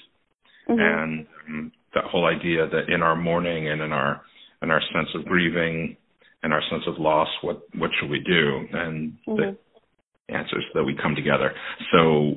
mm-hmm. 0.69 0.79
and 0.79 1.27
um, 1.49 1.73
that 1.95 2.05
whole 2.05 2.27
idea 2.27 2.69
that 2.69 2.93
in 2.93 3.03
our 3.03 3.17
mourning 3.17 3.69
and 3.69 3.81
in 3.81 3.93
our 3.93 4.23
in 4.63 4.71
our 4.71 4.81
sense 4.93 5.09
of 5.15 5.25
grieving 5.25 5.97
and 6.43 6.53
our 6.53 6.63
sense 6.71 6.85
of 6.87 6.95
loss, 6.99 7.29
what 7.43 7.63
what 7.77 7.91
should 7.99 8.11
we 8.11 8.21
do? 8.21 8.67
And 8.73 9.13
mm-hmm. 9.27 9.37
the 9.37 10.35
answers 10.35 10.65
that 10.75 10.85
we 10.85 10.97
come 11.01 11.15
together. 11.15 11.53
So 11.93 12.35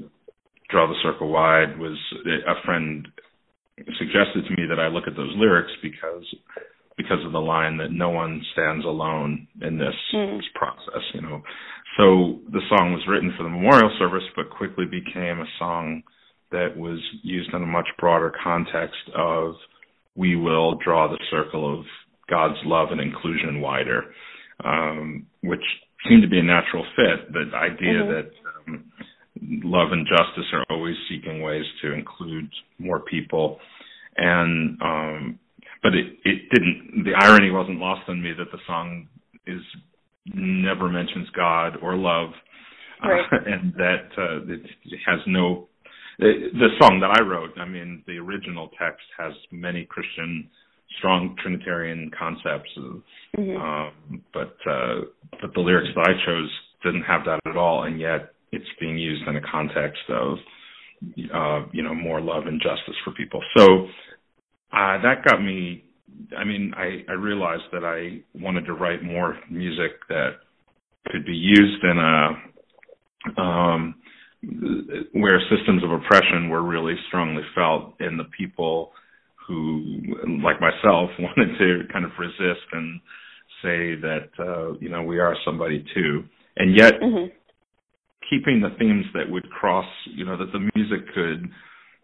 draw 0.70 0.88
the 0.88 1.00
circle 1.02 1.30
wide 1.30 1.80
was 1.80 1.98
a 2.26 2.66
friend 2.66 3.08
suggested 3.98 4.46
to 4.46 4.62
me 4.62 4.68
that 4.70 4.80
I 4.80 4.88
look 4.88 5.06
at 5.08 5.16
those 5.16 5.34
lyrics 5.36 5.72
because 5.82 6.24
because 6.98 7.24
of 7.26 7.32
the 7.32 7.40
line 7.40 7.78
that 7.78 7.92
no 7.92 8.10
one 8.10 8.42
stands 8.52 8.84
alone 8.84 9.48
in 9.62 9.78
this, 9.78 9.96
mm. 10.14 10.38
this 10.38 10.46
process, 10.54 11.02
you 11.14 11.22
know. 11.22 11.42
So 11.96 12.44
the 12.52 12.60
song 12.68 12.92
was 12.92 13.02
written 13.08 13.34
for 13.38 13.44
the 13.44 13.50
memorial 13.50 13.90
service, 13.98 14.28
but 14.36 14.50
quickly 14.50 14.84
became 14.84 15.40
a 15.40 15.48
song 15.58 16.04
that 16.52 16.76
was 16.76 17.00
used 17.24 17.54
in 17.54 17.62
a 17.62 17.66
much 17.66 17.88
broader 18.00 18.34
context 18.44 18.98
of 19.16 19.54
we 20.16 20.36
will 20.36 20.76
draw 20.84 21.08
the 21.08 21.20
circle 21.30 21.80
of 21.80 21.86
God's 22.30 22.60
love 22.66 22.90
and 22.92 23.02
inclusion 23.02 23.62
wider, 23.62 24.04
um, 24.64 25.26
which 25.42 25.64
seemed 26.08 26.22
to 26.22 26.30
be 26.30 26.40
a 26.40 26.44
natural 26.44 26.86
fit. 26.96 27.34
The 27.34 27.56
idea 27.56 27.94
mm-hmm. 27.94 28.12
that 28.12 28.32
um, 28.68 28.92
love 29.64 29.92
and 29.92 30.06
justice 30.08 30.52
are 30.54 30.64
always 30.70 30.96
seeking 31.10 31.42
ways 31.42 31.66
to 31.82 31.94
include 31.94 32.50
more 32.78 33.00
people, 33.00 33.60
and 34.18 34.82
um, 34.82 35.40
but 35.82 35.94
it 35.94 36.18
it 36.26 36.50
didn't. 36.54 37.06
The 37.06 37.14
irony 37.20 37.52
wasn't 37.52 37.80
lost 37.80 38.08
on 38.08 38.22
me 38.22 38.34
that 38.38 38.52
the 38.52 38.60
song 38.68 39.08
is 39.48 39.62
never 40.34 40.90
mentions 40.90 41.30
God 41.36 41.78
or 41.82 41.96
love, 41.96 42.30
right. 43.04 43.22
uh, 43.32 43.38
and 43.46 43.74
that 43.74 44.10
uh, 44.18 44.46
it 44.48 45.00
has 45.06 45.20
no. 45.28 45.69
The, 46.20 46.50
the 46.52 46.68
song 46.82 47.00
that 47.00 47.18
I 47.18 47.24
wrote, 47.24 47.52
I 47.58 47.66
mean, 47.66 48.04
the 48.06 48.18
original 48.18 48.70
text 48.78 49.06
has 49.18 49.32
many 49.52 49.86
Christian, 49.86 50.50
strong 50.98 51.34
Trinitarian 51.42 52.12
concepts, 52.18 52.70
mm-hmm. 53.38 53.56
um, 53.56 54.24
but 54.34 54.56
uh, 54.70 55.08
but 55.40 55.54
the 55.54 55.62
lyrics 55.62 55.90
that 55.96 56.10
I 56.10 56.26
chose 56.26 56.52
didn't 56.84 57.04
have 57.04 57.22
that 57.24 57.40
at 57.50 57.56
all, 57.56 57.84
and 57.84 58.02
yet 58.02 58.34
it's 58.52 58.66
being 58.82 58.98
used 58.98 59.26
in 59.30 59.38
a 59.38 59.42
context 59.50 60.02
of 60.10 60.38
uh, 61.34 61.68
you 61.72 61.84
know 61.84 61.96
more 61.96 62.20
love 62.20 62.48
and 62.48 62.62
justice 62.62 62.96
for 63.06 63.12
people. 63.12 63.42
So 63.56 63.86
uh, 64.74 65.02
that 65.02 65.24
got 65.26 65.42
me. 65.42 65.86
I 66.38 66.44
mean, 66.44 66.74
I, 66.76 67.06
I 67.10 67.14
realized 67.14 67.72
that 67.72 67.86
I 67.86 68.20
wanted 68.38 68.66
to 68.66 68.74
write 68.74 69.04
more 69.04 69.38
music 69.50 69.92
that 70.10 70.32
could 71.08 71.26
be 71.26 71.32
used 71.32 71.84
in 71.84 71.98
a 71.98 73.42
um, 73.42 73.96
where 74.42 75.42
systems 75.50 75.84
of 75.84 75.92
oppression 75.92 76.50
were 76.50 76.64
really 76.64 76.96
strongly 77.08 77.44
felt 77.54 77.94
in 78.00 78.18
the 78.18 78.24
people 78.38 78.92
who, 79.48 80.02
like 80.44 80.62
myself, 80.62 81.10
wanted 81.20 81.58
to 81.58 81.84
kind 81.92 82.06
of 82.06 82.12
resist 82.18 82.66
and 82.72 83.00
say 83.62 83.96
that 84.00 84.30
uh, 84.40 84.78
you 84.80 84.90
know 84.90 85.04
we 85.04 85.20
are 85.20 85.36
somebody 85.46 85.84
too, 85.94 86.24
and 86.56 86.78
yet 86.78 86.94
mm-hmm. 87.02 87.28
keeping 88.30 88.62
the 88.62 88.76
themes 88.78 89.06
that 89.14 89.30
would 89.30 89.50
cross, 89.50 89.88
you 90.06 90.26
know, 90.26 90.38
that 90.38 90.52
the 90.54 90.70
music 90.76 91.06
could 91.14 91.50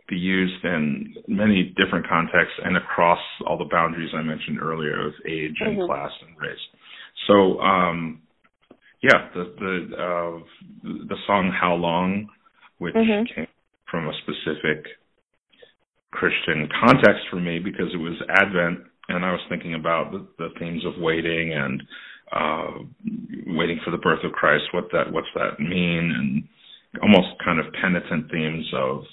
be 0.07 0.17
used 0.17 0.63
in 0.63 1.15
many 1.27 1.73
different 1.77 2.07
contexts 2.07 2.59
and 2.63 2.77
across 2.77 3.19
all 3.47 3.57
the 3.57 3.69
boundaries 3.71 4.11
I 4.13 4.21
mentioned 4.21 4.59
earlier 4.61 5.07
of 5.07 5.13
age 5.25 5.55
and 5.61 5.77
mm-hmm. 5.77 5.87
class 5.87 6.11
and 6.27 6.37
race. 6.39 6.59
So, 7.27 7.59
um, 7.59 8.21
yeah, 9.05 9.29
the 9.33 9.43
the 9.59 9.75
uh, 9.93 10.39
the 10.83 11.17
song 11.27 11.53
"How 11.53 11.75
Long," 11.75 12.27
which 12.79 12.95
mm-hmm. 12.95 13.25
came 13.33 13.47
from 13.89 14.07
a 14.07 14.13
specific 14.23 14.85
Christian 16.11 16.67
context 16.81 17.29
for 17.29 17.39
me 17.39 17.59
because 17.59 17.93
it 17.93 17.97
was 17.97 18.17
Advent, 18.29 18.79
and 19.09 19.23
I 19.23 19.31
was 19.31 19.41
thinking 19.49 19.75
about 19.75 20.11
the, 20.11 20.25
the 20.39 20.49
themes 20.59 20.83
of 20.85 20.93
waiting 20.97 21.53
and 21.53 21.83
uh, 22.33 22.71
waiting 23.47 23.79
for 23.85 23.91
the 23.91 24.01
birth 24.01 24.23
of 24.23 24.31
Christ. 24.31 24.63
What 24.73 24.85
that 24.91 25.11
what's 25.11 25.27
that 25.35 25.59
mean? 25.59 26.11
And 26.17 26.47
almost 27.03 27.37
kind 27.43 27.59
of 27.59 27.71
penitent 27.73 28.31
themes 28.31 28.65
of 28.73 29.03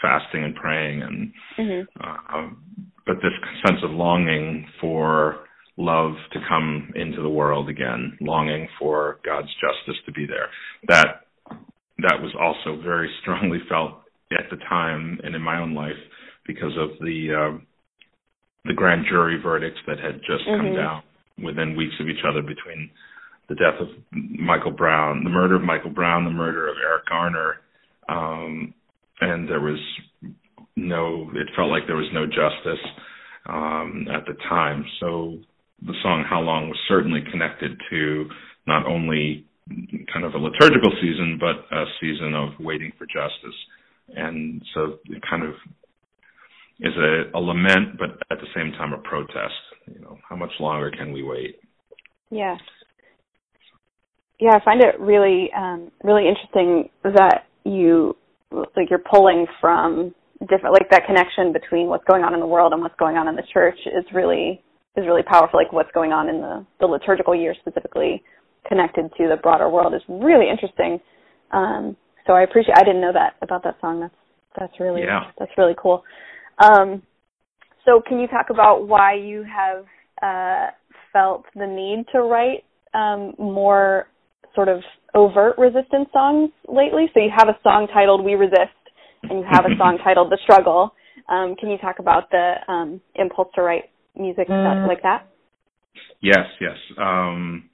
fasting 0.00 0.44
and 0.44 0.54
praying 0.54 1.02
and 1.02 1.32
mm-hmm. 1.58 1.82
uh, 1.98 2.50
but 3.04 3.16
this 3.16 3.32
sense 3.66 3.80
of 3.82 3.90
longing 3.90 4.66
for 4.80 5.46
love 5.76 6.12
to 6.32 6.38
come 6.48 6.92
into 6.94 7.22
the 7.22 7.28
world 7.28 7.68
again 7.68 8.16
longing 8.20 8.68
for 8.78 9.18
god's 9.24 9.48
justice 9.54 10.00
to 10.04 10.12
be 10.12 10.26
there 10.26 10.48
that 10.86 11.22
that 11.98 12.20
was 12.20 12.34
also 12.38 12.80
very 12.82 13.10
strongly 13.22 13.58
felt 13.68 14.02
at 14.32 14.50
the 14.50 14.56
time 14.68 15.18
and 15.22 15.34
in 15.34 15.42
my 15.42 15.60
own 15.60 15.74
life 15.74 15.98
because 16.46 16.72
of 16.78 16.90
the 17.00 17.28
uh, 17.32 17.58
the 18.64 18.74
grand 18.74 19.04
jury 19.08 19.40
verdicts 19.42 19.80
that 19.86 19.98
had 19.98 20.20
just 20.20 20.46
mm-hmm. 20.46 20.66
come 20.66 20.76
down 20.76 21.02
within 21.42 21.76
weeks 21.76 21.94
of 22.00 22.08
each 22.08 22.24
other 22.28 22.42
between 22.42 22.90
the 23.48 23.54
death 23.56 23.80
of 23.80 23.88
Michael 24.12 24.70
Brown, 24.70 25.24
the 25.24 25.30
murder 25.30 25.56
of 25.56 25.62
Michael 25.62 25.90
Brown, 25.90 26.24
the 26.24 26.30
murder 26.30 26.68
of 26.68 26.76
Eric 26.82 27.06
Garner, 27.06 27.56
um, 28.08 28.72
and 29.20 29.48
there 29.48 29.60
was 29.60 29.78
no 30.76 31.30
it 31.34 31.48
felt 31.56 31.70
like 31.70 31.82
there 31.86 31.96
was 31.96 32.10
no 32.14 32.26
justice 32.26 32.84
um, 33.46 34.06
at 34.12 34.24
the 34.26 34.34
time. 34.48 34.84
So 35.00 35.38
the 35.86 35.94
song 36.02 36.24
"How 36.28 36.40
Long" 36.40 36.68
was 36.68 36.78
certainly 36.88 37.20
connected 37.30 37.80
to 37.90 38.26
not 38.66 38.86
only 38.86 39.46
kind 40.12 40.24
of 40.24 40.34
a 40.34 40.38
liturgical 40.38 40.92
season, 41.00 41.38
but 41.40 41.76
a 41.76 41.84
season 42.00 42.34
of 42.34 42.50
waiting 42.60 42.92
for 42.98 43.06
justice. 43.06 43.56
And 44.14 44.62
so 44.74 44.98
it 45.06 45.22
kind 45.28 45.44
of 45.44 45.54
is 46.80 46.92
a, 46.96 47.36
a 47.36 47.40
lament, 47.40 47.98
but 47.98 48.10
at 48.30 48.40
the 48.40 48.48
same 48.54 48.72
time 48.72 48.92
a 48.92 48.98
protest. 48.98 49.54
You 49.86 50.00
know, 50.00 50.18
how 50.28 50.36
much 50.36 50.50
longer 50.60 50.90
can 50.90 51.12
we 51.12 51.22
wait? 51.22 51.56
Yeah. 52.30 52.56
Yeah, 54.40 54.54
I 54.54 54.64
find 54.64 54.82
it 54.82 54.98
really, 54.98 55.50
um, 55.56 55.92
really 56.02 56.24
interesting 56.28 56.90
that 57.04 57.46
you, 57.64 58.16
like, 58.50 58.90
you're 58.90 58.98
pulling 58.98 59.46
from 59.60 60.14
different, 60.40 60.72
like, 60.72 60.90
that 60.90 61.06
connection 61.06 61.52
between 61.52 61.86
what's 61.86 62.04
going 62.04 62.24
on 62.24 62.34
in 62.34 62.40
the 62.40 62.46
world 62.46 62.72
and 62.72 62.82
what's 62.82 62.96
going 62.98 63.16
on 63.16 63.28
in 63.28 63.36
the 63.36 63.44
church 63.52 63.78
is 63.86 64.04
really, 64.12 64.60
is 64.96 65.06
really 65.06 65.22
powerful. 65.22 65.58
Like, 65.58 65.72
what's 65.72 65.90
going 65.92 66.12
on 66.12 66.28
in 66.28 66.40
the, 66.40 66.66
the 66.80 66.86
liturgical 66.86 67.34
year 67.34 67.54
specifically 67.60 68.22
connected 68.68 69.10
to 69.18 69.28
the 69.28 69.36
broader 69.42 69.68
world 69.68 69.94
is 69.94 70.02
really 70.08 70.48
interesting. 70.50 71.00
Um, 71.50 71.96
so 72.26 72.34
I 72.34 72.42
appreciate. 72.42 72.76
I 72.76 72.84
didn't 72.84 73.00
know 73.00 73.12
that 73.12 73.34
about 73.42 73.64
that 73.64 73.76
song. 73.80 74.00
That's 74.00 74.14
that's 74.58 74.80
really 74.80 75.02
yeah. 75.02 75.30
that's 75.38 75.50
really 75.56 75.74
cool. 75.80 76.04
Um, 76.58 77.02
so 77.84 78.02
can 78.06 78.20
you 78.20 78.28
talk 78.28 78.46
about 78.50 78.86
why 78.86 79.14
you 79.14 79.44
have 79.44 79.84
uh, 80.22 80.70
felt 81.12 81.44
the 81.54 81.66
need 81.66 82.04
to 82.12 82.22
write 82.22 82.64
um, 82.94 83.34
more 83.38 84.06
sort 84.54 84.68
of 84.68 84.80
overt 85.14 85.58
resistance 85.58 86.08
songs 86.12 86.50
lately? 86.68 87.06
So 87.12 87.20
you 87.20 87.30
have 87.36 87.48
a 87.48 87.58
song 87.62 87.88
titled 87.92 88.24
"We 88.24 88.34
Resist" 88.34 88.70
and 89.24 89.40
you 89.40 89.44
have 89.50 89.64
a 89.64 89.74
song 89.78 89.98
titled 90.04 90.30
"The 90.30 90.38
Struggle." 90.44 90.94
Um, 91.28 91.54
can 91.58 91.70
you 91.70 91.78
talk 91.78 91.98
about 91.98 92.30
the 92.30 92.54
um, 92.68 93.00
impulse 93.14 93.48
to 93.54 93.62
write 93.62 93.84
music 94.16 94.48
mm. 94.48 94.88
like 94.88 95.02
that? 95.02 95.28
Yes, 96.20 96.46
yes. 96.60 96.76
Um, 96.98 97.68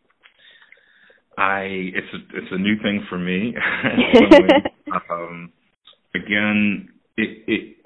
I 1.37 1.63
it's 1.63 2.07
a 2.15 2.37
it's 2.37 2.53
a 2.53 2.59
new 2.59 2.77
thing 2.83 3.05
for 3.09 3.19
me. 3.19 3.55
um, 5.11 5.53
again, 6.15 6.89
it 7.17 7.45
it 7.47 7.77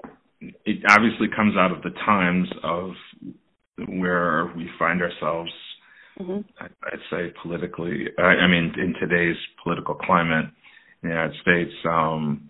it 0.65 0.83
obviously 0.89 1.27
comes 1.35 1.55
out 1.57 1.71
of 1.71 1.83
the 1.83 1.91
times 2.05 2.47
of 2.63 2.91
where 3.87 4.51
we 4.55 4.69
find 4.79 5.01
ourselves. 5.01 5.51
Mm-hmm. 6.19 6.41
I, 6.59 6.65
I'd 6.65 6.99
say 7.11 7.33
politically. 7.41 8.05
I, 8.17 8.21
I 8.21 8.47
mean, 8.47 8.73
in 8.77 8.93
today's 8.99 9.37
political 9.63 9.95
climate 9.95 10.45
in 11.01 11.09
the 11.09 11.15
United 11.15 11.35
States. 11.41 11.73
Um, 11.85 12.49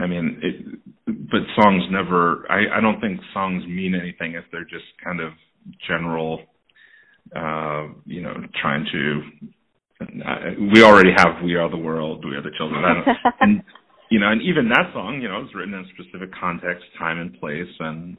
I 0.00 0.06
mean, 0.06 0.40
it, 0.42 0.80
but 1.06 1.40
songs 1.60 1.84
never. 1.90 2.46
I, 2.50 2.78
I 2.78 2.80
don't 2.80 3.00
think 3.00 3.20
songs 3.34 3.64
mean 3.66 3.94
anything 3.94 4.34
if 4.34 4.44
they're 4.50 4.64
just 4.64 4.86
kind 5.02 5.20
of 5.20 5.32
general. 5.86 6.40
Uh, 7.36 7.88
you 8.06 8.22
know, 8.22 8.34
trying 8.60 8.84
to 8.90 9.20
we 10.72 10.82
already 10.82 11.10
have 11.16 11.42
"We 11.44 11.56
Are 11.56 11.70
the 11.70 11.76
World," 11.76 12.24
"We 12.24 12.36
Are 12.36 12.42
the 12.42 12.50
Children," 12.56 12.82
and 13.40 13.62
you 14.10 14.18
know, 14.18 14.30
and 14.30 14.42
even 14.42 14.68
that 14.70 14.92
song, 14.92 15.20
you 15.22 15.28
know, 15.28 15.42
is 15.42 15.54
written 15.54 15.74
in 15.74 15.80
a 15.80 15.88
specific 15.94 16.30
context, 16.38 16.84
time, 16.98 17.18
and 17.18 17.38
place, 17.38 17.68
and 17.78 18.16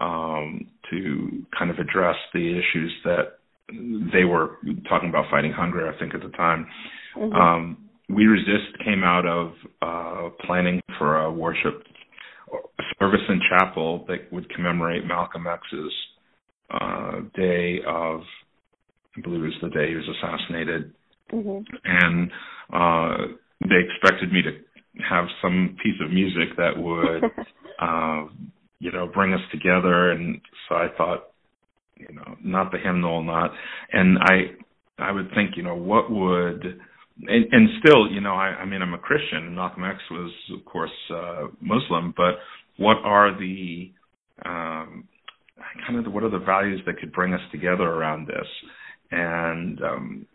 um, 0.00 0.66
to 0.90 1.44
kind 1.56 1.70
of 1.70 1.78
address 1.78 2.16
the 2.32 2.58
issues 2.58 2.92
that 3.04 3.38
they 4.12 4.24
were 4.24 4.56
talking 4.88 5.10
about 5.10 5.26
fighting 5.30 5.52
hunger. 5.52 5.92
I 5.92 5.98
think 5.98 6.14
at 6.14 6.22
the 6.22 6.34
time, 6.36 6.66
mm-hmm. 7.16 7.32
um, 7.32 7.87
"We 8.08 8.26
Resist" 8.26 8.84
came 8.84 9.02
out 9.04 9.26
of 9.26 9.52
uh, 9.82 10.30
planning 10.46 10.80
for 10.98 11.22
a 11.22 11.32
worship 11.32 11.82
service 12.98 13.20
in 13.28 13.40
chapel 13.50 14.04
that 14.08 14.32
would 14.32 14.48
commemorate 14.54 15.06
Malcolm 15.06 15.46
X's 15.46 15.92
uh, 16.70 17.20
day 17.34 17.80
of, 17.86 18.20
I 19.16 19.20
believe 19.22 19.42
it 19.42 19.46
was 19.46 19.54
the 19.62 19.68
day 19.68 19.88
he 19.88 19.94
was 19.94 20.08
assassinated 20.16 20.94
Mm-hmm. 21.32 21.74
And 21.84 22.30
uh, 22.72 23.34
they 23.60 23.76
expected 23.88 24.32
me 24.32 24.42
to 24.42 24.50
have 25.08 25.26
some 25.42 25.76
piece 25.82 26.00
of 26.04 26.10
music 26.10 26.56
that 26.56 26.76
would, 26.76 27.24
uh, 27.80 28.28
you 28.80 28.92
know, 28.92 29.08
bring 29.12 29.32
us 29.32 29.40
together. 29.52 30.12
And 30.12 30.40
so 30.68 30.76
I 30.76 30.88
thought, 30.96 31.24
you 31.96 32.14
know, 32.14 32.36
not 32.42 32.70
the 32.72 32.78
hymnal, 32.78 33.22
not, 33.22 33.50
and 33.92 34.18
I, 34.18 35.02
I 35.02 35.12
would 35.12 35.30
think, 35.34 35.56
you 35.56 35.64
know, 35.64 35.74
what 35.74 36.10
would, 36.10 36.80
and, 37.26 37.46
and 37.52 37.68
still, 37.80 38.10
you 38.10 38.20
know, 38.20 38.34
I, 38.34 38.48
I 38.48 38.64
mean, 38.64 38.82
I'm 38.82 38.94
a 38.94 38.98
Christian, 38.98 39.38
and 39.38 39.56
Malcolm 39.56 39.84
X 39.84 39.98
was, 40.10 40.32
of 40.56 40.64
course, 40.64 40.90
uh, 41.12 41.46
Muslim, 41.60 42.14
but 42.16 42.36
what 42.76 42.98
are 43.04 43.36
the, 43.38 43.90
um, 44.44 45.04
kind 45.86 45.98
of 45.98 46.04
the, 46.04 46.10
what 46.10 46.22
are 46.22 46.30
the 46.30 46.38
values 46.38 46.80
that 46.86 46.98
could 46.98 47.12
bring 47.12 47.34
us 47.34 47.40
together 47.50 47.84
around 47.84 48.26
this? 48.28 48.46
And 49.10 49.82
um, 49.82 50.26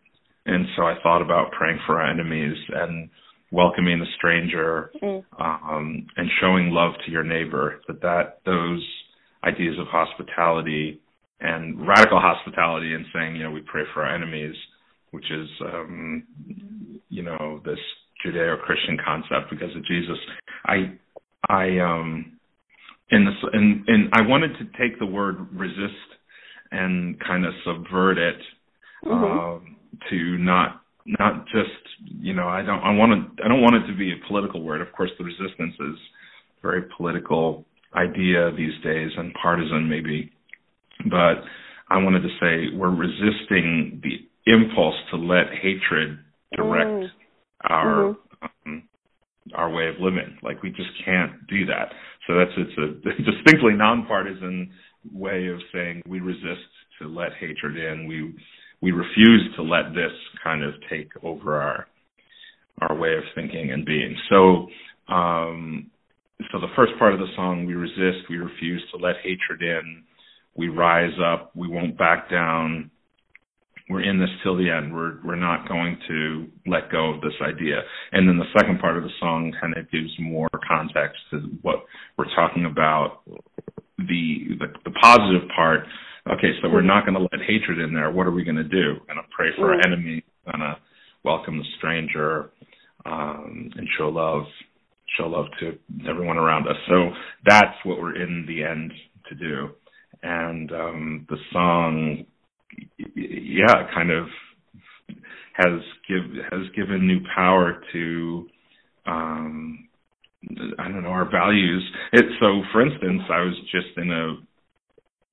and 0.46 0.66
so 0.76 0.84
I 0.84 0.96
thought 1.02 1.22
about 1.22 1.52
praying 1.52 1.80
for 1.86 2.02
our 2.02 2.10
enemies 2.10 2.58
and 2.74 3.10
welcoming 3.52 4.00
the 4.00 4.06
stranger 4.18 4.92
mm. 5.02 5.24
um, 5.40 6.06
and 6.18 6.28
showing 6.42 6.72
love 6.72 6.94
to 7.06 7.12
your 7.12 7.24
neighbor. 7.24 7.80
That 7.88 8.02
that 8.02 8.40
those 8.46 8.86
ideas 9.44 9.78
of 9.80 9.88
hospitality 9.88 11.00
and 11.40 11.88
radical 11.88 12.20
hospitality 12.20 12.94
and 12.94 13.06
saying, 13.14 13.36
you 13.36 13.44
know, 13.44 13.52
we 13.52 13.62
pray 13.62 13.84
for 13.94 14.04
our 14.04 14.16
enemies, 14.16 14.56
which 15.12 15.26
is, 15.30 15.48
um, 15.62 16.24
you 17.14 17.24
know, 17.24 17.62
this 17.64 17.80
Judeo-Christian 18.26 18.98
concept 19.06 19.52
because 19.52 19.76
of 19.76 19.86
Jesus. 19.86 20.18
I, 20.66 20.98
I, 21.48 21.80
um, 21.80 22.40
in 23.12 23.26
this, 23.26 23.36
and 23.54 23.88
and 23.88 24.10
I 24.14 24.22
wanted 24.22 24.54
to 24.58 24.66
take 24.80 24.98
the 24.98 25.06
word 25.06 25.36
resist 25.54 26.10
and 26.72 27.20
kind 27.20 27.46
of 27.46 27.54
subvert 27.64 28.18
it. 28.18 28.38
Mm-hmm. 29.06 29.40
Um, 29.40 29.76
to 30.10 30.38
not 30.38 30.82
not 31.06 31.46
just 31.46 31.70
you 32.20 32.34
know 32.34 32.48
I 32.48 32.62
don't 32.62 32.80
I 32.80 32.92
want 32.96 33.12
to 33.38 33.44
I 33.44 33.48
don't 33.48 33.62
want 33.62 33.76
it 33.76 33.88
to 33.88 33.98
be 33.98 34.12
a 34.12 34.28
political 34.28 34.64
word. 34.64 34.82
Of 34.82 34.92
course, 34.94 35.12
the 35.18 35.24
resistance 35.24 35.76
is 35.80 35.96
a 36.58 36.62
very 36.62 36.84
political 36.98 37.66
idea 37.96 38.52
these 38.56 38.74
days 38.84 39.12
and 39.18 39.34
partisan 39.40 39.88
maybe, 39.88 40.32
but 41.10 41.44
I 41.90 41.98
wanted 41.98 42.22
to 42.22 42.30
say 42.40 42.76
we're 42.76 42.90
resisting 42.90 44.02
the 44.02 44.52
impulse 44.52 44.96
to 45.12 45.18
let 45.18 45.54
hatred 45.62 46.18
direct 46.56 46.90
mm. 46.90 47.08
our 47.70 48.16
mm-hmm. 48.44 48.70
um, 48.70 48.84
our 49.56 49.70
way 49.70 49.88
of 49.88 49.96
living. 50.00 50.38
Like 50.42 50.64
we 50.64 50.70
just 50.70 50.90
can't 51.06 51.46
do 51.48 51.66
that. 51.66 51.92
So 52.28 52.36
that's 52.36 52.52
it's 52.58 52.78
a 52.78 53.32
distinctly 53.32 53.74
nonpartisan 53.74 54.72
way 55.12 55.48
of 55.48 55.60
saying 55.74 56.04
we 56.08 56.20
resist 56.20 56.68
to 57.02 57.08
let 57.08 57.34
hatred 57.40 57.78
in. 57.78 58.08
We 58.08 58.34
we 58.82 58.92
refuse 58.92 59.50
to 59.56 59.64
let 59.64 59.94
this 59.94 60.12
kind 60.44 60.64
of 60.64 60.74
take 60.90 61.12
over 61.24 61.62
our 61.62 61.88
our 62.82 62.96
way 62.96 63.14
of 63.14 63.24
thinking 63.36 63.72
and 63.72 63.86
being. 63.86 64.16
So 64.30 64.68
um, 65.14 65.92
so 66.52 66.60
the 66.60 66.68
first 66.76 66.94
part 67.00 67.14
of 67.14 67.20
the 67.20 67.28
song, 67.36 67.66
we 67.66 67.76
resist, 67.76 68.30
we 68.30 68.38
refuse 68.38 68.84
to 68.92 68.98
let 68.98 69.16
hatred 69.24 69.62
in, 69.62 70.04
we 70.56 70.68
rise 70.68 71.14
up, 71.24 71.52
we 71.56 71.68
won't 71.68 71.98
back 71.98 72.30
down. 72.30 72.92
We're 73.90 74.04
in 74.04 74.20
this 74.20 74.30
till 74.44 74.58
the 74.58 74.70
end. 74.70 74.94
We're 74.94 75.20
we're 75.24 75.36
not 75.36 75.68
going 75.68 75.98
to 76.08 76.48
let 76.66 76.92
go 76.92 77.14
of 77.14 77.22
this 77.22 77.34
idea. 77.42 77.82
And 78.12 78.28
then 78.28 78.38
the 78.38 78.52
second 78.58 78.80
part 78.80 78.98
of 78.98 79.04
the 79.04 79.12
song 79.20 79.54
kind 79.60 79.76
of 79.78 79.92
gives 79.92 80.12
more 80.20 80.50
context 80.68 81.20
to 81.32 81.40
what 81.62 81.84
we're 82.18 82.34
talking 82.36 82.66
about. 82.66 83.22
The 83.98 84.56
the, 84.60 84.68
the 84.86 84.92
positive 85.02 85.50
part 85.56 85.84
okay, 86.32 86.52
so 86.62 86.70
we're 86.70 86.82
not 86.82 87.06
going 87.06 87.16
to 87.16 87.22
let 87.22 87.46
hatred 87.48 87.80
in 87.80 87.94
there. 87.94 88.12
What 88.12 88.28
are 88.28 88.32
we 88.32 88.44
going 88.44 88.58
to 88.58 88.64
do? 88.64 88.96
We're 89.00 89.14
going 89.14 89.24
to 89.24 89.36
pray 89.36 89.50
for 89.56 89.74
our 89.74 89.80
enemy. 89.86 90.24
We're 90.46 90.54
going 90.54 90.62
to 90.62 90.78
welcome 91.24 91.58
the 91.58 91.66
stranger 91.78 92.52
um, 93.06 93.70
and 93.76 93.88
show 93.98 94.10
love, 94.10 94.44
show 95.18 95.28
love 95.28 95.46
to 95.60 95.78
everyone 96.10 96.38
around 96.38 96.68
us. 96.68 96.78
So 96.88 97.10
that's 97.46 97.76
what 97.84 98.00
we're 98.00 98.22
in 98.22 98.46
the 98.48 98.64
end 98.64 98.92
to 99.30 99.36
do. 99.36 99.70
And 100.22 100.72
um, 100.72 101.28
the 101.30 101.38
song, 101.52 102.26
yeah, 103.16 103.88
kind 103.94 104.12
of 104.12 104.26
has 105.54 105.82
give 106.08 106.44
has 106.52 106.68
given 106.76 107.08
new 107.08 107.20
power 107.36 107.82
to 107.94 108.48
um, 109.06 109.88
I 110.80 110.88
don't 110.90 111.04
know 111.04 111.10
our 111.10 111.30
values. 111.30 111.84
It, 112.12 112.26
so, 112.40 112.62
for 112.72 112.82
instance, 112.82 113.22
I 113.32 113.42
was 113.42 113.56
just 113.72 113.98
in 113.98 114.12
a 114.12 114.36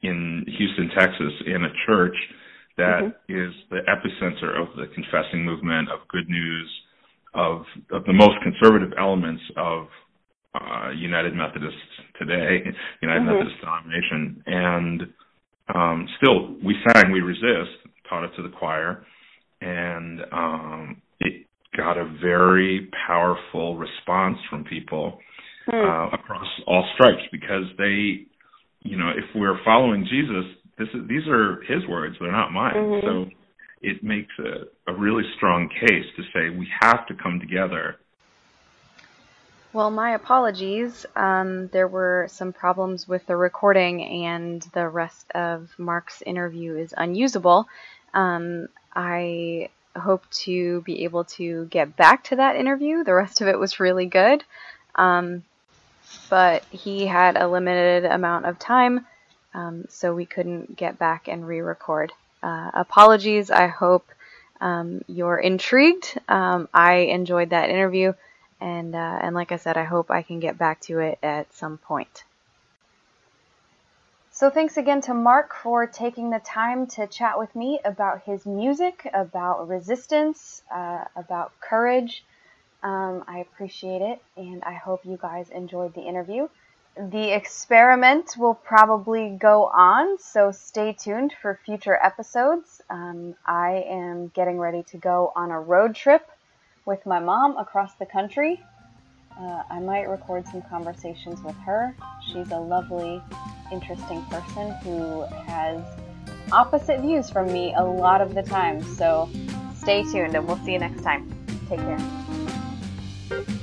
in 0.03 0.47
Houston, 0.57 0.91
Texas, 0.97 1.33
in 1.47 1.65
a 1.65 1.73
church 1.87 2.17
that 2.77 3.01
mm-hmm. 3.03 3.37
is 3.37 3.53
the 3.71 3.81
epicenter 3.89 4.61
of 4.61 4.75
the 4.77 4.87
confessing 4.95 5.45
movement, 5.45 5.91
of 5.91 6.07
good 6.09 6.29
news, 6.29 6.71
of 7.35 7.63
of 7.91 8.05
the 8.05 8.13
most 8.13 8.37
conservative 8.43 8.93
elements 8.99 9.43
of 9.57 9.87
uh, 10.55 10.91
United 10.91 11.35
Methodist 11.35 11.77
today, 12.19 12.65
United 13.03 13.21
mm-hmm. 13.21 13.27
Methodist 13.27 13.61
denomination, 13.61 14.43
and 14.47 15.03
um, 15.75 16.07
still 16.17 16.57
we 16.65 16.75
sang 16.93 17.13
"We 17.13 17.21
Resist," 17.21 17.77
taught 18.09 18.25
it 18.25 18.31
to 18.37 18.43
the 18.43 18.49
choir, 18.51 19.05
and 19.61 20.21
um, 20.33 21.03
it 21.21 21.47
got 21.77 21.97
a 21.97 22.05
very 22.21 22.89
powerful 23.07 23.77
response 23.77 24.39
from 24.49 24.65
people 24.65 25.19
mm. 25.69 25.75
uh, 25.75 26.15
across 26.15 26.47
all 26.67 26.89
stripes 26.95 27.23
because 27.31 27.65
they 27.79 28.27
you 28.83 28.97
know, 28.97 29.11
if 29.11 29.25
we're 29.35 29.59
following 29.65 30.07
Jesus, 30.09 30.45
this 30.79 30.89
is, 30.95 31.09
these 31.09 31.27
are 31.29 31.61
his 31.69 31.87
words, 31.89 32.17
they're 32.21 32.33
not 32.33 32.53
mine. 32.53 32.75
Mm-hmm. 32.75 33.07
So 33.07 33.31
it 33.83 34.03
makes 34.03 34.33
a, 34.39 34.93
a 34.93 34.99
really 34.99 35.25
strong 35.37 35.69
case 35.69 36.07
to 36.17 36.23
say 36.33 36.57
we 36.57 36.69
have 36.81 37.07
to 37.07 37.15
come 37.23 37.41
together. 37.41 37.97
Well, 39.73 39.93
my 39.93 40.15
apologies. 40.15 41.07
Um, 41.15 41.69
there 41.69 41.87
were 41.87 42.27
some 42.29 42.53
problems 42.53 43.07
with 43.07 43.25
the 43.27 43.37
recording, 43.37 44.03
and 44.03 44.61
the 44.73 44.89
rest 44.89 45.31
of 45.31 45.71
Mark's 45.79 46.23
interview 46.23 46.77
is 46.77 46.93
unusable. 46.97 47.69
Um, 48.13 48.69
I 48.97 49.69
hope 49.97 50.29
to 50.31 50.81
be 50.81 51.05
able 51.05 51.23
to 51.25 51.67
get 51.67 51.97
back 51.97 52.25
to 52.25 52.37
that 52.37 52.57
interview. 52.57 53.05
The 53.05 53.15
rest 53.15 53.43
of 53.43 53.47
it 53.47 53.61
was 53.61 53.79
really 53.79 54.07
good. 54.07 54.43
Um, 54.97 55.45
but 56.29 56.65
he 56.73 57.07
had 57.07 57.37
a 57.37 57.47
limited 57.47 58.05
amount 58.05 58.47
of 58.47 58.59
time, 58.59 59.07
um, 59.55 59.85
so 59.89 60.13
we 60.13 60.27
couldn't 60.27 60.77
get 60.77 60.99
back 60.99 61.29
and 61.29 61.47
re 61.47 61.61
record. 61.61 62.13
Uh, 62.43 62.73
apologies. 62.75 63.53
I 63.53 63.69
hope 63.69 64.09
um, 64.61 65.03
you're 65.07 65.39
intrigued. 65.39 66.19
Um, 66.29 66.69
I 66.75 66.95
enjoyed 66.95 67.51
that 67.51 67.71
interview, 67.71 68.15
and, 68.61 68.95
uh, 68.95 69.19
and 69.23 69.35
like 69.35 69.53
I 69.53 69.57
said, 69.57 69.77
I 69.77 69.85
hope 69.85 70.11
I 70.11 70.23
can 70.23 70.41
get 70.41 70.59
back 70.59 70.81
to 70.83 70.99
it 71.01 71.19
at 71.23 71.53
some 71.55 71.79
point. 71.79 72.25
So 74.33 74.49
thanks 74.49 74.77
again 74.77 75.03
to 75.03 75.13
Mark 75.13 75.55
for 75.55 75.87
taking 75.87 76.31
the 76.31 76.39
time 76.39 76.87
to 76.97 77.07
chat 77.07 77.39
with 77.39 77.55
me 77.55 77.79
about 77.85 78.23
his 78.23 78.47
music, 78.47 79.07
about 79.13 79.69
resistance, 79.69 80.63
uh, 80.75 81.05
about 81.15 81.53
courage. 81.61 82.25
Um, 82.83 83.25
I 83.27 83.41
appreciate 83.41 84.01
it, 84.01 84.23
and 84.37 84.63
I 84.63 84.73
hope 84.73 85.05
you 85.05 85.19
guys 85.21 85.51
enjoyed 85.51 85.95
the 85.95 86.01
interview. 86.01 86.49
The 86.97 87.35
experiment 87.35 88.37
will 88.39 88.55
probably 88.55 89.31
go 89.31 89.67
on, 89.67 90.19
so 90.19 90.53
stay 90.53 90.95
tuned 90.95 91.35
for 91.43 91.61
future 91.67 91.99
episodes. 92.03 92.81
Um, 92.89 93.35
I 93.45 93.85
am 93.89 94.29
getting 94.29 94.59
ready 94.59 94.85
to 94.85 94.97
go 94.97 95.33
on 95.37 95.51
a 95.51 95.61
road 95.61 95.95
trip 95.95 96.27
with 96.87 97.05
my 97.07 97.19
mom 97.19 97.57
across 97.57 97.95
the 97.95 98.07
country. 98.07 98.63
Uh, 99.39 99.63
I 99.71 99.81
might 99.81 100.09
record 100.09 100.47
some 100.47 100.63
conversations 100.63 101.41
with 101.43 101.57
her. 101.59 101.95
She's 102.27 102.51
a 102.51 102.59
lovely, 102.59 103.23
interesting 103.73 104.23
person 104.25 104.73
who 104.83 105.23
has 105.47 105.83
opposite 106.53 107.01
views 107.01 107.31
from 107.31 107.53
me 107.53 107.75
a 107.75 107.85
lot 107.85 108.21
of 108.21 108.35
the 108.35 108.43
time. 108.43 108.83
So 108.97 109.31
stay 109.77 110.03
tuned 110.03 110.35
and 110.35 110.47
we'll 110.47 110.59
see 110.59 110.73
you 110.73 110.79
next 110.79 111.03
time. 111.03 111.31
Take 111.69 111.81
care. 111.81 113.57